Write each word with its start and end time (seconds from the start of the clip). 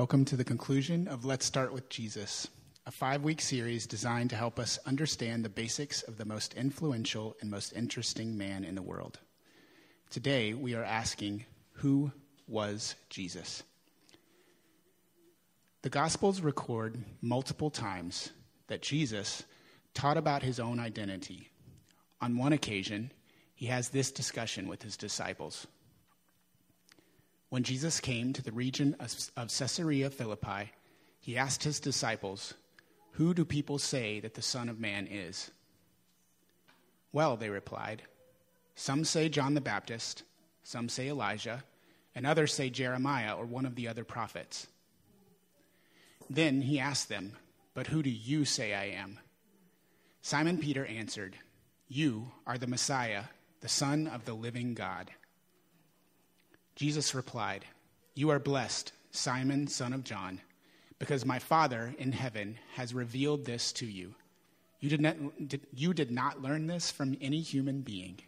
Welcome 0.00 0.24
to 0.24 0.36
the 0.36 0.44
conclusion 0.44 1.08
of 1.08 1.26
Let's 1.26 1.44
Start 1.44 1.74
with 1.74 1.90
Jesus, 1.90 2.48
a 2.86 2.90
five 2.90 3.22
week 3.22 3.42
series 3.42 3.86
designed 3.86 4.30
to 4.30 4.36
help 4.36 4.58
us 4.58 4.78
understand 4.86 5.44
the 5.44 5.50
basics 5.50 6.00
of 6.00 6.16
the 6.16 6.24
most 6.24 6.54
influential 6.54 7.36
and 7.42 7.50
most 7.50 7.74
interesting 7.74 8.38
man 8.38 8.64
in 8.64 8.76
the 8.76 8.80
world. 8.80 9.18
Today, 10.08 10.54
we 10.54 10.74
are 10.74 10.82
asking, 10.82 11.44
Who 11.72 12.12
was 12.48 12.94
Jesus? 13.10 13.62
The 15.82 15.90
Gospels 15.90 16.40
record 16.40 17.04
multiple 17.20 17.68
times 17.68 18.30
that 18.68 18.80
Jesus 18.80 19.42
taught 19.92 20.16
about 20.16 20.42
his 20.42 20.58
own 20.58 20.80
identity. 20.80 21.50
On 22.22 22.38
one 22.38 22.54
occasion, 22.54 23.12
he 23.54 23.66
has 23.66 23.90
this 23.90 24.10
discussion 24.10 24.66
with 24.66 24.82
his 24.82 24.96
disciples. 24.96 25.66
When 27.50 27.64
Jesus 27.64 27.98
came 28.00 28.32
to 28.32 28.42
the 28.42 28.52
region 28.52 28.96
of 29.00 29.48
Caesarea 29.48 30.08
Philippi, 30.08 30.70
he 31.20 31.36
asked 31.36 31.64
his 31.64 31.80
disciples, 31.80 32.54
Who 33.12 33.34
do 33.34 33.44
people 33.44 33.78
say 33.78 34.20
that 34.20 34.34
the 34.34 34.42
Son 34.42 34.68
of 34.68 34.78
Man 34.78 35.08
is? 35.10 35.50
Well, 37.12 37.36
they 37.36 37.50
replied, 37.50 38.02
Some 38.76 39.04
say 39.04 39.28
John 39.28 39.54
the 39.54 39.60
Baptist, 39.60 40.22
some 40.62 40.88
say 40.88 41.08
Elijah, 41.08 41.64
and 42.14 42.24
others 42.24 42.54
say 42.54 42.70
Jeremiah 42.70 43.34
or 43.34 43.46
one 43.46 43.66
of 43.66 43.74
the 43.74 43.88
other 43.88 44.04
prophets. 44.04 44.68
Then 46.28 46.62
he 46.62 46.78
asked 46.78 47.08
them, 47.08 47.36
But 47.74 47.88
who 47.88 48.02
do 48.04 48.10
you 48.10 48.44
say 48.44 48.74
I 48.74 48.86
am? 48.90 49.18
Simon 50.22 50.58
Peter 50.58 50.86
answered, 50.86 51.36
You 51.88 52.30
are 52.46 52.58
the 52.58 52.68
Messiah, 52.68 53.24
the 53.60 53.68
Son 53.68 54.06
of 54.06 54.24
the 54.24 54.34
living 54.34 54.74
God. 54.74 55.10
Jesus 56.80 57.14
replied, 57.14 57.66
You 58.14 58.30
are 58.30 58.38
blessed, 58.38 58.92
Simon, 59.10 59.66
son 59.66 59.92
of 59.92 60.02
John, 60.02 60.40
because 60.98 61.26
my 61.26 61.38
Father 61.38 61.94
in 61.98 62.10
heaven 62.10 62.58
has 62.72 62.94
revealed 62.94 63.44
this 63.44 63.70
to 63.72 63.84
you. 63.84 64.14
You 64.80 64.88
did 64.88 65.02
not, 65.02 65.16
you 65.74 65.92
did 65.92 66.10
not 66.10 66.40
learn 66.40 66.68
this 66.68 66.90
from 66.90 67.18
any 67.20 67.42
human 67.42 67.82
being. 67.82 68.18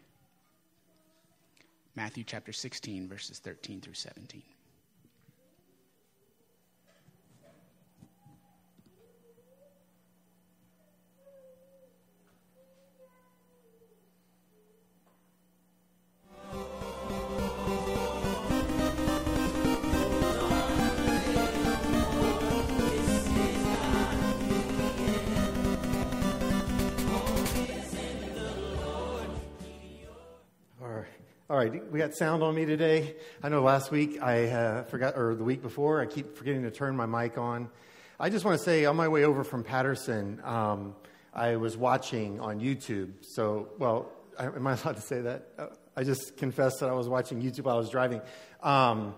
Matthew 1.95 2.23
chapter 2.23 2.53
16, 2.53 3.07
verses 3.07 3.39
13 3.39 3.81
through 3.81 3.95
17. 3.95 4.43
All 31.53 31.59
right, 31.59 31.91
we 31.91 31.99
got 31.99 32.15
sound 32.15 32.41
on 32.41 32.55
me 32.55 32.65
today. 32.65 33.15
I 33.43 33.49
know 33.49 33.61
last 33.61 33.91
week 33.91 34.19
I 34.23 34.47
uh, 34.47 34.83
forgot, 34.85 35.15
or 35.15 35.35
the 35.35 35.43
week 35.43 35.61
before, 35.61 36.01
I 36.01 36.07
keep 36.07 36.35
forgetting 36.35 36.63
to 36.63 36.71
turn 36.71 36.95
my 36.95 37.05
mic 37.05 37.37
on. 37.37 37.69
I 38.19 38.31
just 38.31 38.43
want 38.43 38.57
to 38.57 38.65
say, 38.65 38.85
on 38.85 38.95
my 38.95 39.07
way 39.07 39.23
over 39.23 39.43
from 39.43 39.63
Patterson, 39.63 40.41
um, 40.43 40.95
I 41.31 41.57
was 41.57 41.77
watching 41.77 42.39
on 42.39 42.59
YouTube. 42.59 43.11
So, 43.21 43.69
well, 43.77 44.11
am 44.39 44.65
I 44.65 44.71
allowed 44.73 44.95
to 44.95 45.01
say 45.01 45.21
that? 45.21 45.49
Uh, 45.59 45.67
I 45.95 46.03
just 46.03 46.37
confessed 46.37 46.79
that 46.79 46.89
I 46.89 46.93
was 46.93 47.07
watching 47.07 47.39
YouTube 47.39 47.65
while 47.65 47.75
I 47.75 47.77
was 47.77 47.91
driving. 47.91 48.21
Um, 48.63 49.13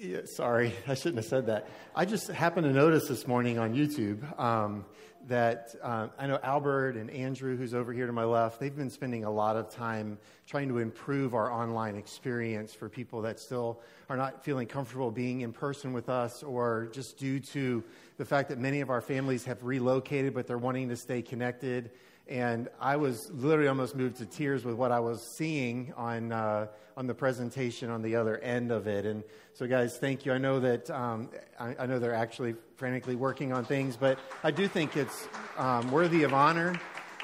yeah, 0.00 0.20
sorry, 0.24 0.72
I 0.88 0.94
shouldn't 0.94 1.16
have 1.16 1.26
said 1.26 1.48
that. 1.48 1.68
I 1.94 2.06
just 2.06 2.28
happened 2.28 2.68
to 2.68 2.72
notice 2.72 3.06
this 3.06 3.26
morning 3.26 3.58
on 3.58 3.74
YouTube 3.74 4.40
um, 4.40 4.86
that 5.28 5.74
uh, 5.82 6.08
I 6.18 6.26
know 6.26 6.38
Albert 6.42 6.96
and 6.96 7.10
Andrew, 7.10 7.56
who's 7.56 7.74
over 7.74 7.92
here 7.92 8.06
to 8.06 8.12
my 8.12 8.24
left, 8.24 8.58
they've 8.58 8.74
been 8.74 8.90
spending 8.90 9.24
a 9.24 9.30
lot 9.30 9.56
of 9.56 9.68
time 9.70 10.18
trying 10.46 10.68
to 10.68 10.78
improve 10.78 11.34
our 11.34 11.52
online 11.52 11.96
experience 11.96 12.72
for 12.72 12.88
people 12.88 13.20
that 13.22 13.38
still 13.38 13.80
are 14.08 14.16
not 14.16 14.42
feeling 14.42 14.66
comfortable 14.66 15.10
being 15.10 15.42
in 15.42 15.52
person 15.52 15.92
with 15.92 16.08
us, 16.08 16.42
or 16.42 16.88
just 16.92 17.18
due 17.18 17.38
to 17.40 17.84
the 18.16 18.24
fact 18.24 18.48
that 18.48 18.58
many 18.58 18.80
of 18.80 18.88
our 18.88 19.02
families 19.02 19.44
have 19.44 19.62
relocated, 19.62 20.32
but 20.32 20.46
they're 20.46 20.56
wanting 20.56 20.88
to 20.88 20.96
stay 20.96 21.20
connected. 21.20 21.90
And 22.28 22.68
I 22.78 22.96
was 22.96 23.30
literally 23.30 23.68
almost 23.68 23.96
moved 23.96 24.16
to 24.16 24.26
tears 24.26 24.64
with 24.64 24.74
what 24.74 24.92
I 24.92 25.00
was 25.00 25.22
seeing 25.22 25.94
on, 25.96 26.30
uh, 26.30 26.66
on 26.94 27.06
the 27.06 27.14
presentation 27.14 27.88
on 27.88 28.02
the 28.02 28.16
other 28.16 28.36
end 28.38 28.70
of 28.70 28.86
it. 28.86 29.06
And 29.06 29.24
so, 29.54 29.66
guys, 29.66 29.96
thank 29.96 30.26
you. 30.26 30.32
I 30.32 30.38
know 30.38 30.60
that 30.60 30.90
um, 30.90 31.30
I, 31.58 31.74
I, 31.78 31.86
know 31.86 31.98
they're 31.98 32.14
actually 32.14 32.54
frantically 32.76 33.16
working 33.16 33.52
on 33.52 33.64
things, 33.64 33.96
but 33.96 34.18
I 34.44 34.50
do 34.50 34.68
think 34.68 34.96
it's 34.96 35.26
um, 35.56 35.90
worthy 35.90 36.24
of 36.24 36.34
honor. 36.34 36.78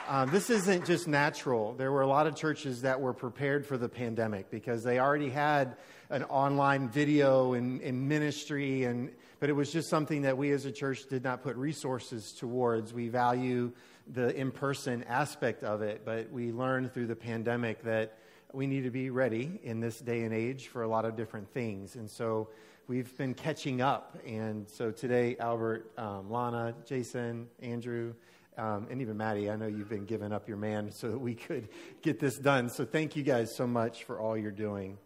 Um, 0.08 0.30
this 0.30 0.48
isn't 0.48 0.86
just 0.86 1.06
natural. 1.06 1.74
There 1.74 1.92
were 1.92 2.02
a 2.02 2.06
lot 2.06 2.26
of 2.26 2.34
churches 2.34 2.82
that 2.82 3.00
were 3.00 3.12
prepared 3.12 3.66
for 3.66 3.78
the 3.78 3.88
pandemic 3.88 4.50
because 4.50 4.84
they 4.84 4.98
already 4.98 5.30
had 5.30 5.76
an 6.10 6.24
online 6.24 6.88
video 6.88 7.54
and, 7.54 7.80
and 7.80 8.08
ministry, 8.08 8.84
and 8.84 9.10
but 9.40 9.48
it 9.48 9.54
was 9.54 9.72
just 9.72 9.88
something 9.88 10.22
that 10.22 10.36
we 10.36 10.52
as 10.52 10.64
a 10.66 10.72
church 10.72 11.06
did 11.08 11.24
not 11.24 11.42
put 11.42 11.56
resources 11.56 12.32
towards. 12.32 12.92
We 12.92 13.08
value 13.08 13.72
the 14.12 14.34
in 14.36 14.50
person 14.50 15.04
aspect 15.04 15.62
of 15.64 15.82
it, 15.82 16.02
but 16.04 16.30
we 16.30 16.52
learned 16.52 16.92
through 16.92 17.06
the 17.06 17.16
pandemic 17.16 17.82
that 17.84 18.18
we 18.52 18.66
need 18.66 18.82
to 18.82 18.90
be 18.90 19.10
ready 19.10 19.58
in 19.62 19.80
this 19.80 19.98
day 19.98 20.22
and 20.22 20.32
age 20.32 20.68
for 20.68 20.82
a 20.82 20.88
lot 20.88 21.04
of 21.04 21.16
different 21.16 21.52
things. 21.52 21.96
And 21.96 22.08
so 22.08 22.48
we've 22.86 23.16
been 23.16 23.34
catching 23.34 23.80
up. 23.80 24.16
And 24.26 24.68
so 24.68 24.90
today, 24.90 25.36
Albert, 25.40 25.90
um, 25.98 26.30
Lana, 26.30 26.74
Jason, 26.86 27.48
Andrew, 27.60 28.14
um, 28.56 28.86
and 28.90 29.00
even 29.00 29.16
Maddie, 29.16 29.50
I 29.50 29.56
know 29.56 29.66
you've 29.66 29.88
been 29.88 30.04
giving 30.04 30.32
up 30.32 30.46
your 30.46 30.56
man 30.56 30.92
so 30.92 31.10
that 31.10 31.18
we 31.18 31.34
could 31.34 31.68
get 32.02 32.20
this 32.20 32.38
done. 32.38 32.68
So 32.68 32.84
thank 32.84 33.16
you 33.16 33.22
guys 33.22 33.54
so 33.54 33.66
much 33.66 34.04
for 34.04 34.20
all 34.20 34.36
you're 34.36 34.52
doing. 34.52 34.98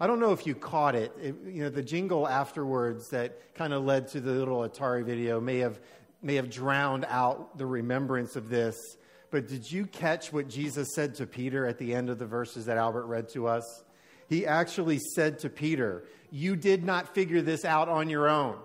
I 0.00 0.06
don't 0.06 0.20
know 0.20 0.32
if 0.32 0.46
you 0.46 0.54
caught 0.54 0.94
it. 0.94 1.12
it 1.20 1.36
you 1.46 1.62
know, 1.62 1.70
the 1.70 1.82
jingle 1.82 2.26
afterwards 2.26 3.08
that 3.10 3.54
kind 3.54 3.72
of 3.72 3.84
led 3.84 4.08
to 4.08 4.20
the 4.20 4.32
little 4.32 4.68
Atari 4.68 5.04
video 5.04 5.40
may 5.40 5.58
have 5.58 5.80
may 6.26 6.34
have 6.34 6.50
drowned 6.50 7.06
out 7.08 7.56
the 7.56 7.64
remembrance 7.64 8.34
of 8.34 8.48
this. 8.48 8.76
But 9.30 9.46
did 9.46 9.70
you 9.70 9.86
catch 9.86 10.32
what 10.32 10.48
Jesus 10.48 10.92
said 10.94 11.14
to 11.16 11.26
Peter 11.26 11.66
at 11.66 11.78
the 11.78 11.94
end 11.94 12.10
of 12.10 12.18
the 12.18 12.26
verses 12.26 12.66
that 12.66 12.78
Albert 12.78 13.06
read 13.06 13.28
to 13.30 13.46
us? 13.46 13.84
He 14.28 14.44
actually 14.44 14.98
said 15.14 15.38
to 15.40 15.48
Peter, 15.48 16.04
You 16.30 16.56
did 16.56 16.84
not 16.84 17.14
figure 17.14 17.42
this 17.42 17.64
out 17.64 17.88
on 17.88 18.10
your 18.10 18.28
own. 18.28 18.56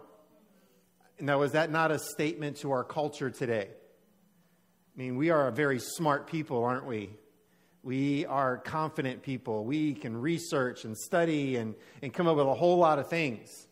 Now, 1.20 1.44
is 1.44 1.52
that 1.52 1.70
not 1.70 1.92
a 1.92 2.00
statement 2.00 2.58
to 2.58 2.72
our 2.72 2.84
culture 2.84 3.30
today? 3.30 3.68
I 3.70 5.00
mean, 5.00 5.16
we 5.16 5.30
are 5.30 5.48
a 5.48 5.52
very 5.52 5.78
smart 5.78 6.26
people, 6.26 6.64
aren't 6.64 6.88
we? 6.88 7.12
We 7.84 8.26
are 8.26 8.58
confident 8.58 9.22
people. 9.22 9.66
We 9.66 9.94
can 9.94 10.20
research 10.20 10.84
and 10.84 10.98
study 10.98 11.58
and, 11.58 11.76
and 12.02 12.12
come 12.12 12.28
up 12.28 12.38
with 12.38 12.48
a 12.48 12.56
whole 12.56 12.78
lot 12.78 12.98
of 12.98 13.08
things. 13.08 13.68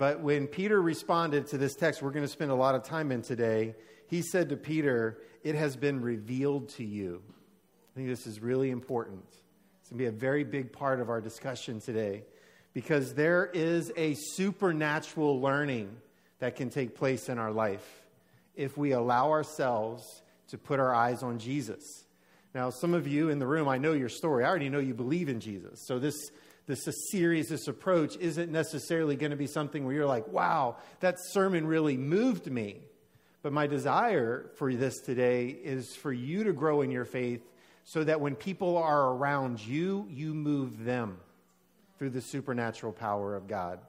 But 0.00 0.20
when 0.20 0.46
Peter 0.46 0.80
responded 0.80 1.48
to 1.48 1.58
this 1.58 1.74
text, 1.74 2.00
we're 2.00 2.10
going 2.10 2.24
to 2.24 2.32
spend 2.32 2.50
a 2.50 2.54
lot 2.54 2.74
of 2.74 2.84
time 2.84 3.12
in 3.12 3.20
today, 3.20 3.74
he 4.06 4.22
said 4.22 4.48
to 4.48 4.56
Peter, 4.56 5.18
It 5.44 5.54
has 5.56 5.76
been 5.76 6.00
revealed 6.00 6.70
to 6.70 6.84
you. 6.84 7.20
I 7.28 7.96
think 7.96 8.08
this 8.08 8.26
is 8.26 8.40
really 8.40 8.70
important. 8.70 9.26
It's 9.28 9.90
going 9.90 9.98
to 9.98 10.04
be 10.04 10.06
a 10.06 10.10
very 10.10 10.42
big 10.42 10.72
part 10.72 11.02
of 11.02 11.10
our 11.10 11.20
discussion 11.20 11.80
today 11.80 12.24
because 12.72 13.12
there 13.12 13.50
is 13.52 13.92
a 13.94 14.14
supernatural 14.14 15.38
learning 15.38 15.94
that 16.38 16.56
can 16.56 16.70
take 16.70 16.94
place 16.94 17.28
in 17.28 17.38
our 17.38 17.52
life 17.52 18.06
if 18.56 18.78
we 18.78 18.92
allow 18.92 19.28
ourselves 19.28 20.22
to 20.48 20.56
put 20.56 20.80
our 20.80 20.94
eyes 20.94 21.22
on 21.22 21.38
Jesus. 21.38 22.06
Now, 22.54 22.70
some 22.70 22.94
of 22.94 23.06
you 23.06 23.28
in 23.28 23.38
the 23.38 23.46
room, 23.46 23.68
I 23.68 23.76
know 23.76 23.92
your 23.92 24.08
story. 24.08 24.46
I 24.46 24.48
already 24.48 24.70
know 24.70 24.78
you 24.78 24.94
believe 24.94 25.28
in 25.28 25.40
Jesus. 25.40 25.84
So, 25.86 25.98
this 25.98 26.30
this 26.70 26.88
series, 27.10 27.48
this 27.48 27.68
approach 27.68 28.16
isn't 28.16 28.50
necessarily 28.50 29.16
going 29.16 29.30
to 29.30 29.36
be 29.36 29.46
something 29.46 29.84
where 29.84 29.94
you're 29.94 30.06
like, 30.06 30.28
wow, 30.28 30.76
that 31.00 31.16
sermon 31.18 31.66
really 31.66 31.96
moved 31.96 32.50
me. 32.50 32.80
But 33.42 33.52
my 33.52 33.66
desire 33.66 34.50
for 34.56 34.72
this 34.72 35.00
today 35.00 35.48
is 35.48 35.94
for 35.96 36.12
you 36.12 36.44
to 36.44 36.52
grow 36.52 36.82
in 36.82 36.90
your 36.90 37.04
faith 37.04 37.42
so 37.84 38.04
that 38.04 38.20
when 38.20 38.34
people 38.34 38.76
are 38.76 39.12
around 39.12 39.60
you, 39.60 40.06
you 40.10 40.34
move 40.34 40.84
them 40.84 41.18
through 41.98 42.10
the 42.10 42.20
supernatural 42.20 42.92
power 42.92 43.34
of 43.34 43.48
God. 43.48 43.80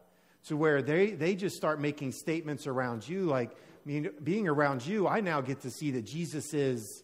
To 0.47 0.57
where 0.57 0.81
they, 0.81 1.11
they 1.11 1.35
just 1.35 1.55
start 1.55 1.79
making 1.79 2.13
statements 2.13 2.65
around 2.65 3.07
you 3.07 3.25
like, 3.25 3.51
I 3.51 3.89
mean, 3.89 4.09
being 4.23 4.47
around 4.47 4.85
you, 4.85 5.07
I 5.07 5.21
now 5.21 5.41
get 5.41 5.61
to 5.61 5.71
see 5.71 5.91
that 5.91 6.05
Jesus 6.05 6.53
is 6.53 7.03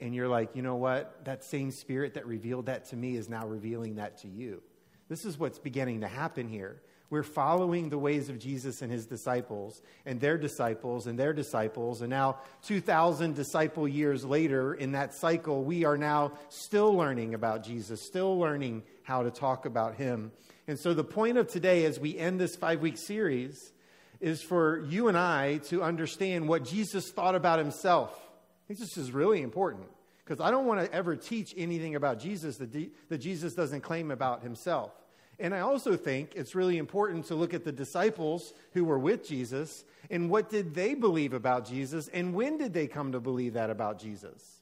and 0.00 0.14
you're 0.14 0.28
like, 0.28 0.54
you 0.54 0.62
know 0.62 0.76
what? 0.76 1.24
That 1.24 1.44
same 1.44 1.70
spirit 1.70 2.14
that 2.14 2.26
revealed 2.26 2.66
that 2.66 2.86
to 2.86 2.96
me 2.96 3.16
is 3.16 3.28
now 3.28 3.46
revealing 3.46 3.96
that 3.96 4.18
to 4.18 4.28
you. 4.28 4.62
This 5.08 5.24
is 5.24 5.38
what's 5.38 5.58
beginning 5.58 6.00
to 6.00 6.08
happen 6.08 6.48
here. 6.48 6.80
We're 7.10 7.22
following 7.22 7.90
the 7.90 7.98
ways 7.98 8.28
of 8.28 8.38
Jesus 8.38 8.82
and 8.82 8.90
his 8.90 9.06
disciples, 9.06 9.82
and 10.04 10.20
their 10.20 10.38
disciples, 10.38 11.06
and 11.06 11.18
their 11.18 11.32
disciples. 11.32 12.00
And 12.00 12.10
now, 12.10 12.38
2,000 12.62 13.36
disciple 13.36 13.86
years 13.86 14.24
later, 14.24 14.74
in 14.74 14.92
that 14.92 15.14
cycle, 15.14 15.62
we 15.62 15.84
are 15.84 15.98
now 15.98 16.32
still 16.48 16.94
learning 16.94 17.34
about 17.34 17.62
Jesus, 17.62 18.02
still 18.02 18.38
learning 18.38 18.82
how 19.02 19.22
to 19.22 19.30
talk 19.30 19.66
about 19.66 19.94
him. 19.94 20.32
And 20.66 20.78
so, 20.78 20.94
the 20.94 21.04
point 21.04 21.38
of 21.38 21.46
today, 21.46 21.84
as 21.84 22.00
we 22.00 22.18
end 22.18 22.40
this 22.40 22.56
five 22.56 22.80
week 22.80 22.96
series, 22.96 23.72
is 24.20 24.42
for 24.42 24.80
you 24.86 25.08
and 25.08 25.18
I 25.18 25.58
to 25.68 25.82
understand 25.82 26.48
what 26.48 26.64
Jesus 26.64 27.10
thought 27.10 27.34
about 27.34 27.58
himself. 27.58 28.18
Think 28.66 28.80
this 28.80 28.96
is 28.96 29.12
really 29.12 29.42
important 29.42 29.86
because 30.24 30.40
I 30.40 30.50
don't 30.50 30.66
want 30.66 30.80
to 30.80 30.92
ever 30.92 31.16
teach 31.16 31.54
anything 31.56 31.96
about 31.96 32.18
Jesus 32.18 32.56
that, 32.56 32.72
that 33.08 33.18
Jesus 33.18 33.54
doesn't 33.54 33.82
claim 33.82 34.10
about 34.10 34.42
himself. 34.42 34.92
And 35.38 35.54
I 35.54 35.60
also 35.60 35.96
think 35.96 36.32
it's 36.34 36.54
really 36.54 36.78
important 36.78 37.26
to 37.26 37.34
look 37.34 37.54
at 37.54 37.64
the 37.64 37.72
disciples 37.72 38.54
who 38.72 38.84
were 38.84 38.98
with 38.98 39.26
Jesus 39.26 39.84
and 40.10 40.30
what 40.30 40.48
did 40.48 40.74
they 40.74 40.94
believe 40.94 41.32
about 41.32 41.66
Jesus 41.66 42.08
and 42.08 42.34
when 42.34 42.56
did 42.56 42.72
they 42.72 42.86
come 42.86 43.12
to 43.12 43.20
believe 43.20 43.54
that 43.54 43.70
about 43.70 43.98
Jesus? 43.98 44.60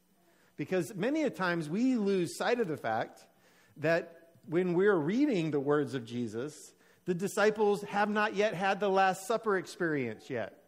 Because 0.56 0.94
many 0.94 1.25
a 1.25 1.31
times 1.31 1.69
we 1.69 1.96
lose 1.96 2.34
sight 2.34 2.60
of 2.60 2.69
the 2.69 2.76
fact 2.76 3.25
that 3.78 4.31
when 4.48 4.75
we're 4.75 4.96
reading 4.96 5.50
the 5.50 5.60
words 5.60 5.94
of 5.94 6.05
Jesus, 6.05 6.72
the 7.05 7.14
disciples 7.14 7.82
have 7.82 8.08
not 8.08 8.34
yet 8.34 8.55
had 8.55 8.81
the 8.81 8.88
Last 8.88 9.26
Supper 9.26 9.56
experience 9.58 10.31
yet. 10.31 10.62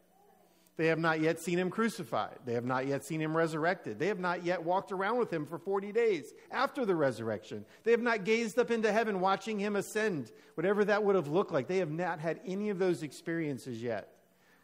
They 0.77 0.87
have 0.87 0.99
not 0.99 1.21
yet 1.21 1.39
seen 1.39 1.59
him 1.59 1.71
crucified. 1.71 2.39
They 2.45 2.55
have 2.55 2.65
not 2.65 2.87
yet 2.87 3.05
seen 3.05 3.21
him 3.21 3.37
resurrected. 3.37 3.99
They 3.99 4.09
have 4.09 4.19
not 4.19 4.45
yet 4.45 4.63
walked 4.63 4.91
around 4.91 5.19
with 5.19 5.33
him 5.33 5.47
for 5.47 5.57
40 5.57 5.93
days 5.93 6.35
after 6.51 6.85
the 6.85 6.97
resurrection. 6.97 7.65
They 7.85 7.93
have 7.93 8.03
not 8.03 8.25
gazed 8.25 8.59
up 8.59 8.73
into 8.73 8.91
heaven 8.91 9.21
watching 9.21 9.59
him 9.59 9.77
ascend, 9.77 10.33
whatever 10.55 10.85
that 10.85 11.05
would 11.05 11.15
have 11.15 11.29
looked 11.29 11.53
like. 11.53 11.69
They 11.69 11.79
have 11.79 11.93
not 11.93 12.19
had 12.19 12.41
any 12.45 12.71
of 12.71 12.81
those 12.81 13.05
experiences 13.05 13.81
yet. 13.81 14.17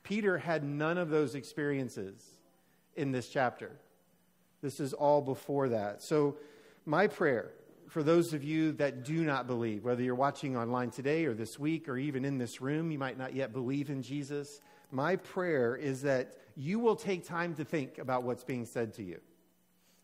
Peter 0.02 0.38
had 0.38 0.64
none 0.64 0.98
of 0.98 1.10
those 1.10 1.36
experiences 1.36 2.34
in 2.96 3.12
this 3.12 3.28
chapter. 3.28 3.70
This 4.62 4.80
is 4.80 4.92
all 4.92 5.22
before 5.22 5.68
that. 5.68 6.02
So, 6.02 6.36
my 6.86 7.06
prayer 7.06 7.52
for 7.90 8.02
those 8.04 8.32
of 8.32 8.44
you 8.44 8.70
that 8.72 9.04
do 9.04 9.24
not 9.24 9.48
believe, 9.48 9.84
whether 9.84 10.02
you're 10.02 10.14
watching 10.14 10.56
online 10.56 10.90
today 10.90 11.24
or 11.24 11.34
this 11.34 11.58
week 11.58 11.88
or 11.88 11.98
even 11.98 12.24
in 12.24 12.38
this 12.38 12.60
room, 12.60 12.92
you 12.92 12.98
might 12.98 13.18
not 13.18 13.34
yet 13.34 13.52
believe 13.52 13.90
in 13.90 14.00
Jesus. 14.00 14.60
My 14.90 15.16
prayer 15.16 15.76
is 15.76 16.02
that 16.02 16.36
you 16.56 16.78
will 16.78 16.96
take 16.96 17.26
time 17.26 17.54
to 17.54 17.64
think 17.64 17.98
about 17.98 18.22
what's 18.22 18.44
being 18.44 18.66
said 18.66 18.94
to 18.94 19.02
you. 19.02 19.20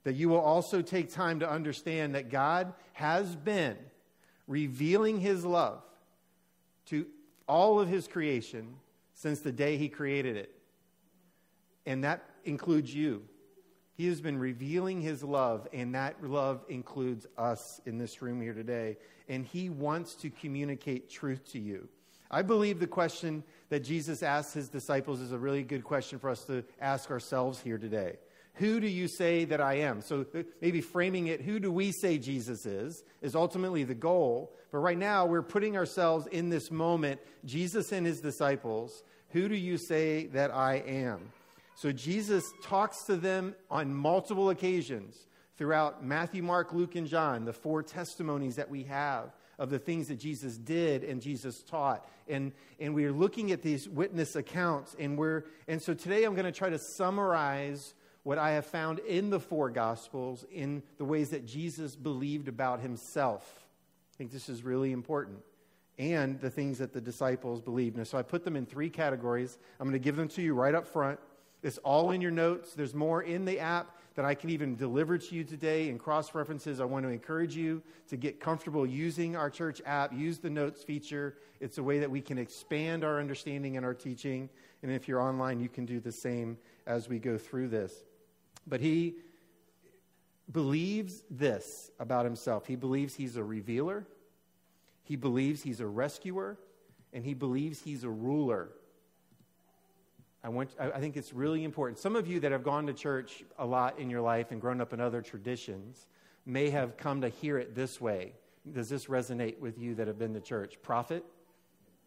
That 0.04 0.14
you 0.14 0.28
will 0.28 0.40
also 0.40 0.82
take 0.82 1.12
time 1.12 1.40
to 1.40 1.50
understand 1.50 2.14
that 2.14 2.30
God 2.30 2.72
has 2.92 3.34
been 3.34 3.76
revealing 4.46 5.20
his 5.20 5.44
love 5.44 5.82
to 6.86 7.06
all 7.48 7.80
of 7.80 7.88
his 7.88 8.06
creation 8.06 8.76
since 9.14 9.40
the 9.40 9.52
day 9.52 9.76
he 9.76 9.88
created 9.88 10.36
it. 10.36 10.52
And 11.84 12.04
that 12.04 12.24
includes 12.44 12.94
you. 12.94 13.22
He 13.94 14.06
has 14.08 14.20
been 14.20 14.38
revealing 14.38 15.00
his 15.00 15.24
love, 15.24 15.66
and 15.72 15.94
that 15.94 16.22
love 16.22 16.64
includes 16.68 17.26
us 17.38 17.80
in 17.86 17.96
this 17.96 18.20
room 18.20 18.42
here 18.42 18.52
today. 18.52 18.98
And 19.28 19.44
he 19.44 19.70
wants 19.70 20.14
to 20.16 20.30
communicate 20.30 21.08
truth 21.08 21.50
to 21.52 21.58
you. 21.58 21.88
I 22.30 22.42
believe 22.42 22.78
the 22.78 22.86
question 22.86 23.42
that 23.68 23.80
Jesus 23.80 24.22
asked 24.22 24.54
his 24.54 24.68
disciples 24.68 25.20
is 25.20 25.32
a 25.32 25.38
really 25.38 25.62
good 25.62 25.84
question 25.84 26.18
for 26.18 26.30
us 26.30 26.44
to 26.44 26.64
ask 26.80 27.10
ourselves 27.10 27.60
here 27.60 27.78
today. 27.78 28.16
Who 28.54 28.80
do 28.80 28.86
you 28.86 29.06
say 29.06 29.44
that 29.46 29.60
I 29.60 29.74
am? 29.74 30.00
So 30.00 30.24
maybe 30.62 30.80
framing 30.80 31.26
it, 31.26 31.42
who 31.42 31.60
do 31.60 31.70
we 31.70 31.92
say 31.92 32.16
Jesus 32.16 32.64
is, 32.64 33.04
is 33.20 33.34
ultimately 33.34 33.84
the 33.84 33.94
goal. 33.94 34.54
But 34.72 34.78
right 34.78 34.96
now, 34.96 35.26
we're 35.26 35.42
putting 35.42 35.76
ourselves 35.76 36.26
in 36.28 36.48
this 36.48 36.70
moment, 36.70 37.20
Jesus 37.44 37.92
and 37.92 38.06
his 38.06 38.20
disciples. 38.20 39.02
Who 39.30 39.48
do 39.48 39.54
you 39.54 39.76
say 39.76 40.26
that 40.28 40.54
I 40.54 40.76
am? 40.86 41.32
So 41.76 41.92
Jesus 41.92 42.44
talks 42.62 43.04
to 43.04 43.16
them 43.16 43.54
on 43.70 43.92
multiple 43.92 44.48
occasions 44.48 45.26
throughout 45.58 46.02
Matthew, 46.02 46.42
Mark, 46.42 46.72
Luke, 46.72 46.94
and 46.94 47.06
John, 47.06 47.44
the 47.44 47.52
four 47.52 47.82
testimonies 47.82 48.56
that 48.56 48.70
we 48.70 48.84
have 48.84 49.32
of 49.58 49.70
the 49.70 49.79
things 49.79 50.08
that 50.08 50.19
Jesus 50.19 50.56
did 50.56 51.03
and 51.05 51.20
Jesus 51.20 51.62
taught. 51.62 52.08
And, 52.29 52.53
and 52.79 52.94
we're 52.94 53.12
looking 53.12 53.53
at 53.53 53.62
these 53.62 53.88
witness 53.88 54.37
accounts. 54.37 54.94
And, 54.99 55.17
we're, 55.17 55.44
and 55.67 55.81
so 55.81 55.94
today 55.94 56.25
I'm 56.25 56.35
going 56.35 56.44
to 56.44 56.53
try 56.53 56.70
to 56.70 56.79
summarize 56.79 57.94
what 58.23 58.38
I 58.38 58.53
have 58.53 58.67
found 58.67 58.99
in 58.99 59.31
the 59.31 59.41
four 59.41 59.70
Gospels 59.70 60.44
in 60.50 60.82
the 60.99 61.05
ways 61.05 61.31
that 61.31 61.47
Jesus 61.47 61.94
believed 61.94 62.49
about 62.49 62.81
himself. 62.81 63.67
I 64.14 64.19
think 64.19 64.32
this 64.32 64.49
is 64.49 64.64
really 64.64 64.93
important. 64.93 65.38
And 65.99 66.38
the 66.41 66.50
things 66.50 66.79
that 66.79 66.93
the 66.93 67.00
disciples 67.00 67.62
believed. 67.62 67.97
And 67.97 68.06
so 68.06 68.19
I 68.19 68.23
put 68.23 68.44
them 68.44 68.56
in 68.56 68.67
three 68.67 68.91
categories. 68.91 69.56
I'm 69.81 69.87
going 69.87 69.93
to 69.93 70.05
give 70.05 70.17
them 70.17 70.29
to 70.29 70.43
you 70.43 70.55
right 70.55 70.75
up 70.75 70.87
front. 70.87 71.19
It's 71.62 71.79
all 71.79 72.11
in 72.11 72.20
your 72.20 72.31
notes. 72.31 72.75
There's 72.75 72.94
more 72.94 73.23
in 73.23 73.44
the 73.47 73.61
app 73.61 73.95
that 74.16 74.24
I 74.24 74.34
can 74.34 74.50
even 74.50 74.74
deliver 74.74 75.18
to 75.18 75.34
you 75.34 75.44
today 75.44 75.90
in 75.90 75.98
cross 75.98 76.34
references. 76.34 76.80
I 76.80 76.86
want 76.86 77.04
to 77.04 77.10
encourage 77.10 77.54
you 77.54 77.82
to 78.08 78.16
get 78.16 78.40
comfortable 78.40 78.86
using 78.86 79.36
our 79.36 79.50
church 79.50 79.82
app, 79.84 80.12
use 80.12 80.38
the 80.38 80.48
notes 80.50 80.82
feature. 80.82 81.36
It's 81.60 81.76
a 81.76 81.82
way 81.82 81.98
that 81.98 82.10
we 82.10 82.22
can 82.22 82.38
expand 82.38 83.04
our 83.04 83.20
understanding 83.20 83.76
and 83.76 83.84
our 83.84 83.94
teaching. 83.94 84.48
And 84.82 84.90
if 84.90 85.06
you're 85.06 85.20
online, 85.20 85.60
you 85.60 85.68
can 85.68 85.84
do 85.84 86.00
the 86.00 86.10
same 86.10 86.56
as 86.86 87.08
we 87.10 87.18
go 87.18 87.36
through 87.36 87.68
this. 87.68 87.92
But 88.66 88.80
he 88.80 89.16
believes 90.50 91.22
this 91.28 91.90
about 91.98 92.24
himself 92.24 92.66
he 92.66 92.76
believes 92.76 93.14
he's 93.14 93.36
a 93.36 93.42
revealer, 93.42 94.06
he 95.02 95.16
believes 95.16 95.62
he's 95.62 95.80
a 95.80 95.86
rescuer, 95.86 96.56
and 97.12 97.24
he 97.24 97.34
believes 97.34 97.80
he's 97.80 98.04
a 98.04 98.10
ruler. 98.10 98.70
I, 100.46 100.48
want, 100.48 100.70
I 100.78 101.00
think 101.00 101.16
it's 101.16 101.32
really 101.32 101.64
important. 101.64 101.98
Some 101.98 102.14
of 102.14 102.28
you 102.28 102.38
that 102.38 102.52
have 102.52 102.62
gone 102.62 102.87
to 102.87 102.93
church 102.93 103.43
a 103.58 103.66
lot 103.66 103.98
in 103.98 104.08
your 104.08 104.20
life 104.20 104.52
and 104.52 104.60
grown 104.60 104.81
up 104.81 104.93
in 104.93 105.00
other 105.00 105.20
traditions 105.20 106.06
may 106.46 106.70
have 106.70 106.96
come 106.96 107.22
to 107.22 107.28
hear 107.28 107.58
it 107.58 107.75
this 107.75 108.00
way. 108.00 108.32
Does 108.72 108.88
this 108.88 109.06
resonate 109.06 109.58
with 109.58 109.76
you 109.76 109.96
that 109.96 110.06
have 110.06 110.20
been 110.20 110.34
to 110.34 110.40
church? 110.40 110.76
Prophet, 110.82 111.25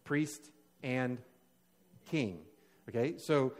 priest, 0.05 0.51
and 0.83 1.17
king. 2.09 2.39
Okay, 2.87 3.15
so 3.17 3.51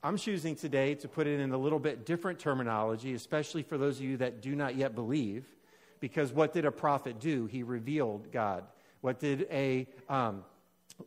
I'm 0.00 0.16
choosing 0.16 0.54
today 0.54 0.94
to 0.94 1.08
put 1.08 1.26
it 1.26 1.40
in 1.40 1.50
a 1.50 1.58
little 1.58 1.80
bit 1.80 2.06
different 2.06 2.38
terminology, 2.38 3.14
especially 3.14 3.64
for 3.64 3.78
those 3.78 3.96
of 3.98 4.04
you 4.04 4.16
that 4.18 4.40
do 4.40 4.54
not 4.54 4.76
yet 4.76 4.94
believe, 4.94 5.44
because 5.98 6.32
what 6.32 6.52
did 6.52 6.64
a 6.64 6.72
prophet 6.72 7.18
do? 7.18 7.46
He 7.46 7.64
revealed 7.64 8.30
God. 8.30 8.62
What 9.00 9.18
did 9.18 9.48
a 9.50 9.88
um, 10.08 10.44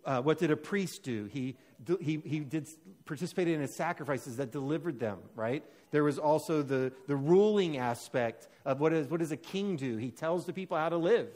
uh, 0.05 0.21
what 0.21 0.37
did 0.37 0.51
a 0.51 0.57
priest 0.57 1.03
do? 1.03 1.25
He 1.25 1.55
he, 2.01 2.21
he 2.23 2.39
did 2.39 2.67
participated 3.05 3.55
in 3.55 3.61
his 3.61 3.75
sacrifices 3.75 4.37
that 4.37 4.51
delivered 4.51 4.99
them, 4.99 5.19
right? 5.35 5.63
There 5.91 6.03
was 6.03 6.17
also 6.17 6.61
the, 6.61 6.91
the 7.07 7.15
ruling 7.15 7.77
aspect 7.77 8.47
of 8.65 8.79
what, 8.79 8.93
is, 8.93 9.07
what 9.07 9.19
does 9.19 9.31
a 9.31 9.37
king 9.37 9.75
do? 9.75 9.97
He 9.97 10.11
tells 10.11 10.45
the 10.45 10.53
people 10.53 10.77
how 10.77 10.89
to 10.89 10.97
live. 10.97 11.27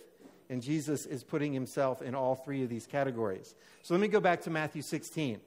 And 0.50 0.62
Jesus 0.62 1.06
is 1.06 1.24
putting 1.24 1.54
himself 1.54 2.02
in 2.02 2.16
all 2.16 2.36
three 2.36 2.64
of 2.64 2.70
these 2.70 2.88
categories. 2.88 3.54
So 3.82 3.94
let 3.94 4.02
me 4.02 4.08
go 4.08 4.22
back 4.22 4.42
to 4.44 4.50
Matthew 4.50 4.82
16. 4.82 5.42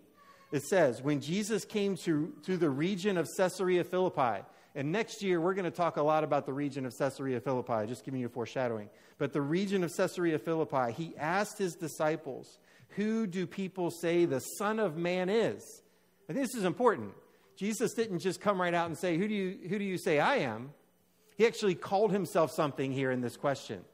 It 0.53 0.63
says, 0.65 1.01
When 1.01 1.21
Jesus 1.21 1.65
came 1.65 1.97
to, 1.99 2.35
to 2.45 2.57
the 2.57 2.69
region 2.69 3.17
of 3.17 3.29
Caesarea 3.37 3.85
Philippi, 3.85 4.45
and 4.75 4.93
next 4.93 5.23
year 5.23 5.41
we're 5.41 5.55
going 5.55 5.65
to 5.65 5.71
talk 5.71 5.97
a 5.97 6.03
lot 6.03 6.23
about 6.23 6.45
the 6.45 6.53
region 6.53 6.85
of 6.85 6.97
Caesarea 6.97 7.41
Philippi, 7.41 7.87
just 7.87 8.05
giving 8.05 8.21
you 8.21 8.27
a 8.27 8.31
foreshadowing. 8.31 8.91
But 9.17 9.33
the 9.33 9.41
region 9.41 9.83
of 9.83 9.97
Caesarea 9.97 10.39
Philippi, 10.39 10.93
he 10.93 11.17
asked 11.17 11.57
his 11.57 11.75
disciples, 11.75 12.59
Who 12.91 13.27
do 13.27 13.47
people 13.47 13.91
say 13.91 14.25
the 14.25 14.41
Son 14.41 14.79
of 14.79 14.97
Man 14.97 15.29
is? 15.29 15.83
And 16.29 16.37
this 16.37 16.55
is 16.55 16.65
important. 16.65 17.13
Jesus 17.57 17.93
didn't 17.95 18.21
just 18.21 18.41
come 18.41 18.61
right 18.61 18.75
out 18.75 18.87
and 18.87 18.97
say, 18.97 19.17
Who 19.17 19.29
do 19.29 19.35
you, 19.35 19.59
who 19.69 19.79
do 19.79 19.85
you 19.85 19.99
say 19.99 20.19
I 20.19 20.37
am? 20.37 20.71
He 21.37 21.47
actually 21.47 21.75
called 21.75 22.13
himself 22.13 22.53
something 22.53 22.93
here 22.93 23.11
in 23.11 23.21
this 23.21 23.37
question 23.37 23.85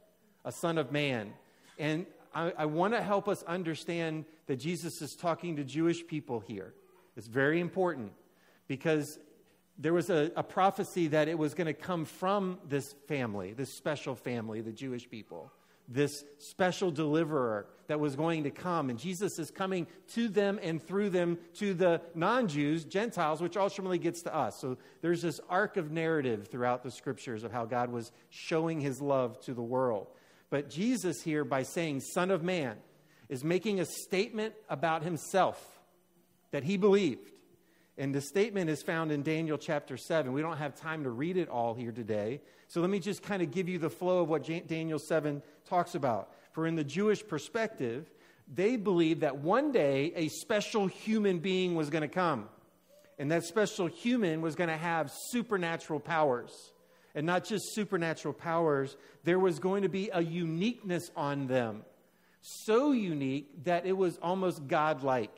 a 0.44 0.52
son 0.52 0.78
of 0.78 0.92
man. 0.92 1.32
And 1.78 2.06
I, 2.32 2.52
I 2.56 2.66
want 2.66 2.94
to 2.94 3.02
help 3.02 3.28
us 3.28 3.42
understand 3.42 4.24
that 4.46 4.56
Jesus 4.56 5.02
is 5.02 5.16
talking 5.16 5.56
to 5.56 5.64
Jewish 5.64 6.06
people 6.06 6.38
here. 6.38 6.72
It's 7.16 7.26
very 7.26 7.58
important 7.58 8.12
because 8.68 9.18
there 9.76 9.92
was 9.92 10.08
a, 10.08 10.30
a 10.36 10.42
prophecy 10.44 11.08
that 11.08 11.26
it 11.26 11.36
was 11.36 11.54
going 11.54 11.66
to 11.66 11.74
come 11.74 12.04
from 12.04 12.58
this 12.68 12.94
family, 13.08 13.52
this 13.52 13.74
special 13.74 14.14
family, 14.14 14.60
the 14.60 14.72
Jewish 14.72 15.10
people 15.10 15.50
this 15.88 16.24
special 16.38 16.90
deliverer 16.90 17.66
that 17.86 18.00
was 18.00 18.16
going 18.16 18.44
to 18.44 18.50
come. 18.50 18.90
And 18.90 18.98
Jesus 18.98 19.38
is 19.38 19.50
coming 19.50 19.86
to 20.14 20.28
them 20.28 20.58
and 20.62 20.82
through 20.82 21.10
them 21.10 21.38
to 21.54 21.74
the 21.74 22.00
non 22.14 22.48
Jews, 22.48 22.84
Gentiles, 22.84 23.40
which 23.40 23.56
ultimately 23.56 23.98
gets 23.98 24.22
to 24.22 24.34
us. 24.34 24.58
So 24.60 24.76
there's 25.02 25.22
this 25.22 25.40
arc 25.48 25.76
of 25.76 25.90
narrative 25.90 26.48
throughout 26.48 26.82
the 26.82 26.90
scriptures 26.90 27.44
of 27.44 27.52
how 27.52 27.64
God 27.64 27.90
was 27.90 28.12
showing 28.30 28.80
his 28.80 29.00
love 29.00 29.40
to 29.42 29.54
the 29.54 29.62
world. 29.62 30.08
But 30.50 30.70
Jesus, 30.70 31.22
here, 31.22 31.44
by 31.44 31.62
saying 31.62 32.00
Son 32.00 32.30
of 32.30 32.42
Man, 32.42 32.76
is 33.28 33.42
making 33.42 33.80
a 33.80 33.84
statement 33.84 34.54
about 34.68 35.02
himself 35.02 35.80
that 36.52 36.64
he 36.64 36.76
believed. 36.76 37.30
And 37.98 38.14
the 38.14 38.20
statement 38.20 38.68
is 38.68 38.82
found 38.82 39.10
in 39.10 39.22
Daniel 39.22 39.56
chapter 39.56 39.96
7. 39.96 40.32
We 40.32 40.42
don't 40.42 40.58
have 40.58 40.74
time 40.74 41.04
to 41.04 41.10
read 41.10 41.36
it 41.36 41.48
all 41.48 41.74
here 41.74 41.92
today. 41.92 42.40
So 42.68 42.80
let 42.80 42.90
me 42.90 42.98
just 42.98 43.22
kind 43.22 43.42
of 43.42 43.50
give 43.50 43.68
you 43.68 43.78
the 43.78 43.88
flow 43.88 44.20
of 44.20 44.28
what 44.28 44.44
Daniel 44.66 44.98
7 44.98 45.42
talks 45.66 45.94
about. 45.94 46.30
For 46.52 46.66
in 46.66 46.74
the 46.74 46.84
Jewish 46.84 47.26
perspective, 47.26 48.10
they 48.52 48.76
believed 48.76 49.22
that 49.22 49.38
one 49.38 49.72
day 49.72 50.12
a 50.14 50.28
special 50.28 50.86
human 50.86 51.38
being 51.38 51.74
was 51.74 51.88
going 51.88 52.02
to 52.02 52.08
come. 52.08 52.48
And 53.18 53.30
that 53.32 53.44
special 53.44 53.86
human 53.86 54.42
was 54.42 54.56
going 54.56 54.68
to 54.68 54.76
have 54.76 55.10
supernatural 55.30 56.00
powers. 56.00 56.52
and 57.16 57.24
not 57.24 57.44
just 57.44 57.74
supernatural 57.74 58.34
powers, 58.34 58.94
there 59.24 59.38
was 59.38 59.58
going 59.58 59.82
to 59.82 59.88
be 59.88 60.10
a 60.12 60.22
uniqueness 60.22 61.10
on 61.16 61.46
them. 61.46 61.82
So 62.42 62.92
unique 62.92 63.64
that 63.64 63.86
it 63.86 63.96
was 63.96 64.18
almost 64.18 64.68
godlike, 64.68 65.34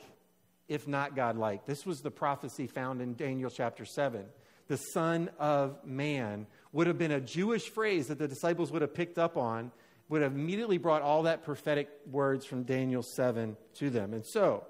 if 0.69 0.87
not 0.87 1.15
godlike. 1.15 1.65
This 1.65 1.85
was 1.85 2.01
the 2.01 2.11
prophecy 2.11 2.67
found 2.67 3.01
in 3.01 3.15
Daniel 3.15 3.49
chapter 3.49 3.83
7. 3.83 4.23
The 4.67 4.77
Son 4.77 5.29
of 5.39 5.83
Man 5.83 6.45
would 6.71 6.87
have 6.87 6.97
been 6.97 7.11
a 7.11 7.19
Jewish 7.19 7.69
phrase 7.69 8.07
that 8.07 8.19
the 8.19 8.27
disciples 8.27 8.71
would 8.71 8.83
have 8.83 8.93
picked 8.93 9.17
up 9.17 9.35
on, 9.35 9.71
would 10.07 10.21
have 10.21 10.33
immediately 10.33 10.77
brought 10.77 11.01
all 11.01 11.23
that 11.23 11.43
prophetic 11.43 11.89
words 12.09 12.45
from 12.45 12.63
Daniel 12.63 13.01
7 13.01 13.57
to 13.75 13.89
them. 13.89 14.13
And 14.13 14.25
so 14.25 14.63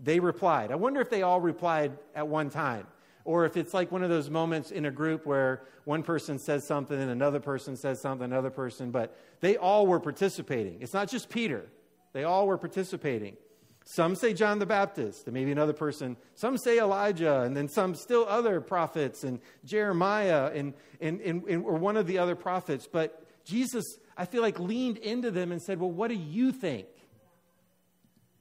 they 0.00 0.18
replied. 0.20 0.72
I 0.72 0.74
wonder 0.74 1.00
if 1.00 1.08
they 1.08 1.22
all 1.22 1.40
replied 1.40 1.96
at 2.14 2.26
one 2.26 2.50
time. 2.50 2.86
Or 3.24 3.46
if 3.46 3.56
it's 3.56 3.72
like 3.72 3.90
one 3.90 4.02
of 4.02 4.10
those 4.10 4.28
moments 4.28 4.70
in 4.70 4.84
a 4.84 4.90
group 4.90 5.24
where 5.24 5.62
one 5.84 6.02
person 6.02 6.38
says 6.38 6.66
something 6.66 7.00
and 7.00 7.10
another 7.10 7.40
person 7.40 7.76
says 7.76 8.00
something, 8.00 8.24
another 8.24 8.50
person, 8.50 8.90
but 8.90 9.16
they 9.40 9.56
all 9.56 9.86
were 9.86 10.00
participating. 10.00 10.82
It's 10.82 10.92
not 10.92 11.08
just 11.08 11.30
Peter, 11.30 11.66
they 12.12 12.24
all 12.24 12.46
were 12.46 12.58
participating. 12.58 13.36
Some 13.84 14.16
say 14.16 14.32
John 14.32 14.58
the 14.58 14.66
Baptist, 14.66 15.26
and 15.26 15.34
maybe 15.34 15.52
another 15.52 15.74
person. 15.74 16.16
Some 16.34 16.56
say 16.56 16.78
Elijah, 16.78 17.42
and 17.42 17.54
then 17.54 17.68
some 17.68 17.94
still 17.94 18.26
other 18.26 18.60
prophets, 18.60 19.24
and 19.24 19.40
Jeremiah, 19.64 20.50
and, 20.54 20.72
and, 21.00 21.20
and, 21.20 21.44
and, 21.44 21.64
or 21.64 21.74
one 21.74 21.98
of 21.98 22.06
the 22.06 22.18
other 22.18 22.34
prophets. 22.34 22.88
But 22.90 23.22
Jesus, 23.44 23.84
I 24.16 24.24
feel 24.24 24.40
like, 24.40 24.58
leaned 24.58 24.96
into 24.96 25.30
them 25.30 25.52
and 25.52 25.62
said, 25.62 25.78
Well, 25.78 25.90
what 25.90 26.08
do 26.08 26.14
you 26.14 26.50
think? 26.50 26.86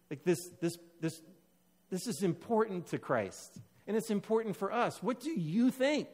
Like 0.09 0.23
this, 0.23 0.39
this, 0.61 0.77
this, 1.01 1.21
this 1.89 2.07
is 2.07 2.23
important 2.23 2.87
to 2.87 2.97
Christ, 2.97 3.59
and 3.85 3.97
it's 3.97 4.11
important 4.11 4.55
for 4.55 4.71
us. 4.71 5.03
What 5.03 5.19
do 5.19 5.31
you 5.31 5.71
think? 5.71 6.07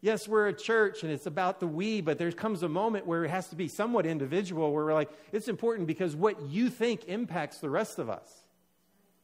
Yes, 0.00 0.28
we're 0.28 0.46
a 0.46 0.52
church 0.52 1.02
and 1.02 1.12
it's 1.12 1.26
about 1.26 1.58
the 1.58 1.66
we, 1.66 2.00
but 2.00 2.18
there 2.18 2.30
comes 2.30 2.62
a 2.62 2.68
moment 2.68 3.06
where 3.06 3.24
it 3.24 3.30
has 3.30 3.48
to 3.48 3.56
be 3.56 3.66
somewhat 3.66 4.06
individual 4.06 4.72
where 4.72 4.84
we're 4.84 4.94
like, 4.94 5.10
it's 5.32 5.48
important 5.48 5.88
because 5.88 6.14
what 6.14 6.40
you 6.42 6.70
think 6.70 7.06
impacts 7.06 7.58
the 7.58 7.70
rest 7.70 7.98
of 7.98 8.08
us. 8.08 8.44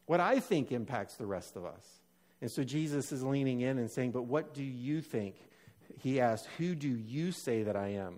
What 0.06 0.20
I 0.20 0.40
think 0.40 0.72
impacts 0.72 1.14
the 1.14 1.26
rest 1.26 1.56
of 1.56 1.64
us. 1.64 2.00
And 2.40 2.50
so 2.50 2.62
Jesus 2.62 3.12
is 3.12 3.22
leaning 3.22 3.60
in 3.60 3.78
and 3.78 3.90
saying, 3.90 4.10
But 4.10 4.24
what 4.24 4.52
do 4.52 4.62
you 4.62 5.00
think? 5.00 5.36
He 6.00 6.20
asked, 6.20 6.46
Who 6.58 6.74
do 6.74 6.88
you 6.88 7.32
say 7.32 7.62
that 7.62 7.76
I 7.76 7.88
am? 7.88 8.16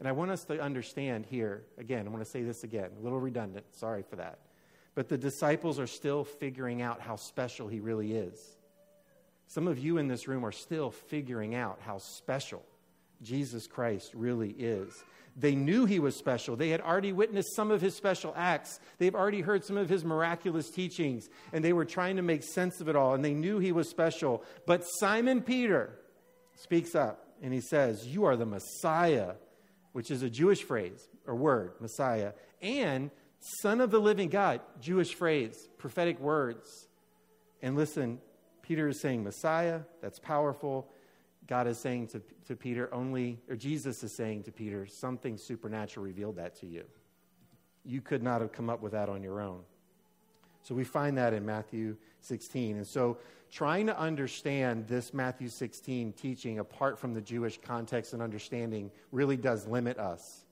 And 0.00 0.08
I 0.08 0.12
want 0.12 0.30
us 0.30 0.44
to 0.44 0.60
understand 0.60 1.26
here, 1.26 1.62
again, 1.78 2.06
I 2.06 2.10
want 2.10 2.24
to 2.24 2.30
say 2.30 2.42
this 2.42 2.64
again, 2.64 2.90
a 2.98 3.02
little 3.02 3.20
redundant, 3.20 3.66
sorry 3.76 4.02
for 4.02 4.16
that. 4.16 4.38
But 4.94 5.08
the 5.08 5.18
disciples 5.18 5.78
are 5.78 5.86
still 5.86 6.24
figuring 6.24 6.82
out 6.82 7.00
how 7.00 7.16
special 7.16 7.68
he 7.68 7.80
really 7.80 8.12
is. 8.12 8.56
Some 9.50 9.66
of 9.66 9.80
you 9.80 9.98
in 9.98 10.06
this 10.06 10.28
room 10.28 10.46
are 10.46 10.52
still 10.52 10.92
figuring 10.92 11.56
out 11.56 11.80
how 11.80 11.98
special 11.98 12.62
Jesus 13.20 13.66
Christ 13.66 14.12
really 14.14 14.50
is. 14.50 15.02
They 15.36 15.56
knew 15.56 15.86
he 15.86 15.98
was 15.98 16.14
special. 16.14 16.54
They 16.54 16.68
had 16.68 16.80
already 16.80 17.12
witnessed 17.12 17.56
some 17.56 17.72
of 17.72 17.80
his 17.80 17.96
special 17.96 18.32
acts. 18.36 18.78
They've 18.98 19.14
already 19.14 19.40
heard 19.40 19.64
some 19.64 19.76
of 19.76 19.88
his 19.88 20.04
miraculous 20.04 20.70
teachings, 20.70 21.28
and 21.52 21.64
they 21.64 21.72
were 21.72 21.84
trying 21.84 22.14
to 22.14 22.22
make 22.22 22.44
sense 22.44 22.80
of 22.80 22.88
it 22.88 22.94
all, 22.94 23.14
and 23.14 23.24
they 23.24 23.34
knew 23.34 23.58
he 23.58 23.72
was 23.72 23.88
special. 23.88 24.44
But 24.66 24.84
Simon 24.84 25.42
Peter 25.42 25.98
speaks 26.54 26.94
up, 26.94 27.26
and 27.42 27.52
he 27.52 27.60
says, 27.60 28.06
You 28.06 28.26
are 28.26 28.36
the 28.36 28.46
Messiah, 28.46 29.32
which 29.92 30.12
is 30.12 30.22
a 30.22 30.30
Jewish 30.30 30.62
phrase 30.62 31.08
or 31.26 31.34
word, 31.34 31.72
Messiah, 31.80 32.34
and 32.62 33.10
Son 33.40 33.80
of 33.80 33.90
the 33.90 34.00
living 34.00 34.28
God, 34.28 34.60
Jewish 34.80 35.12
phrase, 35.12 35.68
prophetic 35.76 36.20
words. 36.20 36.86
And 37.62 37.74
listen, 37.74 38.20
Peter 38.70 38.86
is 38.86 39.00
saying 39.00 39.24
Messiah, 39.24 39.80
that's 40.00 40.20
powerful. 40.20 40.86
God 41.48 41.66
is 41.66 41.76
saying 41.76 42.06
to, 42.06 42.22
to 42.46 42.54
Peter 42.54 42.88
only, 42.94 43.36
or 43.48 43.56
Jesus 43.56 44.04
is 44.04 44.12
saying 44.12 44.44
to 44.44 44.52
Peter, 44.52 44.86
something 44.86 45.36
supernatural 45.36 46.06
revealed 46.06 46.36
that 46.36 46.54
to 46.60 46.68
you. 46.68 46.84
You 47.84 48.00
could 48.00 48.22
not 48.22 48.40
have 48.40 48.52
come 48.52 48.70
up 48.70 48.80
with 48.80 48.92
that 48.92 49.08
on 49.08 49.24
your 49.24 49.40
own. 49.40 49.62
So 50.62 50.76
we 50.76 50.84
find 50.84 51.18
that 51.18 51.32
in 51.32 51.44
Matthew 51.44 51.96
16. 52.20 52.76
And 52.76 52.86
so 52.86 53.18
trying 53.50 53.88
to 53.88 53.98
understand 53.98 54.86
this 54.86 55.12
Matthew 55.12 55.48
16 55.48 56.12
teaching 56.12 56.60
apart 56.60 56.96
from 56.96 57.12
the 57.12 57.20
Jewish 57.20 57.58
context 57.60 58.12
and 58.12 58.22
understanding 58.22 58.92
really 59.10 59.36
does 59.36 59.66
limit 59.66 59.98
us. 59.98 60.44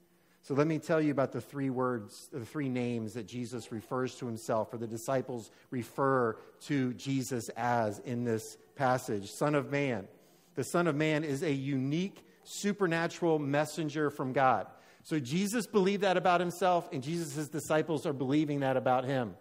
So 0.49 0.55
let 0.55 0.67
me 0.67 0.79
tell 0.79 0.99
you 0.99 1.11
about 1.11 1.33
the 1.33 1.43
three 1.43 1.69
words, 1.69 2.31
the 2.33 2.43
three 2.43 2.71
names 2.71 3.13
that 3.13 3.27
Jesus 3.27 3.71
refers 3.71 4.15
to 4.15 4.25
himself, 4.25 4.73
or 4.73 4.79
the 4.79 4.87
disciples 4.87 5.51
refer 5.71 6.39
to 6.69 6.95
Jesus 6.95 7.51
as 7.51 7.99
in 7.99 8.25
this 8.25 8.57
passage 8.75 9.31
Son 9.31 9.55
of 9.55 9.71
Man. 9.71 10.09
The 10.55 10.63
Son 10.63 10.87
of 10.87 10.97
Man 10.97 11.23
is 11.23 11.43
a 11.43 11.53
unique 11.53 12.25
supernatural 12.45 13.39
messenger 13.39 14.09
from 14.09 14.33
God. 14.33 14.69
So 15.03 15.21
Jesus 15.21 15.67
believed 15.67 16.01
that 16.01 16.17
about 16.17 16.41
himself, 16.41 16.89
and 16.95 17.03
Jesus' 17.03 17.49
disciples 17.49 18.07
are 18.07 18.15
believing 18.15 18.61
that 18.61 18.79
about 18.79 19.05
him. 19.05 19.35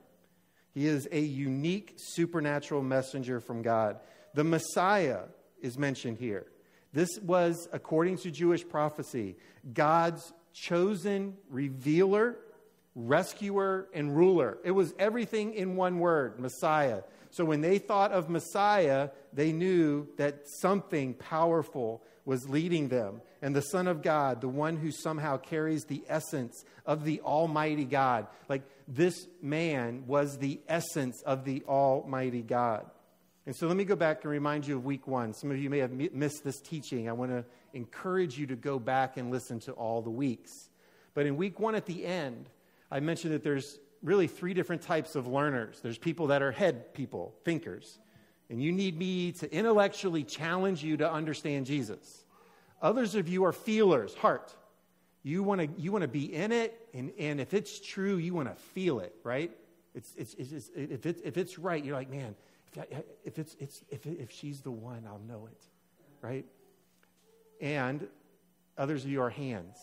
He 0.73 0.87
is 0.87 1.07
a 1.13 1.21
unique 1.21 1.93
supernatural 1.95 2.83
messenger 2.83 3.39
from 3.39 3.61
God. 3.61 4.01
The 4.33 4.43
Messiah 4.43 5.21
is 5.61 5.77
mentioned 5.77 6.17
here. 6.17 6.47
This 6.91 7.17
was, 7.23 7.69
according 7.71 8.17
to 8.17 8.31
Jewish 8.31 8.67
prophecy, 8.67 9.37
God's 9.73 10.33
chosen 10.57 11.37
revealer, 11.49 12.35
rescuer, 12.95 13.87
and 13.93 14.15
ruler. 14.15 14.57
It 14.63 14.71
was 14.71 14.93
everything 14.97 15.53
in 15.53 15.75
one 15.75 15.99
word 15.99 16.39
Messiah. 16.39 17.03
So 17.29 17.45
when 17.45 17.61
they 17.61 17.77
thought 17.77 18.11
of 18.11 18.29
Messiah, 18.29 19.09
they 19.33 19.51
knew 19.51 20.07
that 20.17 20.47
something 20.61 21.13
powerful 21.13 22.01
was 22.25 22.49
leading 22.49 22.87
them. 22.89 23.21
And 23.41 23.55
the 23.55 23.61
Son 23.61 23.87
of 23.87 24.01
God, 24.01 24.41
the 24.41 24.49
one 24.49 24.77
who 24.77 24.91
somehow 24.91 25.37
carries 25.37 25.85
the 25.85 26.03
essence 26.09 26.65
of 26.85 27.05
the 27.05 27.21
Almighty 27.21 27.85
God. 27.85 28.27
Like 28.49 28.63
this 28.87 29.27
man 29.41 30.05
was 30.07 30.37
the 30.37 30.59
essence 30.67 31.21
of 31.23 31.45
the 31.45 31.63
Almighty 31.67 32.41
God. 32.41 32.85
And 33.45 33.55
so 33.55 33.67
let 33.67 33.77
me 33.77 33.85
go 33.85 33.95
back 33.95 34.23
and 34.23 34.31
remind 34.31 34.67
you 34.67 34.75
of 34.75 34.83
week 34.83 35.07
one. 35.07 35.33
Some 35.33 35.51
of 35.51 35.57
you 35.57 35.69
may 35.69 35.77
have 35.79 35.91
missed 35.91 36.43
this 36.43 36.59
teaching. 36.59 37.07
I 37.07 37.13
want 37.13 37.31
to 37.31 37.45
encourage 37.77 38.37
you 38.37 38.47
to 38.47 38.55
go 38.55 38.79
back 38.79 39.15
and 39.15 39.31
listen 39.31 39.59
to 39.61 39.71
all 39.71 40.01
the 40.01 40.09
weeks. 40.09 40.69
But 41.13 41.25
in 41.25 41.37
week 41.37 41.59
one 41.59 41.75
at 41.75 41.85
the 41.85 42.05
end, 42.05 42.49
I 42.91 42.99
mentioned 42.99 43.33
that 43.33 43.43
there's 43.43 43.79
really 44.03 44.27
three 44.27 44.53
different 44.53 44.81
types 44.81 45.15
of 45.15 45.27
learners 45.27 45.79
there's 45.81 45.97
people 45.97 46.27
that 46.27 46.41
are 46.41 46.51
head 46.51 46.93
people, 46.93 47.33
thinkers, 47.45 47.99
and 48.49 48.61
you 48.61 48.71
need 48.71 48.97
me 48.97 49.31
to 49.33 49.51
intellectually 49.53 50.23
challenge 50.23 50.83
you 50.83 50.97
to 50.97 51.11
understand 51.11 51.65
Jesus. 51.65 52.25
Others 52.81 53.15
of 53.15 53.27
you 53.27 53.45
are 53.45 53.53
feelers, 53.53 54.13
heart. 54.13 54.55
You 55.23 55.43
want 55.43 55.61
to 55.61 55.81
you 55.81 55.91
want 55.91 56.03
to 56.03 56.07
be 56.07 56.33
in 56.33 56.51
it, 56.51 56.87
and, 56.93 57.11
and 57.19 57.41
if 57.41 57.53
it's 57.53 57.79
true, 57.79 58.17
you 58.17 58.33
want 58.33 58.49
to 58.49 58.55
feel 58.55 58.99
it, 58.99 59.15
right? 59.23 59.51
It's, 59.95 60.13
it's, 60.15 60.35
it's, 60.35 60.69
if, 60.75 61.05
it's, 61.05 61.21
if 61.21 61.37
it's 61.37 61.57
right, 61.57 61.83
you're 61.83 61.95
like, 61.95 62.11
man, 62.11 62.35
if, 63.25 63.39
it's, 63.39 63.55
it's, 63.59 63.83
if, 63.89 64.05
if 64.05 64.31
she's 64.31 64.61
the 64.61 64.69
one, 64.71 65.05
I'll 65.07 65.21
know 65.27 65.47
it, 65.47 65.61
right? 66.21 66.45
And 67.61 68.07
others 68.77 69.03
of 69.03 69.09
you 69.09 69.21
are 69.21 69.29
hands. 69.29 69.77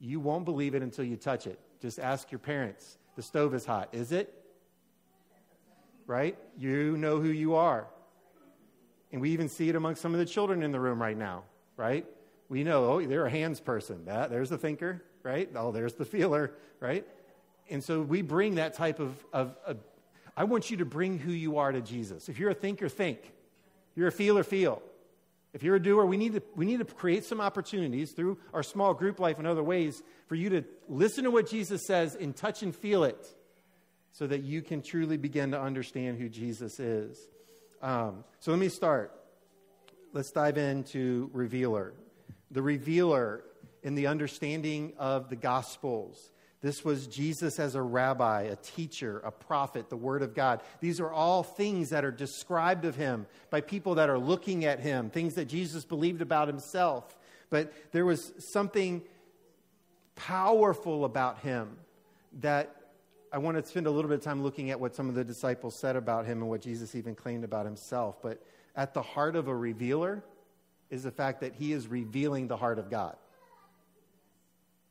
You 0.00 0.20
won't 0.20 0.44
believe 0.44 0.74
it 0.74 0.82
until 0.82 1.04
you 1.04 1.16
touch 1.16 1.46
it. 1.46 1.58
Just 1.80 1.98
ask 1.98 2.30
your 2.30 2.38
parents. 2.38 2.98
The 3.16 3.22
stove 3.22 3.54
is 3.54 3.64
hot. 3.64 3.88
Is 3.92 4.12
it? 4.12 4.32
Right? 6.06 6.36
You 6.58 6.96
know 6.96 7.20
who 7.20 7.28
you 7.28 7.54
are. 7.54 7.86
And 9.12 9.20
we 9.20 9.30
even 9.30 9.48
see 9.48 9.68
it 9.68 9.76
among 9.76 9.94
some 9.94 10.12
of 10.12 10.18
the 10.18 10.26
children 10.26 10.62
in 10.62 10.72
the 10.72 10.80
room 10.80 11.00
right 11.00 11.16
now, 11.16 11.44
right? 11.76 12.04
We 12.48 12.64
know, 12.64 12.84
oh, 12.84 13.06
they're 13.06 13.26
a 13.26 13.30
hands 13.30 13.60
person. 13.60 14.04
That, 14.06 14.30
there's 14.30 14.50
the 14.50 14.58
thinker, 14.58 15.02
right? 15.22 15.48
Oh, 15.54 15.70
there's 15.70 15.94
the 15.94 16.04
feeler, 16.04 16.52
right? 16.80 17.06
And 17.70 17.82
so 17.82 18.02
we 18.02 18.22
bring 18.22 18.56
that 18.56 18.74
type 18.74 19.00
of, 19.00 19.24
of, 19.32 19.56
of 19.64 19.78
I 20.36 20.44
want 20.44 20.70
you 20.70 20.78
to 20.78 20.84
bring 20.84 21.18
who 21.18 21.32
you 21.32 21.58
are 21.58 21.70
to 21.70 21.80
Jesus. 21.80 22.28
If 22.28 22.38
you're 22.38 22.50
a 22.50 22.54
thinker, 22.54 22.88
think. 22.88 23.20
If 23.22 23.96
you're 23.96 24.08
a 24.08 24.12
feeler, 24.12 24.42
feel. 24.42 24.82
If 25.54 25.62
you're 25.62 25.76
a 25.76 25.82
doer, 25.82 26.04
we 26.04 26.16
need, 26.16 26.34
to, 26.34 26.42
we 26.56 26.66
need 26.66 26.80
to 26.80 26.84
create 26.84 27.24
some 27.24 27.40
opportunities 27.40 28.10
through 28.10 28.38
our 28.52 28.64
small 28.64 28.92
group 28.92 29.20
life 29.20 29.38
and 29.38 29.46
other 29.46 29.62
ways 29.62 30.02
for 30.26 30.34
you 30.34 30.50
to 30.50 30.64
listen 30.88 31.22
to 31.24 31.30
what 31.30 31.48
Jesus 31.48 31.86
says 31.86 32.16
and 32.16 32.34
touch 32.34 32.64
and 32.64 32.74
feel 32.74 33.04
it 33.04 33.24
so 34.10 34.26
that 34.26 34.42
you 34.42 34.62
can 34.62 34.82
truly 34.82 35.16
begin 35.16 35.52
to 35.52 35.60
understand 35.60 36.18
who 36.18 36.28
Jesus 36.28 36.80
is. 36.80 37.16
Um, 37.80 38.24
so 38.40 38.50
let 38.50 38.58
me 38.58 38.68
start. 38.68 39.12
Let's 40.12 40.32
dive 40.32 40.58
into 40.58 41.30
Revealer. 41.32 41.94
The 42.50 42.62
Revealer 42.62 43.44
in 43.84 43.94
the 43.94 44.08
understanding 44.08 44.94
of 44.98 45.28
the 45.28 45.36
Gospels 45.36 46.32
this 46.64 46.82
was 46.82 47.06
Jesus 47.06 47.60
as 47.60 47.74
a 47.74 47.82
rabbi, 47.82 48.44
a 48.44 48.56
teacher, 48.56 49.20
a 49.22 49.30
prophet, 49.30 49.90
the 49.90 49.98
Word 49.98 50.22
of 50.22 50.34
God. 50.34 50.62
These 50.80 50.98
are 50.98 51.12
all 51.12 51.42
things 51.42 51.90
that 51.90 52.06
are 52.06 52.10
described 52.10 52.86
of 52.86 52.96
him 52.96 53.26
by 53.50 53.60
people 53.60 53.96
that 53.96 54.08
are 54.08 54.18
looking 54.18 54.64
at 54.64 54.80
him, 54.80 55.10
things 55.10 55.34
that 55.34 55.44
Jesus 55.44 55.84
believed 55.84 56.22
about 56.22 56.48
himself. 56.48 57.18
But 57.50 57.70
there 57.92 58.06
was 58.06 58.32
something 58.38 59.02
powerful 60.16 61.04
about 61.04 61.40
him 61.40 61.76
that 62.40 62.74
I 63.30 63.36
want 63.36 63.62
to 63.62 63.70
spend 63.70 63.86
a 63.86 63.90
little 63.90 64.08
bit 64.08 64.20
of 64.20 64.24
time 64.24 64.42
looking 64.42 64.70
at 64.70 64.80
what 64.80 64.94
some 64.96 65.10
of 65.10 65.14
the 65.14 65.24
disciples 65.24 65.78
said 65.78 65.96
about 65.96 66.24
him 66.24 66.40
and 66.40 66.48
what 66.48 66.62
Jesus 66.62 66.94
even 66.94 67.14
claimed 67.14 67.44
about 67.44 67.66
himself. 67.66 68.22
But 68.22 68.42
at 68.74 68.94
the 68.94 69.02
heart 69.02 69.36
of 69.36 69.48
a 69.48 69.54
revealer 69.54 70.24
is 70.88 71.02
the 71.02 71.10
fact 71.10 71.42
that 71.42 71.52
he 71.52 71.74
is 71.74 71.88
revealing 71.88 72.48
the 72.48 72.56
heart 72.56 72.78
of 72.78 72.88
God. 72.88 73.16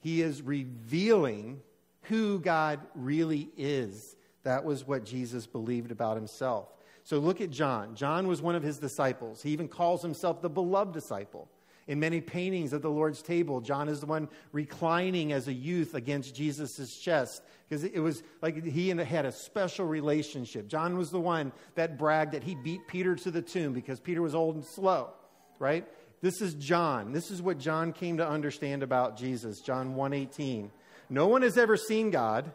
He 0.03 0.21
is 0.21 0.41
revealing 0.41 1.61
who 2.03 2.39
God 2.39 2.81
really 2.93 3.49
is. 3.55 4.17
That 4.43 4.65
was 4.65 4.85
what 4.85 5.05
Jesus 5.05 5.47
believed 5.47 5.91
about 5.91 6.17
himself. 6.17 6.67
So 7.05 7.19
look 7.19 7.39
at 7.39 7.49
John. 7.49 7.95
John 7.95 8.27
was 8.27 8.41
one 8.41 8.55
of 8.55 8.63
his 8.63 8.77
disciples. 8.77 9.41
He 9.41 9.51
even 9.51 9.69
calls 9.69 10.01
himself 10.01 10.41
the 10.41 10.49
beloved 10.49 10.93
disciple. 10.93 11.47
In 11.87 11.99
many 11.99 12.19
paintings 12.19 12.73
of 12.73 12.81
the 12.81 12.89
Lord's 12.89 13.21
table, 13.21 13.61
John 13.61 13.87
is 13.87 14.01
the 14.01 14.05
one 14.05 14.27
reclining 14.51 15.31
as 15.31 15.47
a 15.47 15.53
youth 15.53 15.95
against 15.95 16.35
Jesus' 16.35 16.97
chest 16.97 17.43
because 17.67 17.85
it 17.85 17.99
was 17.99 18.23
like 18.41 18.63
he 18.63 18.91
and 18.91 18.99
had 18.99 19.25
a 19.25 19.31
special 19.31 19.85
relationship. 19.85 20.67
John 20.67 20.97
was 20.97 21.11
the 21.11 21.19
one 21.19 21.53
that 21.75 21.97
bragged 21.97 22.33
that 22.33 22.43
he 22.43 22.55
beat 22.55 22.87
Peter 22.87 23.15
to 23.15 23.31
the 23.31 23.41
tomb 23.41 23.71
because 23.71 23.99
Peter 23.99 24.21
was 24.21 24.35
old 24.35 24.55
and 24.55 24.63
slow, 24.65 25.11
right? 25.59 25.85
This 26.23 26.41
is 26.41 26.53
John. 26.53 27.11
This 27.11 27.31
is 27.31 27.41
what 27.41 27.57
John 27.57 27.91
came 27.91 28.15
to 28.15 28.25
understand 28.25 28.81
about 28.81 29.17
Jesus. 29.17 29.59
John 29.59 29.93
1:18. 29.93 30.71
No 31.09 31.27
one 31.27 31.41
has 31.41 31.57
ever 31.57 31.75
seen 31.75 32.11
God, 32.11 32.53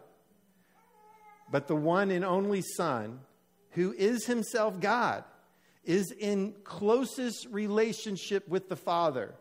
but 1.51 1.67
the 1.67 1.77
one 1.77 2.11
and 2.11 2.25
only 2.25 2.63
Son, 2.63 3.21
who 3.73 3.93
is 3.93 4.25
himself 4.25 4.81
God 4.81 5.23
is 5.85 6.11
in 6.13 6.55
closest 6.65 7.47
relationship 7.51 8.49
with 8.49 8.71
the 8.71 8.77
Father, 8.77 9.35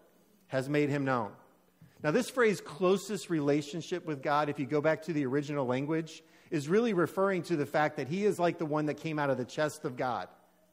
has 0.47 0.67
made 0.67 0.89
him 0.89 1.05
known. 1.05 1.31
Now, 2.03 2.11
this 2.11 2.29
phrase, 2.29 2.59
closest 2.59 3.29
relationship 3.29 4.05
with 4.05 4.21
God, 4.21 4.49
if 4.49 4.59
you 4.59 4.65
go 4.65 4.81
back 4.81 5.03
to 5.03 5.13
the 5.13 5.25
original 5.25 5.65
language, 5.65 6.21
is 6.51 6.67
really 6.67 6.91
referring 6.91 7.43
to 7.43 7.55
the 7.55 7.65
fact 7.65 7.95
that 7.95 8.09
he 8.09 8.25
is 8.25 8.39
like 8.39 8.57
the 8.57 8.65
one 8.65 8.87
that 8.87 8.95
came 8.95 9.19
out 9.19 9.29
of 9.29 9.37
the 9.37 9.45
chest 9.45 9.85
of 9.85 9.95
God. 9.95 10.27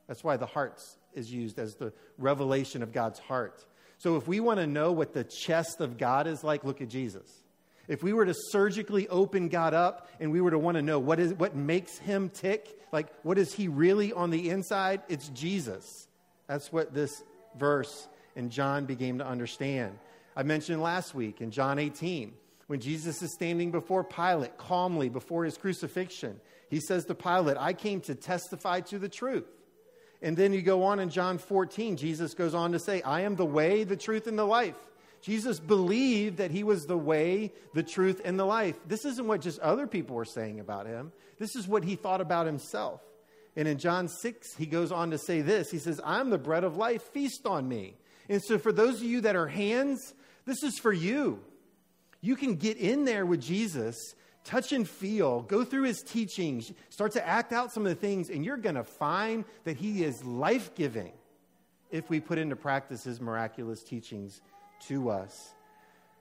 That's 0.08 0.24
why 0.24 0.38
the 0.38 0.44
heart 0.44 0.80
is 1.14 1.32
used 1.32 1.58
as 1.58 1.74
the 1.74 1.92
revelation 2.18 2.82
of 2.82 2.92
God's 2.92 3.18
heart. 3.18 3.64
So, 3.98 4.16
if 4.16 4.26
we 4.26 4.40
want 4.40 4.60
to 4.60 4.66
know 4.66 4.92
what 4.92 5.12
the 5.12 5.24
chest 5.24 5.80
of 5.80 5.96
God 5.96 6.26
is 6.26 6.44
like, 6.44 6.64
look 6.64 6.80
at 6.80 6.88
Jesus. 6.88 7.44
If 7.86 8.02
we 8.02 8.12
were 8.12 8.24
to 8.24 8.34
surgically 8.50 9.08
open 9.08 9.48
God 9.48 9.74
up 9.74 10.08
and 10.18 10.32
we 10.32 10.40
were 10.40 10.50
to 10.50 10.58
want 10.58 10.76
to 10.76 10.82
know 10.82 10.98
what, 10.98 11.20
is, 11.20 11.34
what 11.34 11.54
makes 11.54 11.98
him 11.98 12.30
tick, 12.30 12.80
like 12.92 13.08
what 13.22 13.38
is 13.38 13.52
he 13.52 13.68
really 13.68 14.12
on 14.12 14.30
the 14.30 14.48
inside, 14.50 15.02
it's 15.08 15.28
Jesus. 15.28 16.08
That's 16.46 16.72
what 16.72 16.94
this 16.94 17.22
verse 17.58 18.08
in 18.36 18.50
John 18.50 18.86
began 18.86 19.18
to 19.18 19.26
understand. 19.26 19.98
I 20.36 20.42
mentioned 20.42 20.82
last 20.82 21.14
week 21.14 21.40
in 21.40 21.50
John 21.50 21.78
18, 21.78 22.32
when 22.66 22.80
Jesus 22.80 23.22
is 23.22 23.32
standing 23.34 23.70
before 23.70 24.02
Pilate 24.02 24.56
calmly 24.56 25.08
before 25.08 25.44
his 25.44 25.58
crucifixion, 25.58 26.40
he 26.70 26.80
says 26.80 27.04
to 27.04 27.14
Pilate, 27.14 27.56
I 27.58 27.74
came 27.74 28.00
to 28.02 28.14
testify 28.14 28.80
to 28.80 28.98
the 28.98 29.08
truth. 29.08 29.44
And 30.22 30.36
then 30.36 30.52
you 30.52 30.62
go 30.62 30.84
on 30.84 31.00
in 31.00 31.10
John 31.10 31.38
14, 31.38 31.96
Jesus 31.96 32.34
goes 32.34 32.54
on 32.54 32.72
to 32.72 32.78
say, 32.78 33.02
I 33.02 33.22
am 33.22 33.36
the 33.36 33.44
way, 33.44 33.84
the 33.84 33.96
truth, 33.96 34.26
and 34.26 34.38
the 34.38 34.46
life. 34.46 34.76
Jesus 35.20 35.58
believed 35.58 36.36
that 36.36 36.50
he 36.50 36.64
was 36.64 36.84
the 36.84 36.98
way, 36.98 37.52
the 37.72 37.82
truth, 37.82 38.20
and 38.24 38.38
the 38.38 38.44
life. 38.44 38.76
This 38.86 39.04
isn't 39.04 39.26
what 39.26 39.40
just 39.40 39.58
other 39.60 39.86
people 39.86 40.16
were 40.16 40.26
saying 40.26 40.60
about 40.60 40.86
him. 40.86 41.12
This 41.38 41.56
is 41.56 41.66
what 41.66 41.84
he 41.84 41.96
thought 41.96 42.20
about 42.20 42.46
himself. 42.46 43.00
And 43.56 43.68
in 43.68 43.78
John 43.78 44.08
6, 44.08 44.54
he 44.56 44.66
goes 44.66 44.92
on 44.92 45.12
to 45.12 45.18
say 45.18 45.40
this 45.40 45.70
He 45.70 45.78
says, 45.78 46.00
I'm 46.04 46.30
the 46.30 46.38
bread 46.38 46.64
of 46.64 46.76
life, 46.76 47.02
feast 47.02 47.46
on 47.46 47.68
me. 47.68 47.94
And 48.28 48.42
so, 48.42 48.58
for 48.58 48.72
those 48.72 48.96
of 48.96 49.04
you 49.04 49.22
that 49.22 49.36
are 49.36 49.46
hands, 49.46 50.14
this 50.44 50.62
is 50.62 50.78
for 50.78 50.92
you. 50.92 51.40
You 52.20 52.36
can 52.36 52.56
get 52.56 52.78
in 52.78 53.04
there 53.04 53.26
with 53.26 53.40
Jesus, 53.42 53.96
touch 54.44 54.72
and 54.72 54.88
feel, 54.88 55.42
go 55.42 55.64
through 55.64 55.84
his 55.84 56.02
teachings, 56.02 56.72
start 56.90 57.12
to 57.12 57.26
act 57.26 57.52
out 57.52 57.72
some 57.72 57.84
of 57.84 57.88
the 57.88 57.94
things, 57.94 58.30
and 58.30 58.44
you're 58.44 58.56
going 58.56 58.74
to 58.74 58.84
find 58.84 59.44
that 59.64 59.76
he 59.76 60.04
is 60.04 60.22
life 60.24 60.74
giving 60.74 61.12
if 61.90 62.10
we 62.10 62.20
put 62.20 62.38
into 62.38 62.54
practice 62.54 63.04
his 63.04 63.20
miraculous 63.20 63.82
teachings 63.82 64.40
to 64.88 65.10
us. 65.10 65.54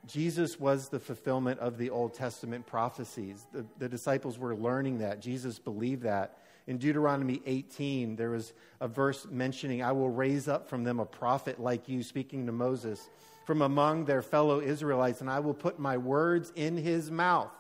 Jesus 0.06 0.60
was 0.60 0.90
the 0.90 1.00
fulfillment 1.00 1.60
of 1.60 1.78
the 1.78 1.90
Old 1.90 2.14
Testament 2.14 2.66
prophecies. 2.66 3.46
The, 3.54 3.66
the, 3.78 3.88
disciples 3.88 4.38
were 4.38 4.56
learning 4.56 5.00
that. 5.00 5.22
Jesus 5.22 5.60
believed 5.60 6.04
that. 6.04 6.38
In 6.68 6.78
Deuteronomy 6.78 7.42
18, 7.46 8.16
there 8.16 8.30
was 8.30 8.54
a 8.82 8.88
verse 8.88 9.26
mentioning, 9.30 9.82
I 9.82 9.94
will 9.94 10.10
raise 10.10 10.48
up 10.48 10.70
from 10.70 10.84
them 10.84 11.00
a 11.00 11.06
prophet 11.06 11.60
like 11.60 11.88
you, 11.88 12.04
speaking 12.04 12.46
to 12.46 12.52
Moses, 12.52 13.10
from 13.46 13.62
among 13.62 14.06
their 14.06 14.22
fellow 14.22 14.62
Israelites, 14.62 15.22
and 15.22 15.30
I 15.30 15.40
will 15.40 15.54
put 15.54 15.80
my 15.80 15.98
words 15.98 16.52
in 16.56 16.78
his 16.78 17.10
mouth. 17.10 17.52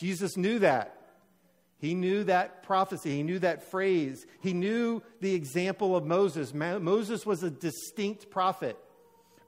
Jesus 0.00 0.38
knew 0.38 0.60
that. 0.60 0.96
He 1.78 1.94
knew 1.94 2.24
that 2.24 2.62
prophecy. 2.62 3.16
He 3.16 3.22
knew 3.22 3.38
that 3.40 3.70
phrase. 3.70 4.26
He 4.40 4.54
knew 4.54 5.02
the 5.20 5.34
example 5.34 5.94
of 5.94 6.06
Moses. 6.06 6.54
Moses 6.54 7.26
was 7.26 7.42
a 7.42 7.50
distinct 7.50 8.30
prophet. 8.30 8.78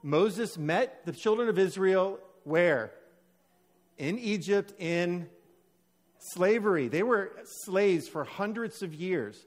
Moses 0.03 0.59
met 0.59 1.07
the 1.07 1.13
children 1.13 1.49
of 1.49 1.59
Israel 1.59 2.19
where? 2.45 2.93
In 3.97 4.19
Egypt, 4.19 4.75
in 4.79 5.29
slavery. 6.19 6.89
They 6.89 7.03
were 7.03 7.33
slaves 7.65 8.09
for 8.09 8.25
hundreds 8.25 8.83
of 8.83 8.95
years. 8.95 9.47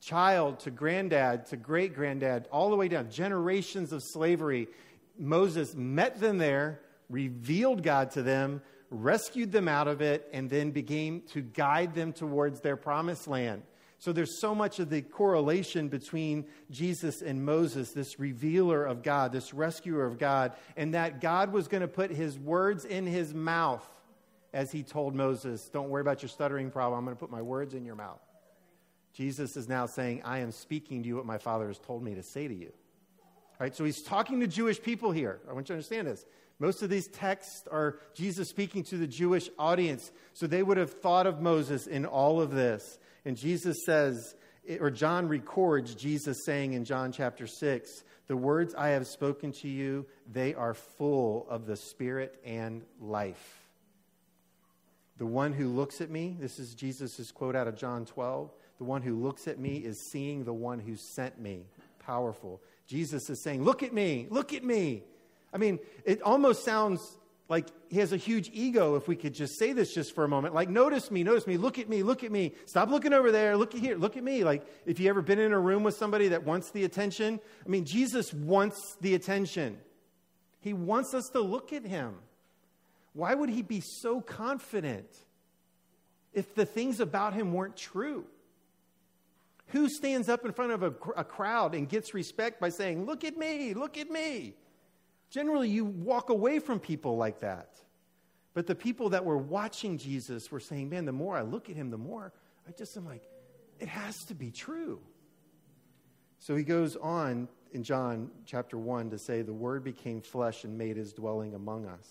Child 0.00 0.60
to 0.60 0.70
granddad 0.70 1.46
to 1.46 1.56
great 1.56 1.94
granddad, 1.94 2.46
all 2.50 2.68
the 2.68 2.76
way 2.76 2.88
down, 2.88 3.10
generations 3.10 3.92
of 3.92 4.02
slavery. 4.02 4.68
Moses 5.18 5.74
met 5.74 6.20
them 6.20 6.36
there, 6.38 6.80
revealed 7.08 7.82
God 7.82 8.10
to 8.12 8.22
them, 8.22 8.60
rescued 8.92 9.50
them 9.50 9.68
out 9.68 9.88
of 9.88 10.00
it, 10.00 10.28
and 10.32 10.48
then 10.48 10.70
began 10.70 11.22
to 11.32 11.40
guide 11.40 11.94
them 11.94 12.12
towards 12.12 12.60
their 12.60 12.76
promised 12.76 13.26
land. 13.26 13.62
So 13.98 14.12
there's 14.12 14.40
so 14.40 14.52
much 14.52 14.80
of 14.80 14.90
the 14.90 15.00
correlation 15.00 15.88
between 15.88 16.46
Jesus 16.70 17.22
and 17.22 17.44
Moses, 17.44 17.92
this 17.92 18.18
revealer 18.18 18.84
of 18.84 19.02
God, 19.02 19.30
this 19.30 19.54
rescuer 19.54 20.04
of 20.04 20.18
God, 20.18 20.54
and 20.76 20.94
that 20.94 21.20
God 21.20 21.52
was 21.52 21.68
going 21.68 21.82
to 21.82 21.88
put 21.88 22.10
his 22.10 22.36
words 22.36 22.84
in 22.84 23.06
his 23.06 23.32
mouth 23.32 23.86
as 24.52 24.72
he 24.72 24.82
told 24.82 25.14
Moses, 25.14 25.68
Don't 25.72 25.88
worry 25.88 26.00
about 26.00 26.20
your 26.20 26.28
stuttering 26.28 26.70
problem. 26.70 26.98
I'm 26.98 27.04
going 27.04 27.16
to 27.16 27.20
put 27.20 27.30
my 27.30 27.42
words 27.42 27.74
in 27.74 27.84
your 27.84 27.94
mouth. 27.94 28.20
Jesus 29.14 29.56
is 29.56 29.68
now 29.68 29.86
saying, 29.86 30.22
I 30.24 30.38
am 30.38 30.50
speaking 30.50 31.02
to 31.02 31.08
you 31.08 31.16
what 31.16 31.26
my 31.26 31.38
Father 31.38 31.68
has 31.68 31.78
told 31.78 32.02
me 32.02 32.14
to 32.14 32.22
say 32.22 32.48
to 32.48 32.54
you. 32.54 32.72
All 33.52 33.58
right, 33.60 33.76
so 33.76 33.84
he's 33.84 34.02
talking 34.02 34.40
to 34.40 34.46
Jewish 34.46 34.82
people 34.82 35.12
here. 35.12 35.40
I 35.48 35.52
want 35.52 35.68
you 35.68 35.74
to 35.74 35.74
understand 35.74 36.08
this. 36.08 36.24
Most 36.62 36.80
of 36.84 36.90
these 36.90 37.08
texts 37.08 37.66
are 37.72 37.98
Jesus 38.14 38.48
speaking 38.48 38.84
to 38.84 38.96
the 38.96 39.08
Jewish 39.08 39.50
audience. 39.58 40.12
So 40.32 40.46
they 40.46 40.62
would 40.62 40.76
have 40.76 40.92
thought 40.92 41.26
of 41.26 41.42
Moses 41.42 41.88
in 41.88 42.06
all 42.06 42.40
of 42.40 42.52
this. 42.52 43.00
And 43.24 43.36
Jesus 43.36 43.78
says, 43.84 44.36
or 44.78 44.88
John 44.88 45.26
records 45.26 45.92
Jesus 45.96 46.44
saying 46.46 46.74
in 46.74 46.84
John 46.84 47.10
chapter 47.10 47.48
6, 47.48 48.04
The 48.28 48.36
words 48.36 48.76
I 48.76 48.90
have 48.90 49.08
spoken 49.08 49.50
to 49.54 49.68
you, 49.68 50.06
they 50.30 50.54
are 50.54 50.72
full 50.72 51.48
of 51.50 51.66
the 51.66 51.74
Spirit 51.74 52.38
and 52.44 52.84
life. 53.00 53.58
The 55.18 55.26
one 55.26 55.52
who 55.52 55.66
looks 55.66 56.00
at 56.00 56.10
me, 56.10 56.36
this 56.38 56.60
is 56.60 56.76
Jesus' 56.76 57.32
quote 57.32 57.56
out 57.56 57.66
of 57.66 57.74
John 57.74 58.04
12, 58.04 58.52
the 58.78 58.84
one 58.84 59.02
who 59.02 59.16
looks 59.20 59.48
at 59.48 59.58
me 59.58 59.78
is 59.78 60.08
seeing 60.12 60.44
the 60.44 60.54
one 60.54 60.78
who 60.78 60.94
sent 60.94 61.40
me. 61.40 61.64
Powerful. 61.98 62.60
Jesus 62.86 63.28
is 63.30 63.42
saying, 63.42 63.64
Look 63.64 63.82
at 63.82 63.92
me, 63.92 64.28
look 64.30 64.54
at 64.54 64.62
me. 64.62 65.02
I 65.52 65.58
mean, 65.58 65.78
it 66.04 66.22
almost 66.22 66.64
sounds 66.64 67.00
like 67.52 67.68
he 67.90 67.98
has 67.98 68.14
a 68.14 68.16
huge 68.16 68.50
ego 68.54 68.96
if 68.96 69.06
we 69.06 69.14
could 69.14 69.34
just 69.34 69.58
say 69.58 69.74
this 69.74 69.92
just 69.92 70.14
for 70.14 70.24
a 70.24 70.28
moment. 70.28 70.54
Like 70.54 70.70
notice 70.70 71.10
me 71.10 71.22
notice 71.22 71.46
me 71.46 71.58
look 71.58 71.78
at 71.78 71.86
me 71.86 72.02
look 72.02 72.24
at 72.24 72.32
me. 72.32 72.54
Stop 72.64 72.88
looking 72.88 73.12
over 73.12 73.30
there 73.30 73.58
look 73.58 73.74
at 73.74 73.80
here 73.82 73.96
look 73.96 74.16
at 74.16 74.24
me. 74.24 74.42
Like 74.42 74.64
if 74.86 74.98
you 74.98 75.10
ever 75.10 75.20
been 75.20 75.38
in 75.38 75.52
a 75.52 75.60
room 75.60 75.82
with 75.82 75.94
somebody 75.94 76.28
that 76.28 76.44
wants 76.44 76.70
the 76.70 76.84
attention 76.84 77.38
i 77.64 77.68
mean 77.68 77.84
jesus 77.84 78.32
wants 78.32 78.96
the 79.02 79.14
attention. 79.14 79.76
He 80.60 80.72
wants 80.72 81.12
us 81.12 81.28
to 81.32 81.40
look 81.40 81.74
at 81.74 81.84
him. 81.84 82.14
Why 83.12 83.34
would 83.34 83.50
he 83.50 83.60
be 83.60 83.82
so 83.84 84.22
confident 84.22 85.10
if 86.32 86.54
the 86.54 86.64
things 86.64 87.00
about 87.00 87.34
him 87.34 87.52
weren't 87.52 87.76
true? 87.76 88.24
Who 89.68 89.90
stands 89.90 90.30
up 90.30 90.46
in 90.46 90.52
front 90.52 90.72
of 90.72 90.82
a, 90.82 90.94
a 91.16 91.24
crowd 91.24 91.74
and 91.74 91.86
gets 91.86 92.14
respect 92.14 92.60
by 92.60 92.70
saying 92.70 93.04
look 93.04 93.24
at 93.24 93.36
me 93.36 93.74
look 93.74 93.98
at 93.98 94.10
me 94.10 94.54
Generally, 95.32 95.70
you 95.70 95.84
walk 95.84 96.30
away 96.30 96.58
from 96.58 96.78
people 96.78 97.16
like 97.16 97.40
that. 97.40 97.70
But 98.54 98.66
the 98.66 98.74
people 98.74 99.10
that 99.10 99.24
were 99.24 99.38
watching 99.38 99.96
Jesus 99.96 100.50
were 100.50 100.60
saying, 100.60 100.90
man, 100.90 101.06
the 101.06 101.12
more 101.12 101.36
I 101.36 101.40
look 101.40 101.70
at 101.70 101.76
him, 101.76 101.90
the 101.90 101.98
more 101.98 102.32
I 102.68 102.72
just 102.72 102.96
am 102.96 103.06
like, 103.06 103.22
it 103.80 103.88
has 103.88 104.24
to 104.24 104.34
be 104.34 104.50
true. 104.50 105.00
So 106.38 106.54
he 106.54 106.64
goes 106.64 106.96
on 106.96 107.48
in 107.72 107.82
John 107.82 108.30
chapter 108.44 108.76
1 108.76 109.10
to 109.10 109.18
say, 109.18 109.40
the 109.40 109.54
word 109.54 109.82
became 109.82 110.20
flesh 110.20 110.64
and 110.64 110.76
made 110.76 110.96
his 110.96 111.14
dwelling 111.14 111.54
among 111.54 111.86
us. 111.86 112.06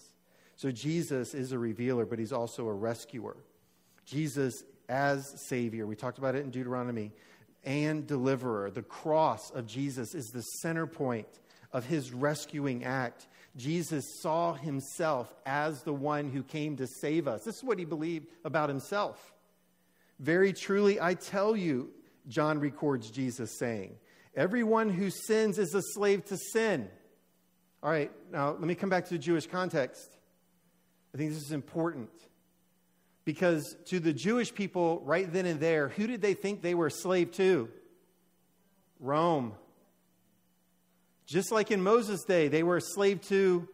So 0.56 0.72
Jesus 0.72 1.36
is 1.36 1.52
a 1.52 1.60
revealer, 1.60 2.06
but 2.06 2.18
he's 2.18 2.34
also 2.34 2.68
a 2.68 2.74
rescuer. 2.74 3.38
Jesus 4.06 4.64
as 4.92 5.34
Savior, 5.48 5.88
we 5.88 5.96
talked 5.96 6.18
about 6.18 6.36
it 6.36 6.44
in 6.44 6.52
Deuteronomy, 6.52 7.14
and 7.64 8.06
deliverer. 8.06 8.70
The 8.70 8.82
cross 8.82 9.50
of 9.52 9.66
Jesus 9.66 10.14
is 10.14 10.28
the 10.28 10.42
center 10.42 10.86
point 10.86 11.28
of 11.74 11.86
his 11.86 12.12
rescuing 12.12 12.84
act. 12.84 13.28
Jesus 13.58 14.06
saw 14.22 14.54
himself 14.54 15.34
as 15.46 15.84
the 15.84 15.94
one 15.94 16.30
who 16.30 16.44
came 16.44 16.78
to 16.78 16.88
save 16.88 17.28
us. 17.28 17.44
This 17.44 17.58
is 17.58 17.64
what 17.64 17.80
he 17.80 17.86
believed 17.86 18.28
about 18.46 18.70
himself. 18.70 19.34
Very 20.20 20.54
truly, 20.54 21.02
I 21.02 21.16
tell 21.16 21.56
you, 21.56 21.90
John 22.28 22.60
records 22.60 23.10
Jesus 23.10 23.58
saying, 23.58 23.96
Everyone 24.36 24.90
who 24.90 25.10
sins 25.10 25.60
is 25.60 25.74
a 25.76 25.82
slave 25.82 26.24
to 26.26 26.38
sin. 26.38 26.90
All 27.84 27.90
right, 27.90 28.12
now 28.32 28.52
let 28.52 28.62
me 28.62 28.76
come 28.76 28.90
back 28.90 29.06
to 29.06 29.16
the 29.16 29.20
Jewish 29.20 29.48
context. 29.48 30.18
I 31.14 31.18
think 31.18 31.32
this 31.32 31.42
is 31.42 31.52
important. 31.52 32.10
Because 33.26 33.76
to 33.86 34.00
the 34.00 34.14
Jewish 34.14 34.54
people 34.54 35.02
right 35.04 35.32
then 35.32 35.46
and 35.46 35.60
there, 35.60 35.90
who 35.90 36.08
did 36.08 36.22
they 36.22 36.34
think 36.34 36.62
they 36.62 36.74
were 36.74 36.90
slave 36.90 37.32
to? 37.34 37.70
Rome. 39.00 39.54
Just 41.32 41.50
like 41.50 41.72
in 41.72 41.82
Moses' 41.82 42.26
day, 42.26 42.50
they 42.50 42.62
were 42.62 42.78
a 42.78 42.82
slave 42.82 43.22
to 43.30 43.66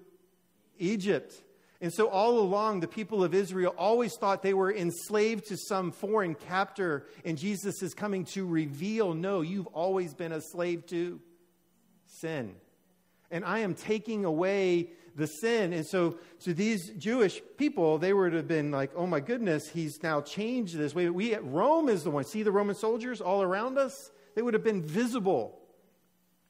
Egypt. 0.78 1.34
And 1.82 1.91
so, 1.91 2.08
all 2.08 2.38
along, 2.38 2.82
the 2.82 2.88
people 2.88 3.24
of 3.24 3.34
Israel 3.34 3.74
always 3.80 4.15
thought 4.15 4.43
they 4.43 4.54
were 4.54 4.72
enslaved 4.72 5.48
to 5.48 5.58
some 5.58 5.91
foreign 5.91 6.36
captor, 6.36 7.08
and 7.26 7.36
Jesus 7.36 7.82
is 7.82 7.96
coming 7.96 8.26
to 8.34 8.46
reveal 8.46 9.15
no, 9.15 9.41
you've 9.41 9.67
always 9.67 10.13
been 10.13 10.34
a 10.34 10.41
slave 10.41 10.86
to 10.88 11.20
sin. 12.06 12.54
And 13.32 13.43
I 13.43 13.60
am 13.60 13.74
taking 13.74 14.24
away 14.24 14.89
the 15.15 15.26
sin. 15.26 15.74
And 15.74 15.86
so, 15.86 16.20
to 16.41 16.54
these 16.54 16.91
Jewish 16.91 17.41
people, 17.58 17.98
they 17.98 18.13
would 18.13 18.34
have 18.34 18.48
been 18.48 18.70
like, 18.70 18.91
oh 18.96 19.08
my 19.08 19.20
goodness, 19.20 19.67
he's 19.67 20.04
now 20.04 20.22
changed 20.22 20.78
this 20.78 20.93
way. 20.93 21.10
We, 21.10 21.36
Rome 21.36 21.89
is 21.89 22.04
the 22.04 22.12
one. 22.12 22.24
See 22.24 22.43
the 22.43 22.52
Roman 22.52 22.76
soldiers 22.76 23.20
all 23.20 23.41
around 23.41 23.80
us? 23.80 24.12
They 24.36 24.43
would 24.43 24.54
have 24.54 24.63
been 24.63 24.84
visible. 24.84 25.60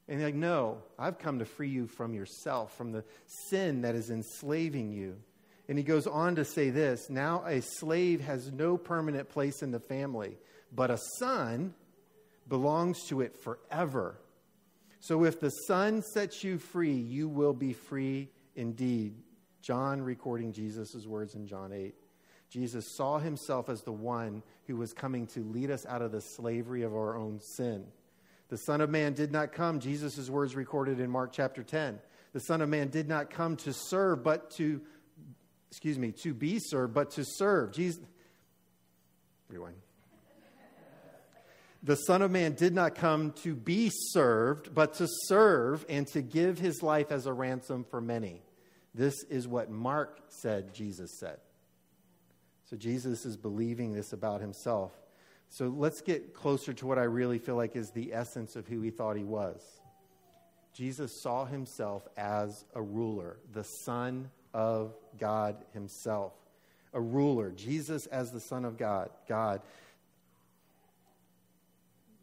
And 0.08 0.22
like, 0.22 0.34
no, 0.34 0.78
I've 0.98 1.18
come 1.18 1.38
to 1.40 1.44
free 1.44 1.68
you 1.68 1.86
from 1.86 2.14
yourself, 2.14 2.76
from 2.76 2.92
the 2.92 3.04
sin 3.50 3.82
that 3.82 3.94
is 3.94 4.10
enslaving 4.10 4.92
you. 4.92 5.16
And 5.68 5.76
he 5.76 5.84
goes 5.84 6.06
on 6.06 6.36
to 6.36 6.44
say 6.46 6.70
this 6.70 7.10
now 7.10 7.44
a 7.46 7.60
slave 7.60 8.22
has 8.22 8.50
no 8.50 8.78
permanent 8.78 9.28
place 9.28 9.62
in 9.62 9.70
the 9.70 9.80
family, 9.80 10.38
but 10.72 10.90
a 10.90 10.98
son 11.18 11.74
belongs 12.48 13.04
to 13.08 13.20
it 13.20 13.36
forever. 13.36 14.18
So 15.00 15.24
if 15.24 15.38
the 15.40 15.50
son 15.50 16.02
sets 16.02 16.42
you 16.42 16.58
free, 16.58 16.94
you 16.94 17.28
will 17.28 17.52
be 17.52 17.74
free 17.74 18.30
indeed. 18.56 19.14
John 19.60 20.00
recording 20.00 20.52
Jesus' 20.52 21.06
words 21.06 21.34
in 21.34 21.46
John 21.46 21.72
8. 21.72 21.94
Jesus 22.50 22.96
saw 22.96 23.18
himself 23.18 23.68
as 23.68 23.82
the 23.82 23.92
one 23.92 24.42
who 24.66 24.76
was 24.76 24.94
coming 24.94 25.26
to 25.28 25.40
lead 25.40 25.70
us 25.70 25.84
out 25.84 26.00
of 26.00 26.12
the 26.12 26.22
slavery 26.22 26.82
of 26.82 26.94
our 26.94 27.16
own 27.16 27.40
sin. 27.40 27.84
The 28.48 28.56
Son 28.56 28.80
of 28.80 28.88
Man 28.88 29.12
did 29.12 29.30
not 29.30 29.52
come, 29.52 29.78
Jesus' 29.78 30.30
words 30.30 30.56
recorded 30.56 31.00
in 31.00 31.10
Mark 31.10 31.32
chapter 31.32 31.62
10. 31.62 31.98
The 32.32 32.40
Son 32.40 32.62
of 32.62 32.68
Man 32.68 32.88
did 32.88 33.08
not 33.08 33.30
come 33.30 33.56
to 33.58 33.72
serve, 33.72 34.22
but 34.22 34.50
to, 34.52 34.80
excuse 35.70 35.98
me, 35.98 36.12
to 36.22 36.32
be 36.32 36.58
served, 36.58 36.94
but 36.94 37.10
to 37.12 37.24
serve. 37.24 37.72
Jesus, 37.72 38.00
rewind. 39.48 39.76
The 41.82 41.94
Son 41.94 42.22
of 42.22 42.30
Man 42.30 42.54
did 42.54 42.74
not 42.74 42.96
come 42.96 43.32
to 43.42 43.54
be 43.54 43.90
served, 43.92 44.74
but 44.74 44.94
to 44.94 45.06
serve 45.26 45.84
and 45.88 46.06
to 46.08 46.22
give 46.22 46.58
his 46.58 46.82
life 46.82 47.12
as 47.12 47.26
a 47.26 47.32
ransom 47.32 47.84
for 47.88 48.00
many. 48.00 48.42
This 48.94 49.14
is 49.30 49.46
what 49.46 49.70
Mark 49.70 50.20
said 50.28 50.74
Jesus 50.74 51.18
said. 51.20 51.38
So 52.64 52.76
Jesus 52.76 53.24
is 53.24 53.36
believing 53.36 53.92
this 53.92 54.12
about 54.12 54.40
himself. 54.40 54.92
So 55.48 55.68
let's 55.68 56.00
get 56.00 56.34
closer 56.34 56.72
to 56.74 56.86
what 56.86 56.98
I 56.98 57.04
really 57.04 57.38
feel 57.38 57.56
like 57.56 57.74
is 57.74 57.90
the 57.90 58.12
essence 58.12 58.54
of 58.56 58.66
who 58.66 58.80
he 58.80 58.90
thought 58.90 59.16
he 59.16 59.24
was. 59.24 59.62
Jesus 60.72 61.12
saw 61.12 61.44
himself 61.44 62.06
as 62.16 62.64
a 62.74 62.82
ruler, 62.82 63.38
the 63.52 63.64
Son 63.64 64.30
of 64.52 64.94
God 65.18 65.56
himself. 65.72 66.34
A 66.92 67.00
ruler, 67.00 67.50
Jesus 67.50 68.06
as 68.06 68.30
the 68.30 68.40
Son 68.40 68.64
of 68.64 68.76
God. 68.76 69.10
God. 69.28 69.62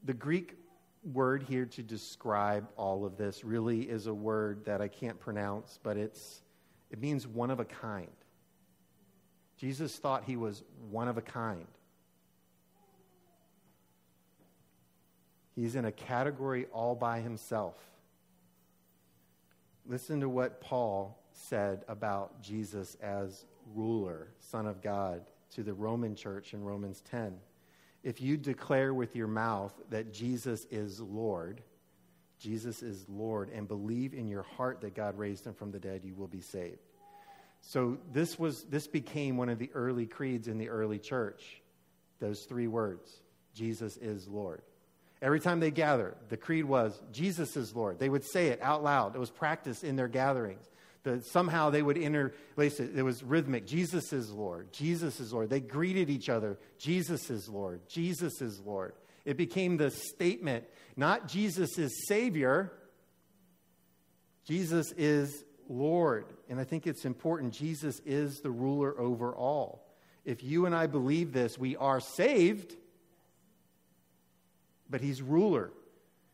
The 0.04 0.14
Greek 0.14 0.56
word 1.14 1.44
here 1.44 1.66
to 1.66 1.84
describe 1.84 2.68
all 2.78 3.06
of 3.06 3.18
this 3.18 3.44
really 3.44 3.82
is 3.82 4.08
a 4.08 4.14
word 4.14 4.66
that 4.66 4.82
I 4.82 4.88
can't 4.88 5.20
pronounce, 5.20 5.80
but 5.84 5.98
it's, 5.98 6.42
it 6.92 7.00
means 7.00 7.28
one 7.28 7.52
of 7.52 7.60
a 7.60 7.66
kind. 7.66 8.08
Jesus 9.58 9.96
thought 9.98 10.24
he 10.26 10.36
was 10.36 10.64
one 10.90 11.08
of 11.08 11.18
a 11.18 11.22
kind. 11.22 11.68
He's 15.56 15.76
in 15.76 15.86
a 15.86 15.92
category 15.92 16.66
all 16.74 16.96
by 16.96 17.22
himself. 17.22 17.76
Listen 19.86 20.20
to 20.22 20.30
what 20.30 20.62
Paul 20.62 21.18
said 21.32 21.84
about 21.88 22.42
Jesus 22.42 22.96
as 23.02 23.46
ruler, 23.74 24.30
Son 24.40 24.68
of 24.68 24.82
God, 24.82 25.22
to 25.52 25.64
the 25.64 25.74
Roman 25.74 26.16
church 26.16 26.54
in 26.54 26.64
Romans 26.64 27.02
10. 27.12 27.38
If 28.04 28.22
you 28.22 28.38
declare 28.38 28.94
with 28.94 29.16
your 29.16 29.28
mouth 29.28 29.74
that 29.90 30.14
Jesus 30.14 30.68
is 30.70 31.00
Lord, 31.00 31.62
Jesus 32.40 32.84
is 32.84 33.08
Lord, 33.08 33.50
and 33.50 33.68
believe 33.68 34.14
in 34.14 34.28
your 34.28 34.44
heart 34.44 34.82
that 34.82 34.96
God 34.96 35.18
raised 35.18 35.46
him 35.46 35.54
from 35.54 35.72
the 35.72 35.80
dead, 35.80 36.02
you 36.04 36.16
will 36.16 36.28
be 36.28 36.42
saved. 36.42 36.80
So 37.62 37.98
this 38.12 38.38
was 38.38 38.64
this 38.66 38.86
became 38.86 39.38
one 39.38 39.50
of 39.50 39.58
the 39.58 39.72
early 39.74 40.06
creeds 40.06 40.48
in 40.48 40.58
the 40.58 40.70
early 40.70 41.00
church. 41.00 41.62
Those 42.20 42.44
three 42.44 42.68
words, 42.68 43.12
Jesus 43.56 43.98
is 43.98 44.28
Lord. 44.28 44.62
Every 45.26 45.40
time 45.40 45.60
they 45.60 45.72
gather, 45.72 46.14
the 46.30 46.38
creed 46.38 46.66
was, 46.66 47.02
Jesus 47.12 47.58
is 47.58 47.76
Lord. 47.76 47.98
They 47.98 48.10
would 48.10 48.24
say 48.24 48.50
it 48.50 48.62
out 48.62 48.84
loud. 48.84 49.16
It 49.16 49.18
was 49.18 49.32
practiced 49.32 49.84
in 49.84 49.96
their 49.96 50.08
gatherings. 50.08 50.70
The, 51.02 51.24
somehow 51.24 51.72
they 51.72 51.82
would 51.82 51.98
interlace 51.98 52.80
it. 52.80 52.96
It 52.96 53.02
was 53.02 53.24
rhythmic. 53.24 53.66
Jesus 53.66 54.14
is 54.14 54.30
Lord. 54.30 54.72
Jesus 54.72 55.20
is 55.20 55.34
Lord. 55.34 55.50
They 55.50 55.62
greeted 55.62 56.12
each 56.12 56.30
other. 56.30 56.60
Jesus 56.78 57.32
is 57.32 57.50
Lord. 57.50 57.82
Jesus 57.90 58.40
is 58.40 58.60
Lord. 58.60 58.94
It 59.26 59.36
became 59.36 59.78
the 59.78 59.90
statement, 59.90 60.66
not 60.96 61.28
Jesus 61.28 61.80
is 61.80 62.06
Savior, 62.08 62.72
Jesus 64.46 64.92
is 64.96 65.44
Lord. 65.68 66.28
And 66.50 66.60
I 66.60 66.66
think 66.66 66.86
it's 66.86 67.04
important. 67.04 67.52
Jesus 67.52 68.00
is 68.06 68.42
the 68.42 68.52
ruler 68.52 68.96
over 69.00 69.36
all. 69.36 69.88
If 70.24 70.44
you 70.44 70.68
and 70.68 70.76
I 70.76 70.86
believe 70.86 71.34
this, 71.34 71.58
we 71.58 71.76
are 71.78 72.00
saved 72.00 72.76
but 74.90 75.02
he's 75.02 75.22
ruler. 75.22 75.72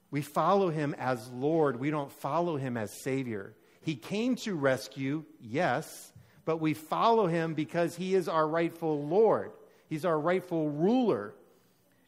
We 0.09 0.21
follow 0.21 0.69
him 0.69 0.95
as 0.99 1.29
Lord, 1.29 1.79
we 1.79 1.89
don't 1.89 2.11
follow 2.11 2.57
him 2.57 2.77
as 2.77 2.91
Savior. 3.01 3.55
He 3.81 3.95
came 3.95 4.35
to 4.37 4.55
rescue, 4.55 5.23
yes, 5.39 6.11
but 6.45 6.57
we 6.57 6.73
follow 6.73 7.27
him 7.27 7.53
because 7.53 7.95
he 7.95 8.13
is 8.13 8.27
our 8.27 8.47
rightful 8.47 9.05
Lord. 9.05 9.51
He's 9.87 10.05
our 10.05 10.19
rightful 10.19 10.69
ruler. 10.69 11.33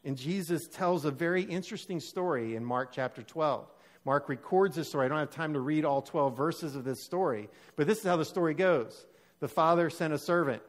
And 0.03 0.17
Jesus 0.17 0.67
tells 0.67 1.05
a 1.05 1.11
very 1.11 1.43
interesting 1.43 1.99
story 1.99 2.55
in 2.55 2.63
Mark 2.63 2.91
chapter 2.91 3.23
12. 3.23 3.67
Mark 4.05 4.27
records 4.27 4.75
this 4.75 4.89
story. 4.89 5.05
I 5.05 5.09
don't 5.09 5.17
have 5.17 5.31
time 5.31 5.53
to 5.53 5.59
read 5.59 5.85
all 5.85 6.01
12 6.01 6.35
verses 6.35 6.75
of 6.75 6.83
this 6.83 7.01
story, 7.01 7.49
but 7.75 7.87
this 7.87 7.99
is 7.99 8.03
how 8.03 8.17
the 8.17 8.25
story 8.25 8.53
goes. 8.53 9.05
The 9.39 9.47
father 9.47 9.89
sent 9.89 10.13
a 10.13 10.17
servant 10.17 10.61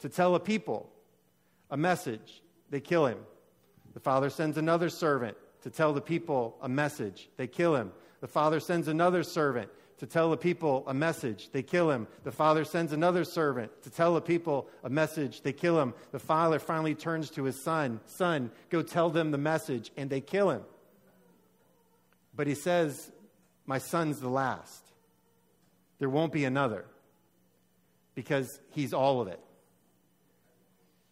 to 0.00 0.08
tell 0.08 0.34
a 0.34 0.40
people 0.40 0.90
a 1.70 1.76
message. 1.76 2.42
They 2.70 2.80
kill 2.80 3.06
him. 3.06 3.18
The 3.94 4.00
father 4.00 4.30
sends 4.30 4.56
another 4.56 4.88
servant 4.88 5.36
to 5.62 5.70
tell 5.70 5.92
the 5.92 6.00
people 6.00 6.56
a 6.62 6.68
message. 6.68 7.28
They 7.36 7.46
kill 7.46 7.74
him. 7.74 7.92
The 8.20 8.28
father 8.28 8.60
sends 8.60 8.88
another 8.88 9.22
servant 9.22 9.70
to 9.98 10.06
tell 10.06 10.30
the 10.30 10.36
people 10.36 10.84
a 10.86 10.94
message. 10.94 11.50
They 11.52 11.62
kill 11.62 11.90
him. 11.90 12.06
The 12.24 12.32
father 12.32 12.64
sends 12.64 12.92
another 12.92 13.24
servant 13.24 13.70
to 13.82 13.90
tell 13.90 14.14
the 14.14 14.20
people 14.22 14.68
a 14.82 14.88
message. 14.88 15.42
They 15.42 15.52
kill 15.52 15.78
him. 15.78 15.92
The 16.12 16.18
father 16.18 16.58
finally 16.58 16.94
turns 16.94 17.30
to 17.30 17.44
his 17.44 17.62
son 17.62 18.00
Son, 18.06 18.50
go 18.70 18.82
tell 18.82 19.10
them 19.10 19.30
the 19.30 19.38
message, 19.38 19.90
and 19.96 20.08
they 20.08 20.20
kill 20.20 20.50
him. 20.50 20.62
But 22.34 22.46
he 22.46 22.54
says, 22.54 23.12
My 23.66 23.78
son's 23.78 24.20
the 24.20 24.30
last. 24.30 24.82
There 25.98 26.08
won't 26.08 26.32
be 26.32 26.46
another 26.46 26.86
because 28.14 28.58
he's 28.70 28.94
all 28.94 29.20
of 29.20 29.28
it. 29.28 29.40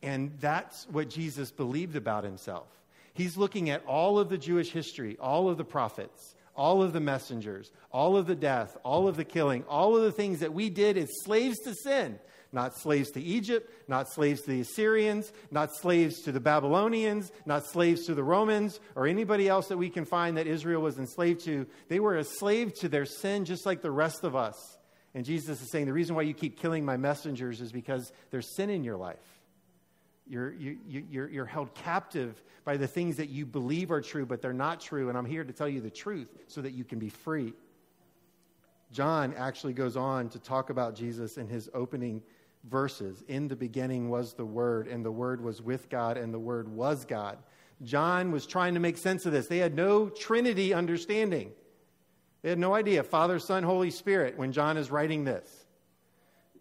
And 0.03 0.33
that's 0.41 0.87
what 0.91 1.11
Jesus 1.11 1.51
believed 1.51 1.97
about 1.97 2.25
himself. 2.25 2.69
He's 3.15 3.37
looking 3.37 3.69
at 3.71 3.85
all 3.85 4.19
of 4.19 4.29
the 4.29 4.39
Jewish 4.39 4.71
history, 4.71 5.17
all 5.21 5.49
of 5.49 5.57
the 5.57 5.65
prophets, 5.65 6.37
all 6.55 6.83
of 6.83 6.93
the 6.93 7.01
messengers, 7.01 7.73
all 7.91 8.17
of 8.17 8.27
the 8.27 8.35
death, 8.37 8.77
all 8.85 9.09
of 9.09 9.17
the 9.17 9.25
killing, 9.25 9.65
all 9.65 9.97
of 9.97 10.03
the 10.03 10.13
things 10.13 10.41
that 10.41 10.55
we 10.55 10.71
did 10.71 10.97
as 10.97 11.09
slaves 11.25 11.59
to 11.61 11.75
sin. 11.75 12.19
Not 12.51 12.77
slaves 12.79 13.11
to 13.11 13.21
Egypt, 13.21 13.71
not 13.89 14.11
slaves 14.11 14.41
to 14.43 14.51
the 14.51 14.61
Assyrians, 14.61 15.33
not 15.51 15.75
slaves 15.75 16.23
to 16.23 16.33
the 16.33 16.41
Babylonians, 16.41 17.31
not 17.45 17.67
slaves 17.67 18.07
to 18.07 18.15
the 18.15 18.25
Romans, 18.25 18.81
or 18.95 19.07
anybody 19.07 19.49
else 19.49 19.69
that 19.69 19.77
we 19.77 19.91
can 19.91 20.07
find 20.07 20.37
that 20.39 20.47
Israel 20.47 20.81
was 20.81 20.99
enslaved 20.99 21.45
to. 21.45 21.67
They 21.89 22.01
were 22.01 22.17
a 22.17 22.25
slave 22.25 22.73
to 22.81 22.89
their 22.89 23.05
sin 23.05 23.45
just 23.45 23.67
like 23.67 23.83
the 23.83 23.91
rest 23.91 24.25
of 24.25 24.35
us. 24.35 24.79
And 25.15 25.27
Jesus 25.27 25.61
is 25.61 25.71
saying, 25.71 25.87
The 25.87 25.93
reason 25.93 26.17
why 26.17 26.23
you 26.23 26.33
keep 26.33 26.59
killing 26.59 26.85
my 26.85 26.97
messengers 26.97 27.61
is 27.61 27.71
because 27.71 28.13
there's 28.31 28.55
sin 28.57 28.71
in 28.71 28.83
your 28.83 28.97
life. 28.97 29.38
You're, 30.29 30.53
you, 30.55 30.79
you're, 30.87 31.29
you're 31.29 31.47
held 31.47 31.75
captive 31.75 32.43
by 32.64 32.77
the 32.77 32.87
things 32.87 33.17
that 33.17 33.31
you 33.31 33.47
believe 33.47 33.91
are 33.91 34.01
true, 34.01 34.27
but 34.27 34.43
they're 34.43 34.53
not 34.53 34.81
true. 34.81 35.09
And 35.09 35.17
I'm 35.17 35.25
here 35.25 35.45
to 35.45 35.53
tell 35.53 35.69
you 35.69 35.81
the 35.81 35.91
truth 35.91 36.29
so 36.47 36.61
that 36.61 36.73
you 36.73 36.85
can 36.85 36.99
be 36.99 37.09
free. 37.09 37.55
John 38.93 39.35
actually 39.37 39.73
goes 39.73 39.97
on 39.97 40.29
to 40.31 40.38
talk 40.38 40.71
about 40.71 40.95
Jesus 40.95 41.38
in 41.38 41.49
his 41.49 41.69
opening 41.75 42.23
verses. 42.64 43.23
In 43.29 43.49
the 43.49 43.57
beginning 43.57 44.09
was 44.09 44.35
the 44.35 44.45
Word, 44.45 44.88
and 44.88 45.05
the 45.05 45.11
Word 45.11 45.43
was 45.43 45.62
with 45.62 45.88
God, 45.88 46.17
and 46.17 46.33
the 46.33 46.38
Word 46.38 46.69
was 46.69 47.05
God. 47.05 47.38
John 47.83 48.33
was 48.33 48.47
trying 48.47 48.75
to 48.75 48.81
make 48.81 48.99
sense 48.99 49.25
of 49.27 49.33
this. 49.33 49.47
They 49.47 49.59
had 49.59 49.75
no 49.75 50.09
Trinity 50.09 50.75
understanding. 50.75 51.53
They 52.43 52.51
had 52.51 52.59
no 52.59 52.75
idea. 52.75 53.03
Father, 53.03 53.38
Son, 53.38 53.62
Holy 53.62 53.91
Spirit, 53.91 54.37
when 54.37 54.53
John 54.53 54.77
is 54.77 54.91
writing 54.91 55.25
this. 55.25 55.67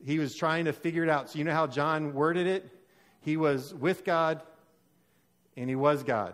He 0.04 0.20
was 0.20 0.36
trying 0.36 0.66
to 0.66 0.74
figure 0.74 1.04
it 1.04 1.10
out. 1.10 1.30
So, 1.30 1.40
you 1.40 1.46
know 1.46 1.54
how 1.54 1.68
John 1.68 2.14
worded 2.14 2.46
it? 2.46 2.70
He 3.28 3.36
was 3.36 3.74
with 3.74 4.06
God 4.06 4.42
and 5.58 5.70
he 5.70 5.76
was 5.76 6.02
God. 6.02 6.34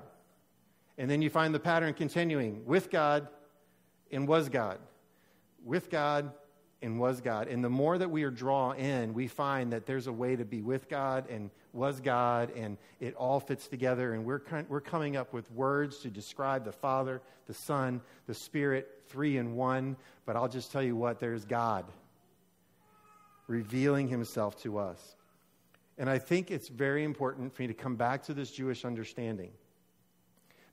And 1.00 1.10
then 1.10 1.24
you 1.24 1.30
find 1.32 1.52
the 1.52 1.60
pattern 1.60 1.96
continuing 1.96 2.68
with 2.68 2.92
God 2.92 3.28
and 4.12 4.28
was 4.28 4.48
God. 4.48 4.78
With 5.66 5.90
God 5.90 6.32
and 6.84 7.00
was 7.00 7.20
God. 7.20 7.48
And 7.48 7.64
the 7.64 7.70
more 7.70 7.98
that 7.98 8.12
we 8.12 8.22
are 8.22 8.30
drawn 8.30 8.76
in, 8.76 9.16
we 9.16 9.26
find 9.26 9.74
that 9.74 9.88
there's 9.88 10.06
a 10.06 10.14
way 10.14 10.36
to 10.36 10.46
be 10.46 10.62
with 10.62 10.88
God 10.88 11.28
and 11.32 11.50
was 11.72 12.00
God, 12.00 12.52
and 12.56 12.78
it 13.00 13.16
all 13.16 13.40
fits 13.40 13.68
together. 13.68 14.14
And 14.14 14.24
we're, 14.24 14.44
we're 14.70 14.80
coming 14.80 15.18
up 15.18 15.34
with 15.34 15.50
words 15.50 15.98
to 16.02 16.12
describe 16.12 16.64
the 16.64 16.72
Father, 16.72 17.24
the 17.48 17.56
Son, 17.56 18.02
the 18.28 18.36
Spirit, 18.36 19.02
three 19.08 19.38
in 19.38 19.56
one. 19.56 19.98
But 20.28 20.36
I'll 20.36 20.48
just 20.48 20.72
tell 20.72 20.84
you 20.84 20.96
what, 20.96 21.20
there's 21.20 21.44
God 21.44 21.86
revealing 23.48 24.10
himself 24.10 24.62
to 24.62 24.78
us. 24.78 25.16
And 25.98 26.10
I 26.10 26.18
think 26.18 26.50
it's 26.50 26.68
very 26.68 27.04
important 27.04 27.54
for 27.54 27.62
me 27.62 27.68
to 27.68 27.74
come 27.74 27.96
back 27.96 28.24
to 28.24 28.34
this 28.34 28.52
Jewish 28.52 28.84
understanding 28.84 29.52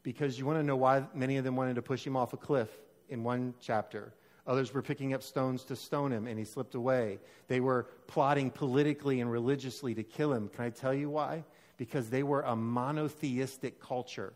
because 0.02 0.38
you 0.38 0.46
want 0.46 0.58
to 0.58 0.62
know 0.62 0.76
why 0.76 1.04
many 1.14 1.36
of 1.36 1.44
them 1.44 1.56
wanted 1.56 1.74
to 1.74 1.82
push 1.82 2.06
him 2.06 2.16
off 2.16 2.32
a 2.32 2.36
cliff 2.36 2.68
in 3.08 3.22
one 3.22 3.54
chapter. 3.60 4.14
Others 4.46 4.72
were 4.72 4.82
picking 4.82 5.12
up 5.12 5.22
stones 5.22 5.64
to 5.64 5.76
stone 5.76 6.10
him, 6.10 6.26
and 6.26 6.38
he 6.38 6.44
slipped 6.44 6.74
away. 6.74 7.18
They 7.48 7.60
were 7.60 7.86
plotting 8.06 8.50
politically 8.50 9.20
and 9.20 9.30
religiously 9.30 9.94
to 9.94 10.02
kill 10.02 10.32
him. 10.32 10.48
Can 10.48 10.64
I 10.64 10.70
tell 10.70 10.94
you 10.94 11.10
why? 11.10 11.44
Because 11.76 12.08
they 12.08 12.22
were 12.22 12.42
a 12.42 12.56
monotheistic 12.56 13.80
culture. 13.80 14.32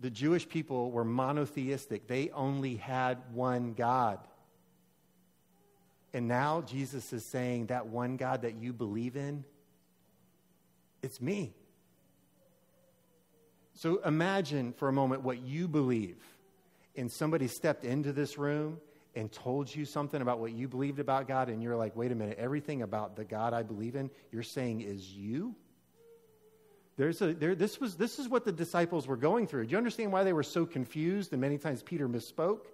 The 0.00 0.10
Jewish 0.10 0.48
people 0.48 0.90
were 0.90 1.04
monotheistic, 1.04 2.06
they 2.06 2.30
only 2.30 2.76
had 2.76 3.18
one 3.32 3.74
God. 3.74 4.18
And 6.14 6.28
now 6.28 6.60
Jesus 6.62 7.12
is 7.12 7.24
saying 7.30 7.66
that 7.66 7.86
one 7.86 8.16
God 8.16 8.42
that 8.42 8.54
you 8.54 8.72
believe 8.72 9.16
in, 9.16 9.44
it's 11.02 11.20
me. 11.20 11.54
So 13.74 14.00
imagine 14.04 14.72
for 14.74 14.88
a 14.88 14.92
moment 14.92 15.22
what 15.22 15.40
you 15.40 15.66
believe, 15.66 16.18
and 16.96 17.10
somebody 17.10 17.48
stepped 17.48 17.84
into 17.84 18.12
this 18.12 18.36
room 18.36 18.78
and 19.14 19.32
told 19.32 19.74
you 19.74 19.84
something 19.84 20.22
about 20.22 20.38
what 20.38 20.52
you 20.52 20.68
believed 20.68 20.98
about 20.98 21.26
God, 21.28 21.48
and 21.48 21.62
you're 21.62 21.76
like, 21.76 21.96
wait 21.96 22.12
a 22.12 22.14
minute, 22.14 22.38
everything 22.38 22.82
about 22.82 23.16
the 23.16 23.24
God 23.24 23.52
I 23.54 23.62
believe 23.62 23.96
in, 23.96 24.10
you're 24.30 24.42
saying 24.42 24.82
is 24.82 25.10
you? 25.10 25.54
There's 26.96 27.22
a, 27.22 27.32
there, 27.32 27.54
this, 27.54 27.80
was, 27.80 27.96
this 27.96 28.18
is 28.18 28.28
what 28.28 28.44
the 28.44 28.52
disciples 28.52 29.06
were 29.06 29.16
going 29.16 29.46
through. 29.46 29.66
Do 29.66 29.72
you 29.72 29.78
understand 29.78 30.12
why 30.12 30.24
they 30.24 30.32
were 30.32 30.42
so 30.42 30.66
confused 30.66 31.32
and 31.32 31.40
many 31.40 31.58
times 31.58 31.82
Peter 31.82 32.08
misspoke? 32.08 32.66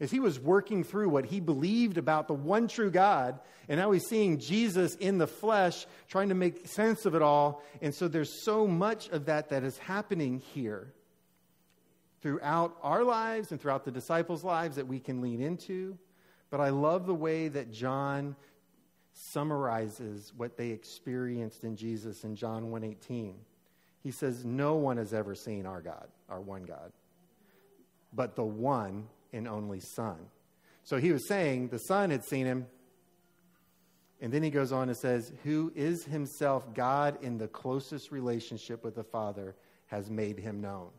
As 0.00 0.10
he 0.10 0.20
was 0.20 0.40
working 0.40 0.82
through 0.82 1.08
what 1.08 1.26
he 1.26 1.40
believed 1.40 1.98
about 1.98 2.26
the 2.28 2.34
one 2.34 2.68
true 2.68 2.90
God, 2.90 3.38
and 3.68 3.78
now 3.78 3.92
he's 3.92 4.06
seeing 4.06 4.38
Jesus 4.38 4.96
in 4.96 5.18
the 5.18 5.26
flesh, 5.26 5.86
trying 6.08 6.28
to 6.30 6.34
make 6.34 6.66
sense 6.66 7.06
of 7.06 7.14
it 7.14 7.22
all. 7.22 7.62
And 7.80 7.94
so 7.94 8.08
there's 8.08 8.44
so 8.44 8.66
much 8.66 9.08
of 9.10 9.26
that 9.26 9.50
that 9.50 9.62
is 9.62 9.78
happening 9.78 10.40
here 10.52 10.92
throughout 12.20 12.76
our 12.82 13.04
lives 13.04 13.52
and 13.52 13.60
throughout 13.60 13.84
the 13.84 13.90
disciples' 13.90 14.42
lives 14.42 14.76
that 14.76 14.86
we 14.86 14.98
can 14.98 15.20
lean 15.20 15.40
into. 15.40 15.96
But 16.50 16.60
I 16.60 16.70
love 16.70 17.06
the 17.06 17.14
way 17.14 17.48
that 17.48 17.72
John 17.72 18.36
summarizes 19.12 20.32
what 20.36 20.56
they 20.56 20.70
experienced 20.70 21.64
in 21.64 21.76
Jesus 21.76 22.24
in 22.24 22.34
John 22.34 22.70
1:18. 22.70 23.36
He 24.02 24.10
says, 24.10 24.44
"No 24.44 24.74
one 24.74 24.96
has 24.96 25.14
ever 25.14 25.34
seen 25.34 25.66
our 25.66 25.80
God, 25.80 26.08
our 26.28 26.40
one 26.40 26.64
God, 26.64 26.92
but 28.12 28.34
the 28.34 28.44
one 28.44 29.08
and 29.34 29.48
only 29.48 29.80
Son. 29.80 30.16
So 30.84 30.98
he 30.98 31.12
was 31.12 31.26
saying 31.28 31.68
the 31.68 31.78
Son 31.78 32.10
had 32.10 32.24
seen 32.24 32.46
him. 32.46 32.66
And 34.20 34.32
then 34.32 34.42
he 34.42 34.50
goes 34.50 34.72
on 34.72 34.88
and 34.88 34.96
says, 34.96 35.32
Who 35.42 35.72
is 35.74 36.04
himself 36.04 36.72
God 36.72 37.18
in 37.22 37.36
the 37.36 37.48
closest 37.48 38.10
relationship 38.12 38.84
with 38.84 38.94
the 38.94 39.04
Father 39.04 39.54
has 39.86 40.10
made 40.10 40.38
him 40.38 40.60
known. 40.60 40.90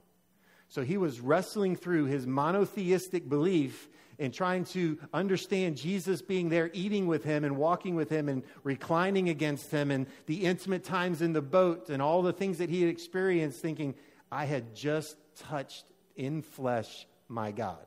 So 0.69 0.84
he 0.84 0.98
was 0.98 1.19
wrestling 1.19 1.76
through 1.76 2.06
his 2.06 2.26
monotheistic 2.26 3.30
belief 3.30 3.89
and 4.17 4.34
trying 4.34 4.63
to 4.65 4.98
understand 5.13 5.78
Jesus 5.78 6.21
being 6.21 6.50
there, 6.50 6.69
eating 6.74 7.06
with 7.06 7.24
him 7.24 7.43
and 7.43 7.58
walking 7.58 7.95
with 7.95 8.10
him 8.10 8.30
and 8.30 8.43
reclining 8.63 9.30
against 9.30 9.71
him 9.71 9.91
and 9.91 10.08
the 10.26 10.45
intimate 10.45 10.84
times 10.84 11.21
in 11.21 11.34
the 11.34 11.41
boat 11.41 11.89
and 11.89 12.02
all 12.02 12.21
the 12.21 12.34
things 12.34 12.58
that 12.60 12.69
he 12.69 12.82
had 12.82 12.89
experienced, 12.89 13.62
thinking, 13.62 13.95
I 14.32 14.45
had 14.45 14.76
just 14.76 15.17
touched 15.36 15.86
in 16.15 16.41
flesh 16.41 17.06
my 17.28 17.52
God. 17.52 17.86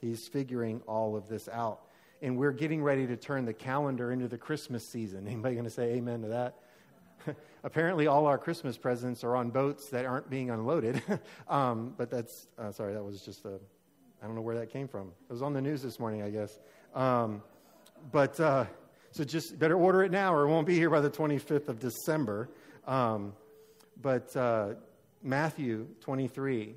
He's 0.00 0.26
figuring 0.28 0.82
all 0.86 1.16
of 1.16 1.28
this 1.28 1.48
out. 1.48 1.80
And 2.22 2.36
we're 2.36 2.52
getting 2.52 2.82
ready 2.82 3.06
to 3.06 3.16
turn 3.16 3.44
the 3.44 3.54
calendar 3.54 4.12
into 4.12 4.28
the 4.28 4.38
Christmas 4.38 4.86
season. 4.88 5.26
Anybody 5.26 5.54
going 5.54 5.64
to 5.64 5.70
say 5.70 5.94
amen 5.94 6.22
to 6.22 6.28
that? 6.28 6.56
Apparently, 7.64 8.06
all 8.06 8.26
our 8.26 8.38
Christmas 8.38 8.78
presents 8.78 9.24
are 9.24 9.36
on 9.36 9.50
boats 9.50 9.90
that 9.90 10.06
aren't 10.06 10.30
being 10.30 10.50
unloaded. 10.50 11.02
um, 11.48 11.94
but 11.96 12.10
that's, 12.10 12.46
uh, 12.58 12.72
sorry, 12.72 12.94
that 12.94 13.02
was 13.02 13.22
just 13.22 13.44
a, 13.44 13.58
I 14.22 14.26
don't 14.26 14.34
know 14.34 14.42
where 14.42 14.58
that 14.58 14.70
came 14.70 14.88
from. 14.88 15.08
It 15.28 15.32
was 15.32 15.42
on 15.42 15.52
the 15.52 15.60
news 15.60 15.82
this 15.82 15.98
morning, 15.98 16.22
I 16.22 16.30
guess. 16.30 16.58
Um, 16.94 17.42
but, 18.10 18.38
uh, 18.40 18.64
so 19.12 19.24
just 19.24 19.58
better 19.58 19.76
order 19.76 20.04
it 20.04 20.12
now 20.12 20.32
or 20.34 20.44
it 20.44 20.48
won't 20.48 20.66
be 20.66 20.76
here 20.76 20.88
by 20.88 21.00
the 21.00 21.10
25th 21.10 21.68
of 21.68 21.80
December. 21.80 22.48
Um, 22.86 23.34
but 24.00 24.34
uh, 24.36 24.74
Matthew 25.22 25.88
23 26.00 26.74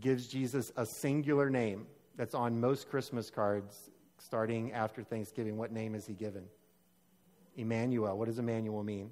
gives 0.00 0.26
Jesus 0.26 0.72
a 0.76 0.86
singular 1.00 1.48
name 1.48 1.86
that's 2.22 2.36
on 2.36 2.60
most 2.60 2.88
Christmas 2.88 3.30
cards 3.30 3.90
starting 4.16 4.70
after 4.70 5.02
Thanksgiving. 5.02 5.56
What 5.56 5.72
name 5.72 5.96
is 5.96 6.06
he 6.06 6.14
given? 6.14 6.44
Emmanuel. 7.56 8.16
What 8.16 8.28
does 8.28 8.38
Emmanuel 8.38 8.84
mean? 8.84 9.10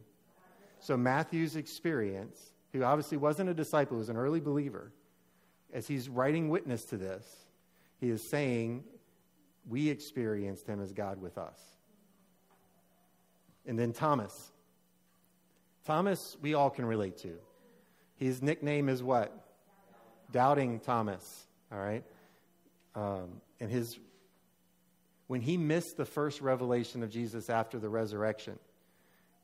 So, 0.79 0.96
Matthew's 0.96 1.57
experience, 1.57 2.53
who 2.73 2.85
obviously 2.85 3.18
wasn't 3.18 3.51
a 3.51 3.55
disciple, 3.55 3.99
was 3.99 4.11
an 4.11 4.16
early 4.16 4.38
believer, 4.38 4.92
as 5.73 5.88
he's 5.88 6.09
writing 6.09 6.51
witness 6.51 6.85
to 6.85 6.96
this, 6.96 7.27
he 7.99 8.11
is 8.11 8.23
saying, 8.23 8.85
We 9.68 9.88
experienced 9.88 10.68
him 10.68 10.81
as 10.81 10.92
God 10.92 11.20
with 11.20 11.37
us. 11.37 11.61
And 13.66 13.77
then 13.77 13.92
Thomas. 13.92 14.53
Thomas, 15.85 16.37
we 16.40 16.55
all 16.55 16.70
can 16.70 16.85
relate 16.85 17.18
to. 17.18 17.38
His 18.14 18.40
nickname 18.40 18.88
is 18.88 19.03
what? 19.03 19.37
Doubting 20.31 20.79
Thomas. 20.79 21.49
All 21.73 21.81
right? 21.81 22.05
Um, 22.94 23.40
and 23.61 23.70
his, 23.70 23.98
when 25.26 25.40
he 25.40 25.57
missed 25.57 25.96
the 25.96 26.05
first 26.05 26.40
revelation 26.40 27.03
of 27.03 27.11
Jesus 27.11 27.50
after 27.50 27.79
the 27.79 27.88
resurrection, 27.88 28.59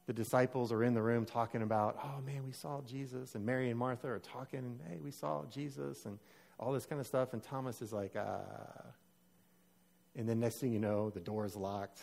the 0.07 0.13
disciples 0.13 0.73
are 0.73 0.85
in 0.85 0.95
the 0.95 1.03
room 1.03 1.25
talking 1.25 1.63
about, 1.63 1.99
oh 2.03 2.21
man, 2.25 2.45
we 2.47 2.53
saw 2.53 2.81
Jesus. 2.83 3.35
And 3.35 3.45
Mary 3.45 3.71
and 3.71 3.79
Martha 3.79 4.09
are 4.09 4.21
talking, 4.21 4.61
and 4.61 4.81
hey, 4.89 4.99
we 5.03 5.11
saw 5.11 5.45
Jesus, 5.51 6.07
and 6.07 6.19
all 6.59 6.73
this 6.73 6.87
kind 6.87 7.01
of 7.01 7.07
stuff. 7.07 7.33
And 7.33 7.43
Thomas 7.43 7.83
is 7.83 7.93
like, 7.93 8.15
ah. 8.17 8.85
And 10.15 10.29
then 10.29 10.41
next 10.41 10.61
thing 10.61 10.73
you 10.73 10.79
know, 10.79 11.11
the 11.11 11.21
door 11.21 11.45
is 11.45 11.57
locked. 11.57 12.01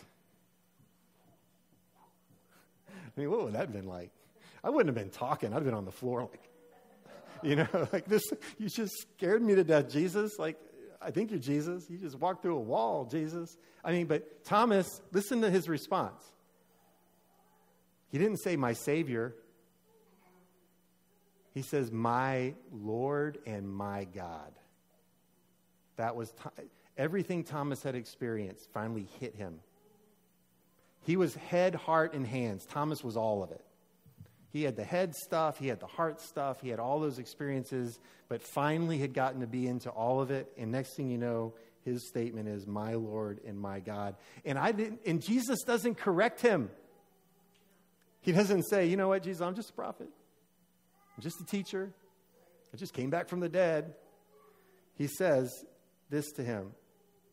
I 2.88 3.20
mean, 3.20 3.30
what 3.30 3.44
would 3.44 3.54
that 3.54 3.60
have 3.60 3.72
been 3.72 3.86
like? 3.86 4.10
I 4.62 4.70
wouldn't 4.70 4.94
have 4.94 5.02
been 5.02 5.12
talking. 5.12 5.50
I'd 5.50 5.56
have 5.56 5.64
been 5.64 5.74
on 5.74 5.84
the 5.84 5.92
floor 5.92 6.22
like, 6.22 6.48
you 7.42 7.56
know, 7.56 7.68
like 7.92 8.06
this. 8.06 8.22
You 8.58 8.68
just 8.68 8.94
scared 9.16 9.42
me 9.42 9.54
to 9.54 9.64
death, 9.64 9.90
Jesus. 9.90 10.38
Like, 10.38 10.58
I 11.04 11.10
think 11.10 11.30
you're 11.30 11.40
Jesus. 11.40 11.88
You 11.90 11.98
just 11.98 12.18
walked 12.18 12.42
through 12.42 12.56
a 12.56 12.60
wall, 12.60 13.04
Jesus. 13.04 13.56
I 13.84 13.92
mean, 13.92 14.06
but 14.06 14.44
Thomas, 14.44 15.02
listen 15.12 15.42
to 15.42 15.50
his 15.50 15.68
response. 15.68 16.22
He 18.10 18.18
didn't 18.18 18.38
say, 18.38 18.56
My 18.56 18.72
Savior. 18.72 19.34
He 21.52 21.62
says, 21.62 21.92
My 21.92 22.54
Lord 22.72 23.38
and 23.46 23.68
my 23.68 24.04
God. 24.04 24.52
That 25.96 26.16
was 26.16 26.32
everything 26.96 27.44
Thomas 27.44 27.82
had 27.82 27.94
experienced 27.94 28.68
finally 28.72 29.08
hit 29.20 29.34
him. 29.34 29.60
He 31.02 31.16
was 31.16 31.34
head, 31.34 31.74
heart, 31.74 32.14
and 32.14 32.26
hands. 32.26 32.66
Thomas 32.66 33.04
was 33.04 33.16
all 33.16 33.42
of 33.42 33.50
it. 33.50 33.64
He 34.54 34.62
had 34.62 34.76
the 34.76 34.84
head 34.84 35.16
stuff, 35.16 35.58
he 35.58 35.66
had 35.66 35.80
the 35.80 35.88
heart 35.88 36.20
stuff, 36.20 36.60
he 36.60 36.68
had 36.68 36.78
all 36.78 37.00
those 37.00 37.18
experiences, 37.18 37.98
but 38.28 38.40
finally 38.40 38.98
had 38.98 39.12
gotten 39.12 39.40
to 39.40 39.48
be 39.48 39.66
into 39.66 39.90
all 39.90 40.20
of 40.20 40.30
it. 40.30 40.48
And 40.56 40.70
next 40.70 40.94
thing 40.94 41.10
you 41.10 41.18
know, 41.18 41.54
his 41.84 42.06
statement 42.06 42.46
is, 42.48 42.64
My 42.64 42.94
Lord 42.94 43.40
and 43.44 43.58
my 43.58 43.80
God. 43.80 44.14
And, 44.44 44.56
I 44.56 44.70
didn't, 44.70 45.00
and 45.04 45.20
Jesus 45.20 45.64
doesn't 45.64 45.96
correct 45.96 46.40
him. 46.40 46.70
He 48.20 48.30
doesn't 48.30 48.62
say, 48.70 48.86
You 48.86 48.96
know 48.96 49.08
what, 49.08 49.24
Jesus, 49.24 49.42
I'm 49.42 49.56
just 49.56 49.70
a 49.70 49.72
prophet, 49.72 50.08
I'm 51.16 51.22
just 51.24 51.40
a 51.40 51.44
teacher, 51.44 51.92
I 52.72 52.76
just 52.76 52.94
came 52.94 53.10
back 53.10 53.28
from 53.28 53.40
the 53.40 53.48
dead. 53.48 53.94
He 54.96 55.08
says 55.08 55.50
this 56.10 56.30
to 56.34 56.44
him. 56.44 56.74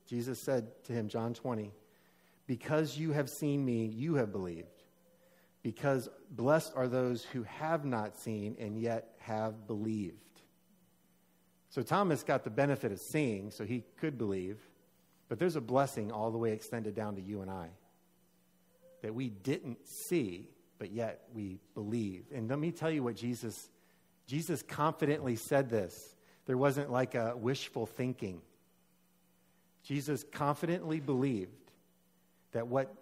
Jesus 0.07 0.39
said 0.43 0.71
to 0.85 0.93
him, 0.93 1.07
John 1.07 1.35
20, 1.35 1.71
Because 2.47 2.97
you 2.97 3.11
have 3.11 3.29
seen 3.29 3.63
me, 3.63 3.85
you 3.85 4.15
have 4.15 4.31
believed 4.31 4.70
because 5.63 6.09
blessed 6.31 6.73
are 6.75 6.87
those 6.87 7.23
who 7.23 7.43
have 7.43 7.85
not 7.85 8.17
seen 8.17 8.55
and 8.59 8.79
yet 8.79 9.13
have 9.19 9.67
believed. 9.67 10.17
So 11.69 11.81
Thomas 11.81 12.23
got 12.23 12.43
the 12.43 12.49
benefit 12.49 12.91
of 12.91 12.99
seeing, 12.99 13.51
so 13.51 13.63
he 13.63 13.83
could 13.97 14.17
believe. 14.17 14.59
But 15.29 15.39
there's 15.39 15.55
a 15.55 15.61
blessing 15.61 16.11
all 16.11 16.31
the 16.31 16.37
way 16.37 16.51
extended 16.51 16.95
down 16.95 17.15
to 17.15 17.21
you 17.21 17.41
and 17.41 17.49
I 17.49 17.69
that 19.01 19.15
we 19.15 19.29
didn't 19.29 19.87
see, 19.87 20.47
but 20.77 20.91
yet 20.91 21.23
we 21.33 21.59
believe. 21.73 22.25
And 22.33 22.49
let 22.49 22.59
me 22.59 22.71
tell 22.71 22.91
you 22.91 23.03
what 23.03 23.15
Jesus 23.15 23.69
Jesus 24.27 24.61
confidently 24.61 25.35
said 25.35 25.69
this. 25.69 26.15
There 26.45 26.57
wasn't 26.57 26.89
like 26.89 27.15
a 27.15 27.35
wishful 27.35 27.85
thinking. 27.85 28.41
Jesus 29.83 30.23
confidently 30.31 30.99
believed 30.99 31.71
that 32.53 32.67
what 32.67 32.93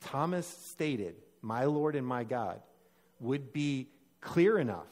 Thomas 0.00 0.46
stated, 0.46 1.14
my 1.42 1.64
Lord 1.64 1.96
and 1.96 2.06
my 2.06 2.24
God, 2.24 2.62
would 3.20 3.52
be 3.52 3.88
clear 4.20 4.58
enough 4.58 4.86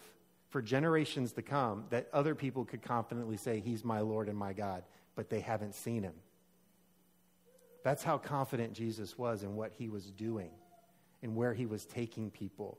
for 0.50 0.60
generations 0.60 1.32
to 1.32 1.42
come 1.42 1.84
that 1.90 2.08
other 2.12 2.34
people 2.34 2.64
could 2.64 2.82
confidently 2.82 3.36
say, 3.36 3.60
He's 3.60 3.84
my 3.84 4.00
Lord 4.00 4.28
and 4.28 4.36
my 4.36 4.52
God, 4.52 4.82
but 5.14 5.30
they 5.30 5.40
haven't 5.40 5.74
seen 5.74 6.02
him. 6.02 6.14
That's 7.82 8.02
how 8.02 8.18
confident 8.18 8.74
Jesus 8.74 9.16
was 9.16 9.42
in 9.42 9.56
what 9.56 9.72
he 9.78 9.88
was 9.88 10.10
doing 10.10 10.50
and 11.22 11.36
where 11.36 11.54
he 11.54 11.66
was 11.66 11.86
taking 11.86 12.30
people. 12.30 12.78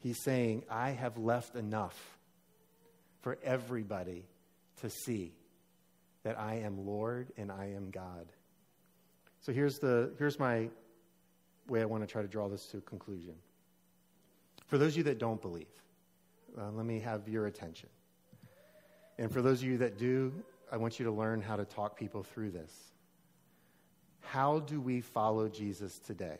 He's 0.00 0.18
saying, 0.22 0.64
I 0.68 0.90
have 0.90 1.16
left 1.16 1.56
enough 1.56 1.98
for 3.22 3.38
everybody 3.42 4.26
to 4.82 4.90
see 4.90 5.32
that 6.24 6.38
I 6.38 6.56
am 6.56 6.84
Lord 6.84 7.32
and 7.38 7.50
I 7.50 7.72
am 7.74 7.90
God. 7.90 8.26
So 9.40 9.52
here's, 9.52 9.78
the, 9.78 10.12
here's 10.18 10.38
my 10.38 10.68
way 11.68 11.80
I 11.82 11.84
want 11.84 12.02
to 12.02 12.06
try 12.06 12.22
to 12.22 12.28
draw 12.28 12.48
this 12.48 12.66
to 12.66 12.78
a 12.78 12.80
conclusion. 12.82 13.34
For 14.66 14.78
those 14.78 14.92
of 14.92 14.98
you 14.98 15.02
that 15.04 15.18
don't 15.18 15.40
believe, 15.40 15.66
uh, 16.58 16.70
let 16.70 16.86
me 16.86 17.00
have 17.00 17.28
your 17.28 17.46
attention. 17.46 17.88
And 19.18 19.32
for 19.32 19.42
those 19.42 19.62
of 19.62 19.68
you 19.68 19.78
that 19.78 19.98
do, 19.98 20.32
I 20.70 20.76
want 20.76 20.98
you 20.98 21.04
to 21.06 21.12
learn 21.12 21.40
how 21.40 21.56
to 21.56 21.64
talk 21.64 21.96
people 21.96 22.22
through 22.22 22.50
this. 22.50 22.72
How 24.20 24.60
do 24.60 24.80
we 24.80 25.00
follow 25.00 25.48
Jesus 25.48 25.98
today? 25.98 26.38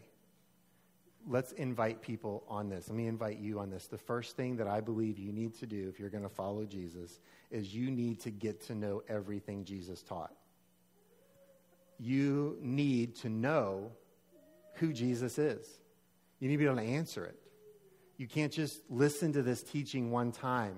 Let's 1.26 1.52
invite 1.52 2.02
people 2.02 2.44
on 2.48 2.68
this. 2.68 2.88
Let 2.88 2.96
me 2.96 3.06
invite 3.06 3.38
you 3.38 3.58
on 3.58 3.70
this. 3.70 3.86
The 3.86 3.98
first 3.98 4.36
thing 4.36 4.56
that 4.56 4.66
I 4.66 4.80
believe 4.80 5.18
you 5.18 5.32
need 5.32 5.58
to 5.60 5.66
do 5.66 5.88
if 5.88 5.98
you're 5.98 6.10
going 6.10 6.22
to 6.22 6.28
follow 6.28 6.64
Jesus 6.64 7.20
is 7.50 7.74
you 7.74 7.90
need 7.90 8.20
to 8.20 8.30
get 8.30 8.60
to 8.66 8.74
know 8.74 9.02
everything 9.08 9.64
Jesus 9.64 10.02
taught. 10.02 10.32
You 11.98 12.58
need 12.60 13.14
to 13.16 13.28
know 13.28 13.92
who 14.76 14.92
Jesus 14.92 15.38
is. 15.38 15.66
You 16.40 16.48
need 16.48 16.54
to 16.54 16.58
be 16.58 16.64
able 16.66 16.76
to 16.76 16.82
answer 16.82 17.24
it. 17.24 17.38
You 18.16 18.28
can't 18.28 18.52
just 18.52 18.80
listen 18.88 19.32
to 19.32 19.42
this 19.42 19.62
teaching 19.62 20.10
one 20.10 20.32
time. 20.32 20.76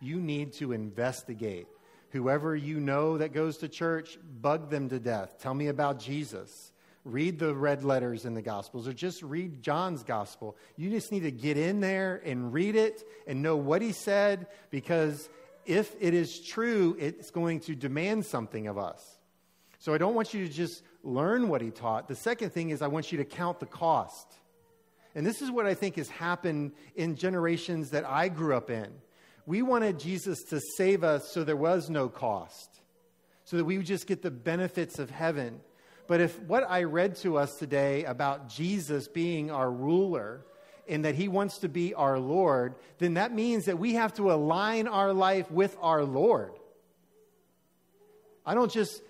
You 0.00 0.20
need 0.20 0.54
to 0.54 0.72
investigate. 0.72 1.66
Whoever 2.10 2.56
you 2.56 2.80
know 2.80 3.18
that 3.18 3.32
goes 3.32 3.58
to 3.58 3.68
church, 3.68 4.18
bug 4.40 4.68
them 4.68 4.88
to 4.88 4.98
death. 4.98 5.36
Tell 5.40 5.54
me 5.54 5.68
about 5.68 6.00
Jesus. 6.00 6.72
Read 7.04 7.38
the 7.38 7.54
red 7.54 7.84
letters 7.84 8.24
in 8.24 8.34
the 8.34 8.42
Gospels 8.42 8.86
or 8.86 8.92
just 8.92 9.22
read 9.22 9.62
John's 9.62 10.02
Gospel. 10.02 10.56
You 10.76 10.90
just 10.90 11.10
need 11.10 11.22
to 11.24 11.30
get 11.30 11.56
in 11.56 11.80
there 11.80 12.20
and 12.24 12.52
read 12.52 12.76
it 12.76 13.02
and 13.26 13.42
know 13.42 13.56
what 13.56 13.82
he 13.82 13.92
said 13.92 14.46
because 14.70 15.28
if 15.64 15.94
it 16.00 16.14
is 16.14 16.40
true, 16.40 16.96
it's 16.98 17.30
going 17.30 17.60
to 17.60 17.74
demand 17.74 18.26
something 18.26 18.66
of 18.66 18.78
us. 18.78 19.18
So 19.82 19.92
I 19.92 19.98
don't 19.98 20.14
want 20.14 20.32
you 20.32 20.46
to 20.46 20.52
just 20.52 20.84
learn 21.02 21.48
what 21.48 21.60
he 21.60 21.72
taught. 21.72 22.06
The 22.06 22.14
second 22.14 22.50
thing 22.50 22.70
is, 22.70 22.82
I 22.82 22.86
want 22.86 23.10
you 23.10 23.18
to 23.18 23.24
count 23.24 23.58
the 23.58 23.66
cost. 23.66 24.32
And 25.16 25.26
this 25.26 25.42
is 25.42 25.50
what 25.50 25.66
I 25.66 25.74
think 25.74 25.96
has 25.96 26.08
happened 26.08 26.70
in 26.94 27.16
generations 27.16 27.90
that 27.90 28.08
I 28.08 28.28
grew 28.28 28.54
up 28.54 28.70
in. 28.70 28.92
We 29.44 29.60
wanted 29.60 29.98
Jesus 29.98 30.44
to 30.50 30.60
save 30.76 31.02
us 31.02 31.32
so 31.32 31.42
there 31.42 31.56
was 31.56 31.90
no 31.90 32.08
cost, 32.08 32.80
so 33.42 33.56
that 33.56 33.64
we 33.64 33.76
would 33.76 33.86
just 33.86 34.06
get 34.06 34.22
the 34.22 34.30
benefits 34.30 35.00
of 35.00 35.10
heaven. 35.10 35.58
But 36.06 36.20
if 36.20 36.38
what 36.42 36.62
I 36.70 36.84
read 36.84 37.16
to 37.16 37.36
us 37.36 37.56
today 37.56 38.04
about 38.04 38.48
Jesus 38.48 39.08
being 39.08 39.50
our 39.50 39.68
ruler 39.68 40.46
and 40.88 41.04
that 41.04 41.16
he 41.16 41.26
wants 41.26 41.58
to 41.58 41.68
be 41.68 41.92
our 41.92 42.20
Lord, 42.20 42.76
then 42.98 43.14
that 43.14 43.34
means 43.34 43.64
that 43.64 43.80
we 43.80 43.94
have 43.94 44.14
to 44.14 44.30
align 44.30 44.86
our 44.86 45.12
life 45.12 45.50
with 45.50 45.76
our 45.82 46.04
Lord. 46.04 46.52
I 48.46 48.54
don't 48.54 48.70
just 48.70 49.02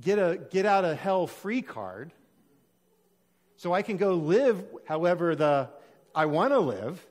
get 0.00 0.18
a 0.18 0.38
get 0.50 0.66
out 0.66 0.84
of 0.84 0.98
hell 0.98 1.26
free 1.26 1.62
card 1.62 2.12
so 3.56 3.72
I 3.72 3.82
can 3.82 3.96
go 3.96 4.14
live 4.14 4.64
however 4.86 5.34
the 5.34 5.70
I 6.14 6.26
want 6.26 6.52
to 6.52 6.60
live. 6.60 7.04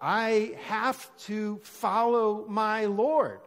I 0.00 0.56
have 0.64 1.10
to 1.24 1.58
follow 1.62 2.44
my 2.48 2.84
Lord. 2.84 3.40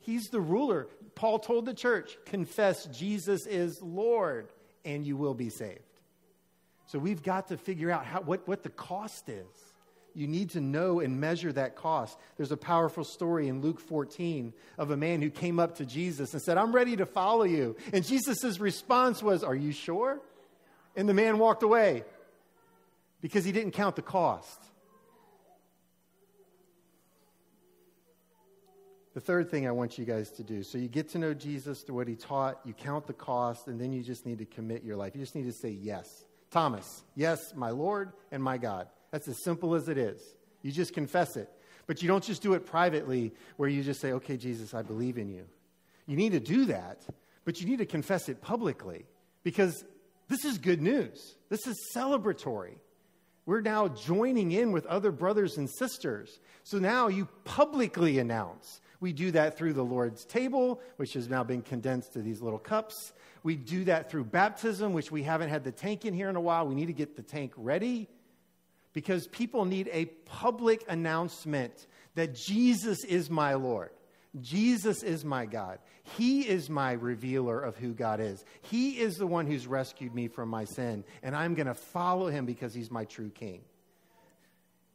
He's 0.00 0.28
the 0.28 0.40
ruler. 0.40 0.88
Paul 1.14 1.38
told 1.38 1.66
the 1.66 1.74
church, 1.74 2.16
confess 2.24 2.86
Jesus 2.86 3.46
is 3.46 3.82
Lord, 3.82 4.48
and 4.84 5.06
you 5.06 5.16
will 5.16 5.34
be 5.34 5.50
saved. 5.50 5.80
So 6.86 6.98
we've 6.98 7.22
got 7.22 7.48
to 7.48 7.56
figure 7.56 7.90
out 7.90 8.04
how, 8.04 8.20
what, 8.20 8.46
what 8.46 8.62
the 8.62 8.70
cost 8.70 9.28
is. 9.28 9.71
You 10.14 10.26
need 10.26 10.50
to 10.50 10.60
know 10.60 11.00
and 11.00 11.20
measure 11.20 11.52
that 11.52 11.76
cost. 11.76 12.18
There's 12.36 12.52
a 12.52 12.56
powerful 12.56 13.04
story 13.04 13.48
in 13.48 13.60
Luke 13.60 13.80
14 13.80 14.52
of 14.78 14.90
a 14.90 14.96
man 14.96 15.22
who 15.22 15.30
came 15.30 15.58
up 15.58 15.76
to 15.76 15.86
Jesus 15.86 16.32
and 16.32 16.42
said, 16.42 16.58
I'm 16.58 16.72
ready 16.72 16.96
to 16.96 17.06
follow 17.06 17.44
you. 17.44 17.76
And 17.92 18.04
Jesus' 18.04 18.60
response 18.60 19.22
was, 19.22 19.42
Are 19.42 19.54
you 19.54 19.72
sure? 19.72 20.20
And 20.96 21.08
the 21.08 21.14
man 21.14 21.38
walked 21.38 21.62
away 21.62 22.04
because 23.20 23.44
he 23.44 23.52
didn't 23.52 23.72
count 23.72 23.96
the 23.96 24.02
cost. 24.02 24.60
The 29.14 29.20
third 29.20 29.50
thing 29.50 29.66
I 29.66 29.72
want 29.72 29.98
you 29.98 30.06
guys 30.06 30.30
to 30.32 30.42
do 30.42 30.62
so 30.62 30.78
you 30.78 30.88
get 30.88 31.10
to 31.10 31.18
know 31.18 31.34
Jesus 31.34 31.82
through 31.82 31.96
what 31.96 32.08
he 32.08 32.16
taught, 32.16 32.60
you 32.64 32.72
count 32.72 33.06
the 33.06 33.12
cost, 33.12 33.68
and 33.68 33.78
then 33.78 33.92
you 33.92 34.02
just 34.02 34.24
need 34.24 34.38
to 34.38 34.46
commit 34.46 34.84
your 34.84 34.96
life. 34.96 35.14
You 35.14 35.20
just 35.20 35.34
need 35.34 35.44
to 35.44 35.52
say 35.52 35.68
yes. 35.68 36.24
Thomas, 36.50 37.02
yes, 37.14 37.54
my 37.54 37.70
Lord 37.70 38.12
and 38.30 38.42
my 38.42 38.58
God. 38.58 38.88
That's 39.12 39.28
as 39.28 39.44
simple 39.44 39.76
as 39.76 39.88
it 39.88 39.98
is. 39.98 40.20
You 40.62 40.72
just 40.72 40.94
confess 40.94 41.36
it. 41.36 41.48
But 41.86 42.02
you 42.02 42.08
don't 42.08 42.24
just 42.24 42.42
do 42.42 42.54
it 42.54 42.66
privately 42.66 43.32
where 43.56 43.68
you 43.68 43.82
just 43.82 44.00
say, 44.00 44.12
okay, 44.12 44.36
Jesus, 44.36 44.74
I 44.74 44.82
believe 44.82 45.18
in 45.18 45.28
you. 45.28 45.44
You 46.06 46.16
need 46.16 46.32
to 46.32 46.40
do 46.40 46.64
that, 46.66 47.02
but 47.44 47.60
you 47.60 47.66
need 47.66 47.78
to 47.78 47.86
confess 47.86 48.28
it 48.28 48.40
publicly 48.40 49.04
because 49.42 49.84
this 50.28 50.44
is 50.44 50.58
good 50.58 50.80
news. 50.80 51.36
This 51.48 51.66
is 51.66 51.76
celebratory. 51.94 52.76
We're 53.44 53.60
now 53.60 53.88
joining 53.88 54.52
in 54.52 54.72
with 54.72 54.86
other 54.86 55.10
brothers 55.10 55.58
and 55.58 55.68
sisters. 55.68 56.38
So 56.62 56.78
now 56.78 57.08
you 57.08 57.28
publicly 57.44 58.18
announce. 58.18 58.80
We 59.00 59.12
do 59.12 59.32
that 59.32 59.58
through 59.58 59.72
the 59.72 59.84
Lord's 59.84 60.24
table, 60.24 60.80
which 60.96 61.14
has 61.14 61.28
now 61.28 61.42
been 61.42 61.62
condensed 61.62 62.12
to 62.12 62.22
these 62.22 62.40
little 62.40 62.58
cups. 62.58 63.12
We 63.42 63.56
do 63.56 63.82
that 63.84 64.08
through 64.08 64.24
baptism, 64.24 64.92
which 64.92 65.10
we 65.10 65.24
haven't 65.24 65.48
had 65.48 65.64
the 65.64 65.72
tank 65.72 66.04
in 66.04 66.14
here 66.14 66.30
in 66.30 66.36
a 66.36 66.40
while. 66.40 66.68
We 66.68 66.76
need 66.76 66.86
to 66.86 66.92
get 66.92 67.16
the 67.16 67.22
tank 67.22 67.52
ready 67.56 68.08
because 68.92 69.26
people 69.26 69.64
need 69.64 69.88
a 69.92 70.06
public 70.26 70.84
announcement 70.88 71.86
that 72.14 72.34
Jesus 72.34 73.04
is 73.04 73.30
my 73.30 73.54
Lord. 73.54 73.90
Jesus 74.40 75.02
is 75.02 75.24
my 75.24 75.44
God. 75.44 75.78
He 76.16 76.42
is 76.48 76.70
my 76.70 76.92
revealer 76.92 77.60
of 77.60 77.76
who 77.76 77.92
God 77.92 78.20
is. 78.20 78.44
He 78.62 78.98
is 78.98 79.16
the 79.16 79.26
one 79.26 79.46
who's 79.46 79.66
rescued 79.66 80.14
me 80.14 80.28
from 80.28 80.48
my 80.48 80.64
sin, 80.64 81.04
and 81.22 81.36
I'm 81.36 81.54
going 81.54 81.66
to 81.66 81.74
follow 81.74 82.28
him 82.28 82.46
because 82.46 82.72
he's 82.72 82.90
my 82.90 83.04
true 83.04 83.30
king. 83.30 83.60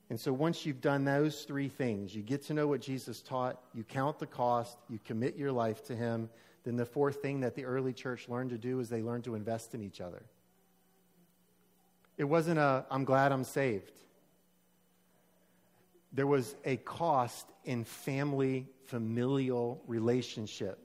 And 0.10 0.20
so 0.20 0.32
once 0.32 0.66
you've 0.66 0.82
done 0.82 1.04
those 1.04 1.44
three 1.44 1.68
things, 1.68 2.16
you 2.16 2.24
get 2.24 2.46
to 2.46 2.54
know 2.54 2.68
what 2.68 2.82
Jesus 2.82 3.22
taught, 3.22 3.62
you 3.74 3.84
count 3.84 4.20
the 4.20 4.26
cost, 4.26 4.78
you 4.90 5.00
commit 5.06 5.36
your 5.36 5.52
life 5.52 5.84
to 5.86 5.96
him, 5.96 6.30
then 6.64 6.76
the 6.76 6.86
fourth 6.86 7.22
thing 7.22 7.42
that 7.42 7.56
the 7.56 7.66
early 7.66 7.94
church 7.94 8.28
learned 8.30 8.50
to 8.52 8.58
do 8.58 8.80
is 8.80 8.90
they 8.90 9.02
learned 9.02 9.26
to 9.26 9.36
invest 9.36 9.76
in 9.76 9.84
each 9.84 10.02
other. 10.02 10.24
It 12.18 12.24
wasn't 12.24 12.60
a, 12.60 12.86
I'm 12.90 13.06
glad 13.06 13.32
I'm 13.32 13.44
saved. 13.44 13.92
There 16.14 16.28
was 16.28 16.56
a 16.66 16.78
cost 16.78 17.48
in 17.64 17.84
family, 17.84 18.68
familial 18.86 19.82
relationship 19.88 20.80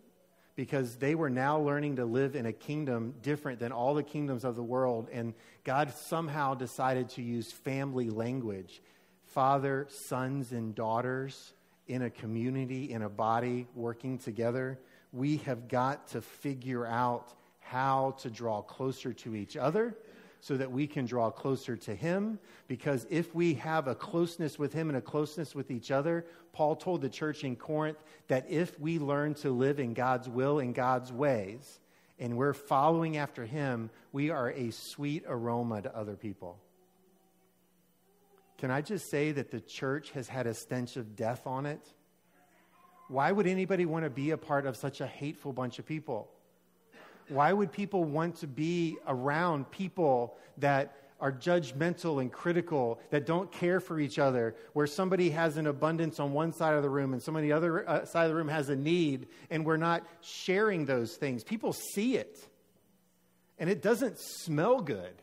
because 0.54 0.96
they 0.96 1.14
were 1.14 1.30
now 1.30 1.58
learning 1.58 1.96
to 1.96 2.04
live 2.04 2.36
in 2.36 2.44
a 2.44 2.52
kingdom 2.52 3.14
different 3.22 3.58
than 3.58 3.72
all 3.72 3.94
the 3.94 4.02
kingdoms 4.02 4.44
of 4.44 4.56
the 4.56 4.62
world. 4.62 5.08
And 5.10 5.32
God 5.64 5.94
somehow 5.94 6.54
decided 6.54 7.08
to 7.10 7.22
use 7.22 7.50
family 7.50 8.10
language 8.10 8.82
father, 9.26 9.86
sons, 9.88 10.52
and 10.52 10.74
daughters 10.74 11.54
in 11.86 12.02
a 12.02 12.10
community, 12.10 12.92
in 12.92 13.00
a 13.00 13.08
body, 13.08 13.66
working 13.74 14.18
together. 14.18 14.78
We 15.10 15.38
have 15.38 15.68
got 15.68 16.08
to 16.08 16.20
figure 16.20 16.84
out 16.86 17.32
how 17.60 18.16
to 18.20 18.28
draw 18.28 18.60
closer 18.60 19.14
to 19.14 19.34
each 19.34 19.56
other 19.56 19.96
so 20.42 20.56
that 20.56 20.72
we 20.72 20.88
can 20.88 21.06
draw 21.06 21.30
closer 21.30 21.76
to 21.76 21.94
Him. 21.94 22.38
Because 22.66 23.06
if 23.08 23.32
we 23.32 23.54
have 23.54 23.86
a 23.86 23.94
closeness 23.94 24.58
with 24.58 24.72
Him 24.72 24.88
and 24.88 24.98
a 24.98 25.00
closeness 25.00 25.54
with 25.54 25.70
each 25.70 25.92
other, 25.92 26.26
Paul 26.52 26.74
told 26.74 27.00
the 27.00 27.08
church 27.08 27.44
in 27.44 27.54
Corinth 27.54 27.98
that 28.26 28.50
if 28.50 28.78
we 28.78 28.98
learn 28.98 29.34
to 29.34 29.52
live 29.52 29.78
in 29.78 29.94
God's 29.94 30.28
will 30.28 30.58
and 30.58 30.74
God's 30.74 31.12
ways, 31.12 31.78
and 32.18 32.36
we're 32.36 32.54
following 32.54 33.16
after 33.16 33.44
Him, 33.44 33.88
we 34.10 34.30
are 34.30 34.50
a 34.50 34.72
sweet 34.72 35.22
aroma 35.28 35.80
to 35.82 35.96
other 35.96 36.16
people. 36.16 36.58
Can 38.58 38.72
I 38.72 38.80
just 38.80 39.10
say 39.10 39.30
that 39.30 39.52
the 39.52 39.60
church 39.60 40.10
has 40.10 40.26
had 40.26 40.48
a 40.48 40.54
stench 40.54 40.96
of 40.96 41.14
death 41.14 41.46
on 41.46 41.66
it? 41.66 41.80
Why 43.06 43.30
would 43.30 43.46
anybody 43.46 43.86
want 43.86 44.04
to 44.04 44.10
be 44.10 44.32
a 44.32 44.36
part 44.36 44.66
of 44.66 44.76
such 44.76 45.00
a 45.00 45.06
hateful 45.06 45.52
bunch 45.52 45.78
of 45.78 45.86
people? 45.86 46.30
Why 47.28 47.52
would 47.52 47.72
people 47.72 48.04
want 48.04 48.36
to 48.36 48.46
be 48.46 48.96
around 49.06 49.70
people 49.70 50.36
that 50.58 50.96
are 51.22 51.30
judgmental 51.30 52.20
and 52.20 52.32
critical, 52.32 52.98
that 53.10 53.24
don't 53.24 53.50
care 53.52 53.78
for 53.78 54.00
each 54.00 54.18
other, 54.18 54.56
where 54.72 54.88
somebody 54.88 55.30
has 55.30 55.56
an 55.56 55.68
abundance 55.68 56.18
on 56.18 56.32
one 56.32 56.52
side 56.52 56.74
of 56.74 56.82
the 56.82 56.90
room 56.90 57.12
and 57.12 57.22
somebody 57.22 57.52
on 57.52 57.60
the 57.60 57.68
other 57.68 57.88
uh, 57.88 58.04
side 58.04 58.24
of 58.24 58.30
the 58.30 58.34
room 58.34 58.48
has 58.48 58.68
a 58.68 58.76
need, 58.76 59.28
and 59.48 59.64
we're 59.64 59.76
not 59.76 60.04
sharing 60.20 60.84
those 60.84 61.14
things? 61.14 61.44
People 61.44 61.72
see 61.72 62.16
it, 62.16 62.40
and 63.56 63.70
it 63.70 63.80
doesn't 63.82 64.18
smell 64.18 64.80
good. 64.80 65.21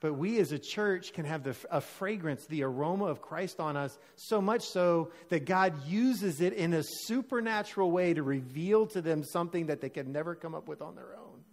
But 0.00 0.14
we 0.14 0.38
as 0.40 0.50
a 0.50 0.58
church 0.58 1.12
can 1.12 1.26
have 1.26 1.44
the, 1.44 1.54
a 1.70 1.82
fragrance, 1.82 2.46
the 2.46 2.62
aroma 2.62 3.04
of 3.04 3.20
Christ 3.20 3.60
on 3.60 3.76
us, 3.76 3.98
so 4.16 4.40
much 4.40 4.62
so 4.62 5.12
that 5.28 5.44
God 5.44 5.86
uses 5.86 6.40
it 6.40 6.54
in 6.54 6.72
a 6.72 6.82
supernatural 6.82 7.90
way 7.90 8.14
to 8.14 8.22
reveal 8.22 8.86
to 8.88 9.02
them 9.02 9.22
something 9.22 9.66
that 9.66 9.82
they 9.82 9.90
could 9.90 10.08
never 10.08 10.34
come 10.34 10.54
up 10.54 10.66
with 10.66 10.80
on 10.80 10.94
their 10.94 11.14
own. 11.14 11.44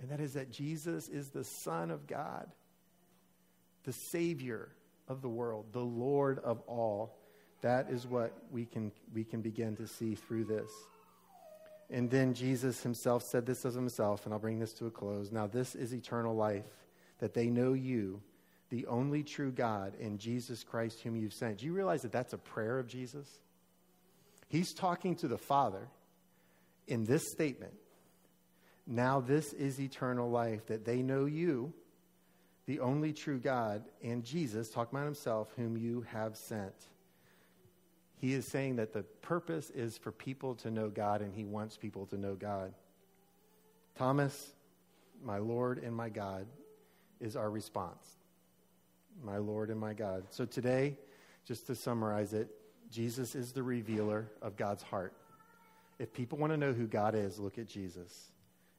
And 0.00 0.10
that 0.10 0.20
is 0.20 0.34
that 0.34 0.50
Jesus 0.50 1.08
is 1.08 1.30
the 1.30 1.44
Son 1.44 1.92
of 1.92 2.08
God, 2.08 2.50
the 3.84 3.92
Savior 3.92 4.68
of 5.06 5.22
the 5.22 5.28
world, 5.28 5.66
the 5.70 5.78
Lord 5.78 6.40
of 6.40 6.60
all. 6.66 7.16
That 7.60 7.90
is 7.90 8.08
what 8.08 8.32
we 8.50 8.64
can, 8.64 8.90
we 9.14 9.22
can 9.22 9.40
begin 9.40 9.76
to 9.76 9.86
see 9.86 10.16
through 10.16 10.44
this. 10.44 10.70
And 11.90 12.10
then 12.10 12.34
Jesus 12.34 12.82
himself 12.82 13.22
said 13.22 13.46
this 13.46 13.64
of 13.64 13.74
himself, 13.74 14.24
and 14.24 14.34
I'll 14.34 14.40
bring 14.40 14.58
this 14.58 14.72
to 14.74 14.86
a 14.86 14.90
close. 14.90 15.30
Now, 15.30 15.46
this 15.46 15.76
is 15.76 15.94
eternal 15.94 16.34
life 16.34 16.64
that 17.18 17.34
they 17.34 17.46
know 17.46 17.72
you, 17.72 18.20
the 18.70 18.86
only 18.86 19.22
true 19.22 19.52
God, 19.52 19.94
and 20.00 20.18
Jesus 20.18 20.64
Christ, 20.64 21.00
whom 21.00 21.16
you've 21.16 21.32
sent. 21.32 21.58
Do 21.58 21.66
you 21.66 21.72
realize 21.72 22.02
that 22.02 22.12
that's 22.12 22.32
a 22.32 22.38
prayer 22.38 22.78
of 22.78 22.88
Jesus? 22.88 23.28
He's 24.48 24.72
talking 24.72 25.16
to 25.16 25.28
the 25.28 25.38
Father 25.38 25.88
in 26.86 27.04
this 27.04 27.22
statement. 27.32 27.74
Now, 28.86 29.20
this 29.20 29.52
is 29.52 29.80
eternal 29.80 30.30
life, 30.30 30.66
that 30.66 30.84
they 30.84 31.02
know 31.02 31.24
you, 31.24 31.72
the 32.66 32.80
only 32.80 33.12
true 33.12 33.38
God, 33.38 33.84
and 34.02 34.24
Jesus, 34.24 34.70
talking 34.70 34.96
about 34.96 35.06
himself, 35.06 35.52
whom 35.56 35.76
you 35.76 36.04
have 36.12 36.36
sent. 36.36 36.74
He 38.18 38.32
is 38.32 38.46
saying 38.50 38.76
that 38.76 38.92
the 38.92 39.02
purpose 39.02 39.70
is 39.70 39.98
for 39.98 40.10
people 40.10 40.54
to 40.56 40.70
know 40.70 40.88
God, 40.88 41.20
and 41.20 41.34
he 41.34 41.44
wants 41.44 41.76
people 41.76 42.06
to 42.06 42.16
know 42.16 42.34
God. 42.34 42.72
Thomas, 43.96 44.52
my 45.22 45.38
Lord 45.38 45.78
and 45.78 45.94
my 45.94 46.08
God, 46.08 46.46
is 47.20 47.36
our 47.36 47.50
response. 47.50 48.18
My 49.24 49.38
Lord 49.38 49.70
and 49.70 49.80
my 49.80 49.94
God. 49.94 50.24
So 50.30 50.44
today, 50.44 50.96
just 51.46 51.66
to 51.68 51.74
summarize 51.74 52.32
it, 52.34 52.48
Jesus 52.90 53.34
is 53.34 53.52
the 53.52 53.62
revealer 53.62 54.28
of 54.42 54.56
God's 54.56 54.82
heart. 54.82 55.14
If 55.98 56.12
people 56.12 56.38
want 56.38 56.52
to 56.52 56.56
know 56.56 56.72
who 56.72 56.86
God 56.86 57.14
is, 57.14 57.38
look 57.38 57.58
at 57.58 57.66
Jesus. 57.66 58.30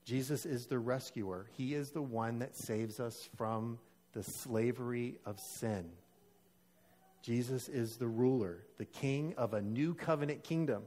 Jesus 0.05 0.45
is 0.45 0.67
the 0.67 0.79
rescuer. 0.79 1.47
He 1.57 1.73
is 1.73 1.91
the 1.91 2.01
one 2.01 2.39
that 2.39 2.55
saves 2.55 2.99
us 2.99 3.27
from 3.35 3.79
the 4.13 4.23
slavery 4.23 5.17
of 5.25 5.39
sin. 5.39 5.89
Jesus 7.21 7.67
is 7.67 7.97
the 7.97 8.07
ruler, 8.07 8.59
the 8.77 8.85
king 8.85 9.33
of 9.37 9.53
a 9.53 9.61
new 9.61 9.93
covenant 9.93 10.43
kingdom. 10.43 10.83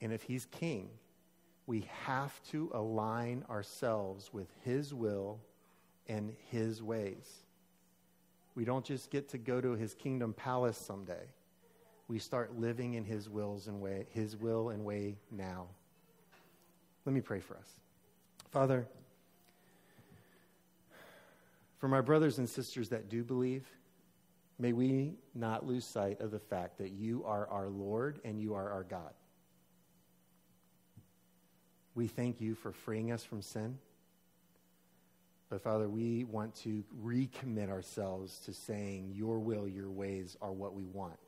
And 0.00 0.12
if 0.12 0.22
he's 0.22 0.46
king, 0.46 0.88
we 1.70 1.86
have 2.04 2.32
to 2.50 2.68
align 2.74 3.44
ourselves 3.48 4.30
with 4.32 4.48
His 4.64 4.92
will 4.92 5.38
and 6.08 6.34
His 6.48 6.82
ways. 6.82 7.44
We 8.56 8.64
don't 8.64 8.84
just 8.84 9.08
get 9.08 9.28
to 9.28 9.38
go 9.38 9.60
to 9.60 9.76
His 9.76 9.94
kingdom 9.94 10.32
palace 10.32 10.76
someday. 10.76 11.28
We 12.08 12.18
start 12.18 12.58
living 12.58 12.94
in 12.94 13.04
His 13.04 13.28
wills 13.28 13.68
and 13.68 13.80
way, 13.80 14.08
His 14.10 14.36
will 14.36 14.70
and 14.70 14.84
way 14.84 15.14
now. 15.30 15.68
Let 17.06 17.12
me 17.12 17.20
pray 17.20 17.38
for 17.38 17.56
us. 17.56 17.70
Father, 18.50 18.88
for 21.78 21.86
my 21.86 22.00
brothers 22.00 22.38
and 22.38 22.48
sisters 22.48 22.88
that 22.88 23.08
do 23.08 23.22
believe, 23.22 23.64
may 24.58 24.72
we 24.72 25.14
not 25.36 25.68
lose 25.68 25.84
sight 25.84 26.20
of 26.20 26.32
the 26.32 26.40
fact 26.40 26.78
that 26.78 26.90
you 26.90 27.22
are 27.24 27.46
our 27.46 27.68
Lord 27.68 28.18
and 28.24 28.40
you 28.40 28.54
are 28.54 28.72
our 28.72 28.82
God. 28.82 29.12
We 31.94 32.06
thank 32.06 32.40
you 32.40 32.54
for 32.54 32.72
freeing 32.72 33.12
us 33.12 33.24
from 33.24 33.42
sin. 33.42 33.78
But 35.48 35.62
Father, 35.62 35.88
we 35.88 36.24
want 36.24 36.54
to 36.56 36.84
recommit 37.02 37.68
ourselves 37.68 38.38
to 38.46 38.52
saying, 38.52 39.12
Your 39.14 39.40
will, 39.40 39.66
your 39.66 39.90
ways 39.90 40.36
are 40.40 40.52
what 40.52 40.74
we 40.74 40.84
want. 40.84 41.18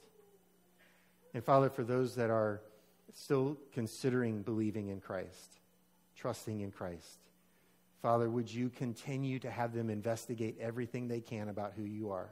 And 1.34 1.44
Father, 1.44 1.68
for 1.68 1.82
those 1.82 2.14
that 2.14 2.30
are 2.30 2.60
still 3.12 3.58
considering 3.72 4.42
believing 4.42 4.88
in 4.88 5.00
Christ, 5.00 5.58
trusting 6.16 6.60
in 6.60 6.70
Christ, 6.70 7.18
Father, 8.00 8.30
would 8.30 8.52
you 8.52 8.68
continue 8.68 9.38
to 9.40 9.50
have 9.50 9.72
them 9.72 9.90
investigate 9.90 10.56
everything 10.60 11.08
they 11.08 11.20
can 11.20 11.48
about 11.48 11.72
who 11.76 11.84
you 11.84 12.12
are? 12.12 12.30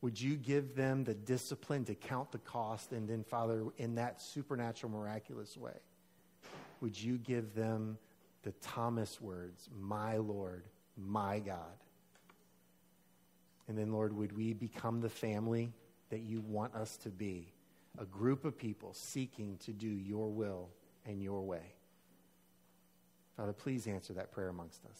Would 0.00 0.20
you 0.20 0.36
give 0.36 0.74
them 0.74 1.04
the 1.04 1.14
discipline 1.14 1.84
to 1.84 1.94
count 1.94 2.32
the 2.32 2.38
cost 2.38 2.92
and 2.92 3.08
then, 3.08 3.22
Father, 3.22 3.64
in 3.76 3.94
that 3.96 4.20
supernatural, 4.20 4.92
miraculous 4.92 5.56
way? 5.56 5.72
Would 6.82 7.00
you 7.00 7.16
give 7.16 7.54
them 7.54 7.96
the 8.42 8.52
Thomas 8.60 9.20
words, 9.20 9.70
my 9.80 10.16
Lord, 10.16 10.64
my 10.98 11.38
God? 11.38 11.78
And 13.68 13.78
then, 13.78 13.92
Lord, 13.92 14.14
would 14.14 14.36
we 14.36 14.52
become 14.52 15.00
the 15.00 15.08
family 15.08 15.72
that 16.10 16.20
you 16.20 16.40
want 16.40 16.74
us 16.74 16.96
to 16.98 17.08
be? 17.08 17.52
A 17.98 18.04
group 18.04 18.44
of 18.44 18.58
people 18.58 18.92
seeking 18.94 19.56
to 19.64 19.72
do 19.72 19.86
your 19.86 20.28
will 20.28 20.68
and 21.06 21.22
your 21.22 21.42
way. 21.42 21.74
Father, 23.36 23.52
please 23.52 23.86
answer 23.86 24.12
that 24.14 24.32
prayer 24.32 24.48
amongst 24.48 24.84
us. 24.86 24.98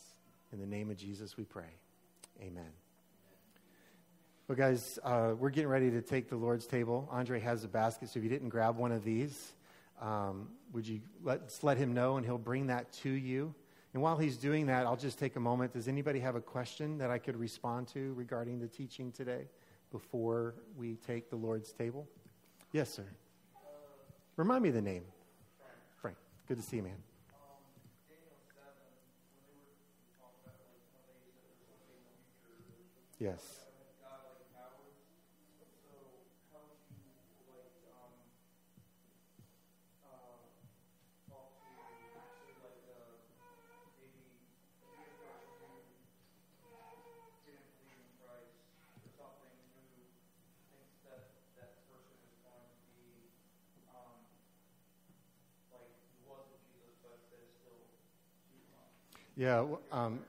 In 0.53 0.61
the 0.61 0.66
name 0.66 0.89
of 0.89 0.97
Jesus, 0.97 1.37
we 1.37 1.45
pray. 1.45 1.78
Amen. 2.41 2.70
Well, 4.47 4.57
guys, 4.57 4.99
uh, 5.03 5.33
we're 5.39 5.51
getting 5.51 5.70
ready 5.70 5.91
to 5.91 6.03
take 6.03 6.28
the 6.28 6.37
Lord's 6.37 6.66
table. 6.66 7.09
Andre 7.11 7.41
has 7.41 7.64
a 7.64 7.68
basket, 7.68 8.11
so 8.11 8.18
if 8.18 8.22
you 8.22 8.30
didn't 8.30 8.51
grab 8.51 8.76
one 8.76 8.93
of 8.93 9.03
these, 9.05 9.53
um, 10.03 10.48
would 10.72 10.86
you 10.86 11.00
let, 11.22 11.59
let 11.62 11.78
him 11.78 11.94
know 11.94 12.16
and 12.16 12.26
he'll 12.26 12.36
bring 12.36 12.66
that 12.66 12.92
to 13.05 13.11
you? 13.11 13.55
And 13.94 14.03
while 14.03 14.16
he's 14.16 14.36
doing 14.36 14.66
that, 14.66 14.86
I'll 14.86 14.96
just 14.96 15.18
take 15.18 15.36
a 15.36 15.40
moment. 15.40 15.72
Does 15.72 15.86
anybody 15.86 16.18
have 16.20 16.34
a 16.34 16.40
question 16.40 16.98
that 16.98 17.11
I 17.11 17.18
could 17.18 17.36
respond 17.36 17.88
to 17.88 18.12
regarding 18.14 18.59
the 18.59 18.66
teaching 18.66 19.12
today 19.12 19.46
before 19.90 20.55
we 20.76 20.96
take 21.07 21.30
the 21.30 21.36
Lord's 21.36 21.72
table? 21.72 22.09
Yes, 22.72 22.92
sir. 22.92 23.07
Remind 24.36 24.62
me 24.62 24.70
the 24.70 24.82
name. 24.82 25.05
Frank. 26.00 26.16
Good 26.48 26.57
to 26.57 26.62
see 26.62 26.76
you, 26.76 26.82
man. 26.82 26.96
Yes. 33.18 33.66
Yeah, 59.43 59.64
um, 59.90 60.20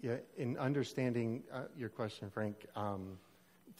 yeah. 0.00 0.16
In 0.38 0.56
understanding 0.56 1.42
uh, 1.52 1.64
your 1.76 1.90
question, 1.90 2.30
Frank, 2.30 2.56
um, 2.74 3.18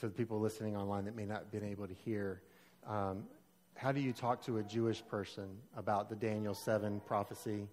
to 0.00 0.06
the 0.06 0.12
people 0.12 0.38
listening 0.38 0.76
online 0.76 1.06
that 1.06 1.16
may 1.16 1.24
not 1.24 1.38
have 1.38 1.50
been 1.50 1.64
able 1.64 1.86
to 1.86 1.94
hear, 1.94 2.42
um, 2.86 3.24
how 3.74 3.90
do 3.90 4.00
you 4.02 4.12
talk 4.12 4.44
to 4.44 4.58
a 4.58 4.62
Jewish 4.62 5.02
person 5.06 5.48
about 5.78 6.10
the 6.10 6.14
Daniel 6.14 6.52
seven 6.52 7.00
prophecy? 7.06 7.66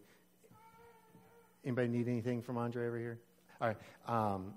Anybody 1.65 1.89
need 1.89 2.07
anything 2.07 2.41
from 2.41 2.57
Andre 2.57 2.87
over 2.87 2.97
here? 2.97 3.19
All 3.59 3.67
right. 3.67 3.77
Um, 4.07 4.53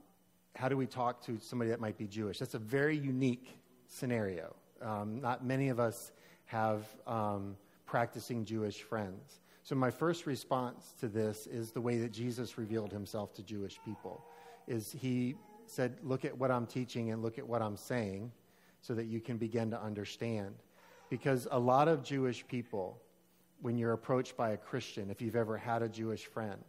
how 0.55 0.69
do 0.69 0.77
we 0.77 0.87
talk 0.87 1.21
to 1.27 1.41
somebody 1.41 1.69
that 1.71 1.81
might 1.81 1.99
be 1.99 2.07
Jewish? 2.07 2.39
That's 2.39 2.55
a 2.55 2.61
very 2.61 2.97
unique 2.97 3.59
scenario. 3.89 4.55
Um, 4.81 5.21
not 5.21 5.45
many 5.45 5.69
of 5.69 5.81
us 5.81 6.13
have 6.45 6.87
um, 7.09 7.57
practicing 7.87 8.45
Jewish 8.45 8.83
friends. 8.83 9.42
So 9.63 9.77
my 9.77 9.91
first 9.91 10.27
response 10.27 10.95
to 11.01 11.09
this 11.09 11.47
is 11.47 11.71
the 11.71 11.81
way 11.81 11.99
that 11.99 12.13
Jesus 12.13 12.59
revealed 12.59 12.93
himself 12.93 13.33
to 13.35 13.43
Jewish 13.43 13.79
people. 13.85 14.25
Is 14.67 14.93
he 14.93 15.37
said, 15.67 15.99
"Look 16.03 16.25
at 16.25 16.37
what 16.37 16.51
I'm 16.51 16.67
teaching 16.67 17.11
and 17.11 17.23
look 17.23 17.39
at 17.39 17.47
what 17.47 17.63
I'm 17.63 17.77
saying 17.77 18.33
so 18.81 18.95
that 18.95 19.05
you 19.05 19.21
can 19.21 19.39
begin 19.39 19.71
to 19.71 19.81
understand." 19.81 20.57
Because 21.11 21.47
a 21.51 21.59
lot 21.59 21.89
of 21.89 22.03
Jewish 22.03 22.47
people 22.47 23.01
when 23.61 23.79
you're 23.79 23.93
approached 23.93 24.37
by 24.37 24.51
a 24.51 24.57
Christian, 24.57 25.11
if 25.11 25.23
you've 25.23 25.37
ever 25.37 25.57
had 25.57 25.83
a 25.83 25.89
Jewish 25.89 26.27
friend, 26.27 26.61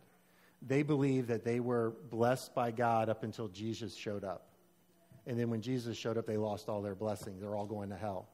they 0.62 0.84
believe 0.84 1.28
that 1.28 1.44
they 1.44 1.60
were 1.60 1.96
blessed 2.10 2.54
by 2.54 2.72
God 2.72 3.10
up 3.10 3.24
until 3.24 3.48
Jesus 3.48 3.96
showed 3.96 4.24
up. 4.24 4.50
And 5.26 5.40
then 5.40 5.50
when 5.50 5.62
Jesus 5.62 5.98
showed 5.98 6.18
up, 6.18 6.28
they 6.28 6.38
lost 6.38 6.70
all 6.70 6.82
their 6.82 6.96
blessings. 6.96 7.42
They're 7.42 7.56
all 7.56 7.66
going 7.66 7.90
to 7.90 7.98
hell. 7.98 8.30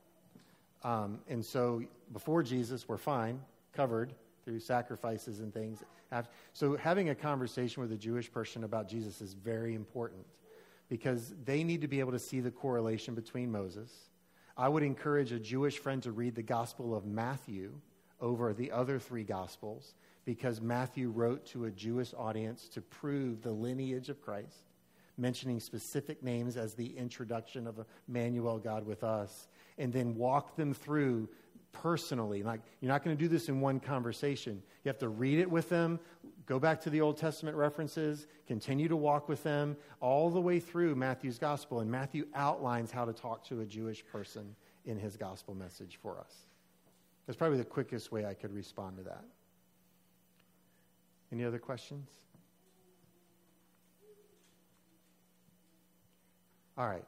Um, 0.84 1.20
and 1.28 1.44
so 1.44 1.84
before 2.12 2.44
Jesus, 2.44 2.88
we're 2.88 2.98
fine, 2.98 3.40
covered 3.74 4.14
through 4.50 4.60
sacrifices 4.60 5.42
and 5.42 5.54
things. 5.54 5.84
So 6.54 6.76
having 6.76 7.10
a 7.10 7.16
conversation 7.16 7.84
with 7.84 7.92
a 7.92 7.98
Jewish 7.98 8.32
person 8.32 8.64
about 8.64 8.90
Jesus 8.90 9.22
is 9.22 9.34
very 9.34 9.76
important 9.76 10.26
because 10.90 11.36
they 11.46 11.64
need 11.64 11.82
to 11.82 11.88
be 11.88 12.00
able 12.00 12.14
to 12.14 12.20
see 12.20 12.40
the 12.40 12.50
correlation 12.50 13.14
between 13.14 13.52
Moses. 13.52 13.92
I 14.58 14.68
would 14.68 14.82
encourage 14.82 15.32
a 15.32 15.40
Jewish 15.40 15.78
friend 15.78 16.02
to 16.02 16.12
read 16.12 16.34
the 16.34 16.42
Gospel 16.42 16.96
of 16.96 17.06
Matthew 17.06 17.74
over 18.20 18.52
the 18.52 18.72
other 18.72 18.98
three 18.98 19.24
Gospels 19.24 19.94
because 20.26 20.62
Matthew 20.62 21.12
wrote 21.12 21.46
to 21.48 21.66
a 21.66 21.72
Jewish 21.72 22.12
audience 22.18 22.70
to 22.70 22.82
prove 22.82 23.44
the 23.44 23.52
lineage 23.52 24.10
of 24.10 24.20
Christ, 24.20 24.64
mentioning 25.16 25.60
specific 25.60 26.24
names 26.24 26.58
as 26.58 26.74
the 26.74 26.98
introduction 26.98 27.68
of 27.68 27.86
Emmanuel, 28.08 28.58
God 28.58 28.84
with 28.88 29.04
us, 29.04 29.48
and 29.78 29.94
then 29.94 30.16
walk 30.16 30.56
them 30.56 30.74
through 30.74 31.30
personally. 31.72 32.44
Like, 32.44 32.62
you're 32.82 32.92
not 32.92 33.04
going 33.04 33.16
to 33.16 33.22
do 33.22 33.28
this 33.28 33.50
in 33.50 33.62
one 33.62 33.80
conversation. 33.80 34.62
You 34.84 34.90
have 34.90 35.00
to 35.00 35.10
read 35.10 35.40
it 35.40 35.50
with 35.50 35.70
them, 35.70 36.00
go 36.46 36.60
back 36.60 36.82
to 36.82 36.90
the 36.90 37.02
Old 37.02 37.18
Testament 37.18 37.56
references, 37.56 38.28
continue 38.48 38.88
to 38.88 38.96
walk 38.96 39.30
with 39.30 39.44
them 39.44 39.78
all 40.00 40.30
the 40.30 40.42
way 40.42 40.60
through 40.60 40.96
Matthew's 40.96 41.38
gospel. 41.38 41.80
And 41.80 41.90
Matthew 41.90 42.28
outlines 42.34 42.92
how 42.92 43.06
to 43.06 43.14
talk 43.14 43.46
to 43.48 43.62
a 43.62 43.66
Jewish 43.66 44.06
person 44.06 44.56
in 44.86 44.98
his 44.98 45.16
gospel 45.18 45.54
message 45.54 46.00
for 46.02 46.20
us. 46.20 46.34
That's 47.28 47.38
probably 47.38 47.60
the 47.60 47.66
quickest 47.66 48.12
way 48.12 48.26
I 48.26 48.34
could 48.34 48.54
respond 48.54 48.98
to 48.98 49.04
that. 49.04 49.24
Any 51.32 51.46
other 51.46 51.60
questions? 51.60 52.10
All 56.76 56.88
right. 56.88 57.06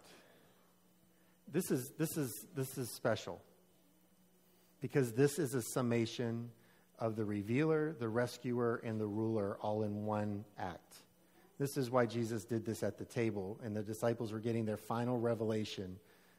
This 1.52 1.72
is, 1.72 1.92
this 1.98 2.18
is, 2.18 2.46
this 2.56 2.78
is 2.78 2.90
special 2.92 3.42
because 4.82 5.14
this 5.14 5.40
is 5.40 5.54
a 5.54 5.62
summation 5.62 6.50
of 7.00 7.16
the 7.16 7.26
revealer, 7.26 7.96
the 8.00 8.10
rescuer, 8.10 8.82
and 8.84 9.00
the 9.00 9.08
ruler 9.08 9.58
all 9.62 9.84
in 9.84 10.06
one 10.06 10.44
act. 10.60 10.98
This 11.58 11.78
is 11.78 11.92
why 11.92 12.06
Jesus 12.06 12.44
did 12.44 12.66
this 12.66 12.84
at 12.84 12.98
the 12.98 13.06
table, 13.06 13.60
and 13.64 13.76
the 13.76 13.84
disciples 13.84 14.32
were 14.32 14.40
getting 14.40 14.66
their 14.66 14.78
final 14.78 15.20
revelation 15.20 15.98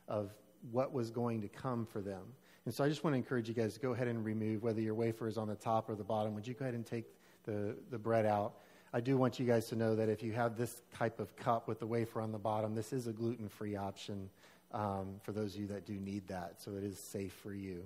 of 0.08 0.32
what 0.70 0.92
was 0.92 1.10
going 1.10 1.40
to 1.42 1.48
come 1.48 1.86
for 1.86 2.00
them. 2.00 2.22
And 2.64 2.74
so 2.74 2.84
I 2.84 2.88
just 2.88 3.02
want 3.02 3.14
to 3.14 3.18
encourage 3.18 3.48
you 3.48 3.54
guys 3.54 3.74
to 3.74 3.80
go 3.80 3.92
ahead 3.92 4.08
and 4.08 4.24
remove, 4.24 4.62
whether 4.62 4.80
your 4.80 4.94
wafer 4.94 5.26
is 5.26 5.36
on 5.36 5.48
the 5.48 5.56
top 5.56 5.88
or 5.88 5.94
the 5.94 6.04
bottom, 6.04 6.34
would 6.34 6.46
you 6.46 6.54
go 6.54 6.64
ahead 6.64 6.74
and 6.74 6.86
take 6.86 7.06
the, 7.44 7.76
the 7.90 7.98
bread 7.98 8.26
out? 8.26 8.54
I 8.92 9.00
do 9.00 9.16
want 9.16 9.40
you 9.40 9.46
guys 9.46 9.66
to 9.68 9.76
know 9.76 9.96
that 9.96 10.08
if 10.08 10.22
you 10.22 10.32
have 10.32 10.56
this 10.56 10.82
type 10.94 11.18
of 11.18 11.34
cup 11.34 11.66
with 11.66 11.80
the 11.80 11.86
wafer 11.86 12.20
on 12.20 12.30
the 12.30 12.38
bottom, 12.38 12.74
this 12.74 12.92
is 12.92 13.06
a 13.06 13.12
gluten 13.12 13.48
free 13.48 13.74
option 13.74 14.28
um, 14.72 15.14
for 15.22 15.32
those 15.32 15.54
of 15.54 15.60
you 15.60 15.66
that 15.68 15.86
do 15.86 15.94
need 15.94 16.28
that, 16.28 16.60
so 16.60 16.72
it 16.76 16.84
is 16.84 16.98
safe 16.98 17.32
for 17.42 17.54
you. 17.54 17.84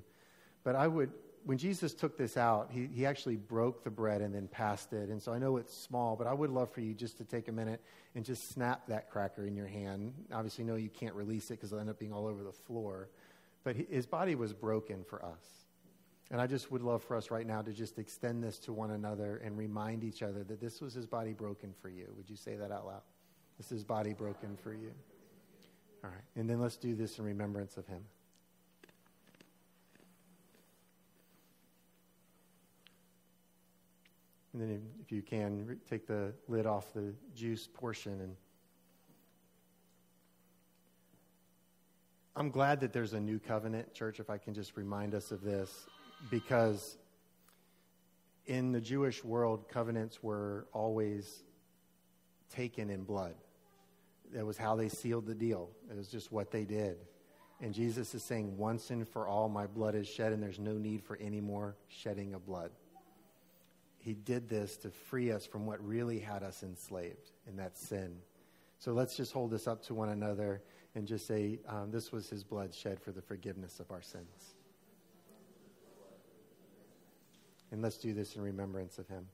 But 0.67 0.75
I 0.75 0.89
would, 0.89 1.12
when 1.45 1.59
Jesus 1.59 1.95
took 1.95 2.19
this 2.19 2.37
out, 2.37 2.73
he, 2.73 2.89
he 2.93 3.07
actually 3.07 3.37
broke 3.37 3.85
the 3.85 3.91
bread 3.91 4.21
and 4.21 4.35
then 4.35 4.49
passed 4.49 4.93
it. 4.93 5.11
And 5.11 5.23
so 5.23 5.33
I 5.33 5.39
know 5.39 5.59
it's 5.59 5.73
small, 5.73 6.17
but 6.17 6.27
I 6.27 6.33
would 6.33 6.51
love 6.51 6.73
for 6.73 6.81
you 6.81 6.93
just 6.93 7.19
to 7.19 7.25
take 7.25 7.47
a 7.47 7.53
minute 7.53 7.81
and 8.17 8.25
just 8.25 8.51
snap 8.51 8.85
that 8.89 9.09
cracker 9.09 9.47
in 9.47 9.55
your 9.55 9.69
hand. 9.69 10.12
Obviously, 10.33 10.64
no, 10.64 10.75
you 10.75 10.89
can't 10.89 11.14
release 11.14 11.53
it 11.53 11.55
because 11.55 11.71
it'll 11.71 11.83
end 11.83 11.89
up 11.89 12.01
being 12.01 12.12
all 12.12 12.27
over 12.27 12.43
the 12.43 12.51
floor. 12.51 13.11
But 13.62 13.77
his 13.77 14.07
body 14.07 14.35
was 14.35 14.53
broken 14.53 15.05
for 15.05 15.25
us. 15.25 15.45
And 16.33 16.41
I 16.41 16.49
just 16.49 16.73
would 16.73 16.83
love 16.83 17.05
for 17.05 17.17
us 17.17 17.31
right 17.31 17.47
now 17.47 17.62
to 17.62 17.73
just 17.73 18.01
extend 18.01 18.43
this 18.43 18.59
to 18.61 18.73
one 18.73 18.91
another 18.91 19.41
and 19.45 19.57
remind 19.57 20.03
each 20.03 20.25
other 20.25 20.43
that 20.43 20.61
this 20.61 20.81
was 20.81 20.95
his 20.95 21.07
body 21.07 21.33
broken 21.33 21.73
for 21.81 21.91
you. 21.91 22.12
Would 22.17 22.29
you 22.29 22.35
say 22.35 22.57
that 22.57 22.73
out 22.73 22.87
loud? 22.87 23.03
This 23.57 23.71
is 23.71 23.85
body 23.85 24.14
broken 24.14 24.57
for 24.64 24.75
you. 24.75 24.91
All 26.03 26.11
right. 26.11 26.25
And 26.35 26.51
then 26.51 26.59
let's 26.59 26.77
do 26.77 26.97
this 26.97 27.21
in 27.21 27.25
remembrance 27.25 27.77
of 27.77 27.87
him. 27.87 28.03
And 34.57 34.71
then, 34.71 34.81
if 35.03 35.13
you 35.13 35.21
can, 35.21 35.79
take 35.87 36.07
the 36.07 36.33
lid 36.49 36.65
off 36.65 36.95
the 36.95 37.13
juice 37.35 37.69
portion. 37.75 38.19
And 38.23 38.37
I'm 42.35 42.49
glad 42.51 42.81
that 42.81 42.95
there's 42.95 43.13
a 43.13 43.21
new 43.21 43.39
covenant, 43.39 43.93
church, 43.93 44.19
if 44.19 44.31
I 44.31 44.39
can 44.39 44.55
just 44.55 44.75
remind 44.75 45.15
us 45.15 45.31
of 45.31 45.43
this, 45.43 45.71
because 46.31 46.97
in 48.47 48.73
the 48.73 48.81
Jewish 48.81 49.23
world, 49.23 49.69
covenants 49.69 50.23
were 50.23 50.67
always 50.73 51.43
taken 52.49 52.89
in 52.89 53.05
blood. 53.05 53.35
That 54.33 54.47
was 54.47 54.57
how 54.57 54.75
they 54.75 54.89
sealed 54.89 55.27
the 55.27 55.35
deal, 55.35 55.69
it 55.91 55.99
was 55.99 56.09
just 56.09 56.33
what 56.33 56.51
they 56.51 56.65
did. 56.65 56.97
And 57.61 57.75
Jesus 57.75 58.15
is 58.15 58.23
saying, 58.23 58.57
once 58.57 58.89
and 58.89 59.07
for 59.07 59.29
all, 59.29 59.51
my 59.51 59.67
blood 59.67 59.95
is 59.95 60.09
shed, 60.09 60.33
and 60.33 60.43
there's 60.43 60.59
no 60.59 60.79
need 60.79 61.03
for 61.03 61.17
any 61.17 61.43
more 61.43 61.77
shedding 61.89 62.33
of 62.33 62.47
blood. 62.47 62.71
He 64.07 64.15
did 64.15 64.49
this 64.49 64.77
to 64.79 64.91
free 64.91 65.33
us 65.33 65.45
from 65.45 65.67
what 65.67 65.85
really 65.85 66.21
had 66.21 66.45
us 66.45 66.63
enslaved, 66.63 67.33
and 67.49 67.59
that's 67.59 67.85
sin. 67.85 68.19
So 68.79 68.93
let's 68.93 69.17
just 69.17 69.33
hold 69.33 69.51
this 69.51 69.67
up 69.67 69.83
to 69.87 69.95
one 69.95 70.11
another 70.11 70.63
and 70.95 71.09
just 71.09 71.27
say, 71.27 71.59
um, 71.69 71.91
This 71.91 72.13
was 72.13 72.31
his 72.31 72.45
blood 72.45 72.73
shed 72.73 73.01
for 73.01 73.11
the 73.11 73.21
forgiveness 73.21 73.81
of 73.81 73.91
our 73.91 74.03
sins. 74.03 74.55
And 77.73 77.83
let's 77.83 77.97
do 77.99 78.15
this 78.15 78.37
in 78.37 78.43
remembrance 78.43 79.01
of 79.01 79.09
him. 79.09 79.27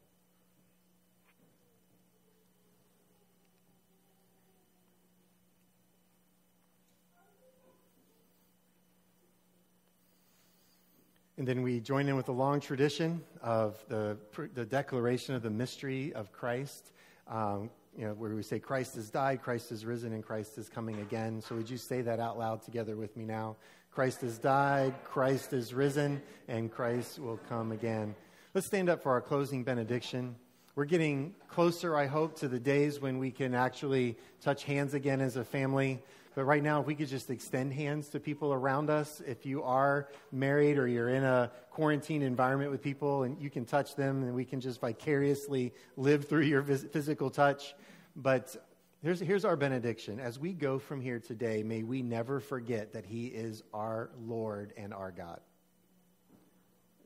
And 11.43 11.49
then 11.49 11.62
we 11.62 11.80
join 11.80 12.09
in 12.09 12.14
with 12.14 12.28
a 12.28 12.32
long 12.32 12.61
tradition 12.61 13.20
of 13.43 13.84
the, 13.88 14.16
the 14.55 14.64
declaration 14.64 15.34
of 15.34 15.43
the 15.43 15.51
mystery 15.51 16.12
of 16.12 16.30
Christ, 16.30 16.93
um, 17.26 17.68
you 17.99 18.07
know, 18.07 18.12
where 18.12 18.30
we 18.30 18.45
say, 18.45 18.61
Christ 18.61 18.95
has 18.95 19.11
died, 19.11 19.43
Christ 19.43 19.70
has 19.70 19.84
risen, 19.84 20.12
and 20.12 20.22
Christ 20.22 20.57
is 20.57 20.68
coming 20.68 21.01
again. 21.01 21.43
So 21.43 21.57
would 21.57 21.68
you 21.68 21.78
say 21.78 22.01
that 22.03 22.20
out 22.20 22.38
loud 22.38 22.62
together 22.62 22.95
with 22.95 23.16
me 23.16 23.24
now? 23.24 23.57
Christ 23.90 24.20
has 24.20 24.38
died, 24.38 24.95
Christ 25.03 25.53
is 25.53 25.74
risen, 25.74 26.22
and 26.47 26.70
Christ 26.70 27.18
will 27.18 27.40
come 27.49 27.72
again. 27.72 28.14
Let's 28.55 28.68
stand 28.68 28.88
up 28.88 29.03
for 29.03 29.11
our 29.11 29.20
closing 29.20 29.64
benediction. 29.64 30.36
We're 30.76 30.84
getting 30.84 31.34
closer, 31.49 31.97
I 31.97 32.07
hope, 32.07 32.38
to 32.38 32.47
the 32.47 32.61
days 32.61 33.01
when 33.01 33.18
we 33.18 33.32
can 33.32 33.53
actually 33.53 34.16
touch 34.40 34.62
hands 34.62 34.95
again 34.95 35.20
as 35.20 35.34
a 35.34 35.45
family. 35.45 36.05
But 36.35 36.45
right 36.45 36.62
now, 36.62 36.80
if 36.80 36.87
we 36.87 36.95
could 36.95 37.09
just 37.09 37.28
extend 37.30 37.72
hands 37.72 38.09
to 38.11 38.20
people 38.20 38.53
around 38.53 38.89
us, 38.89 39.20
if 39.26 39.45
you 39.45 39.62
are 39.62 40.09
married 40.30 40.78
or 40.78 40.89
you're 40.89 41.11
in 41.11 41.24
a 41.24 41.51
quarantine 41.70 42.22
environment 42.22 42.70
with 42.70 42.80
people 42.80 43.24
and 43.24 43.39
you 43.41 43.51
can 43.51 43.66
touch 43.66 43.97
them 43.97 44.22
and 44.22 44.35
we 44.35 44.45
can 44.45 44.61
just 44.61 44.80
vicariously 44.80 45.72
live 45.97 46.26
through 46.26 46.43
your 46.43 46.62
physical 46.62 47.28
touch. 47.28 47.74
But 48.16 48.57
here's, 49.03 49.20
here's 49.20 49.45
our 49.45 49.57
benediction. 49.57 50.20
As 50.20 50.39
we 50.39 50.55
go 50.55 50.78
from 50.78 51.03
here 51.03 51.18
today, 51.18 51.62
may 51.62 51.83
we 51.83 52.03
never 52.03 52.41
forget 52.41 52.95
that 52.95 53.05
He 53.05 53.26
is 53.26 53.62
our 53.74 54.11
Lord 54.26 54.72
and 54.78 54.95
our 54.95 55.11
God. 55.11 55.41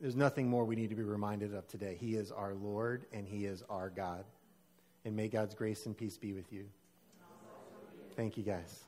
There's 0.01 0.17
nothing 0.17 0.49
more 0.49 0.65
we 0.65 0.77
need 0.77 0.91
to 0.91 0.97
be 0.97 1.03
reminded 1.03 1.55
of 1.55 1.67
today. 1.67 1.97
He 1.99 2.15
is 2.15 2.31
our 2.31 2.55
Lord 2.55 3.07
and 3.13 3.27
He 3.27 3.47
is 3.47 3.65
our 3.69 3.91
God. 3.91 4.25
And 5.05 5.17
may 5.17 5.29
God's 5.29 5.55
grace 5.55 5.87
and 5.87 5.97
peace 5.97 6.17
be 6.17 6.33
with 6.33 6.53
you. 6.53 6.67
Thank 8.15 8.37
you, 8.37 8.43
guys. 8.43 8.86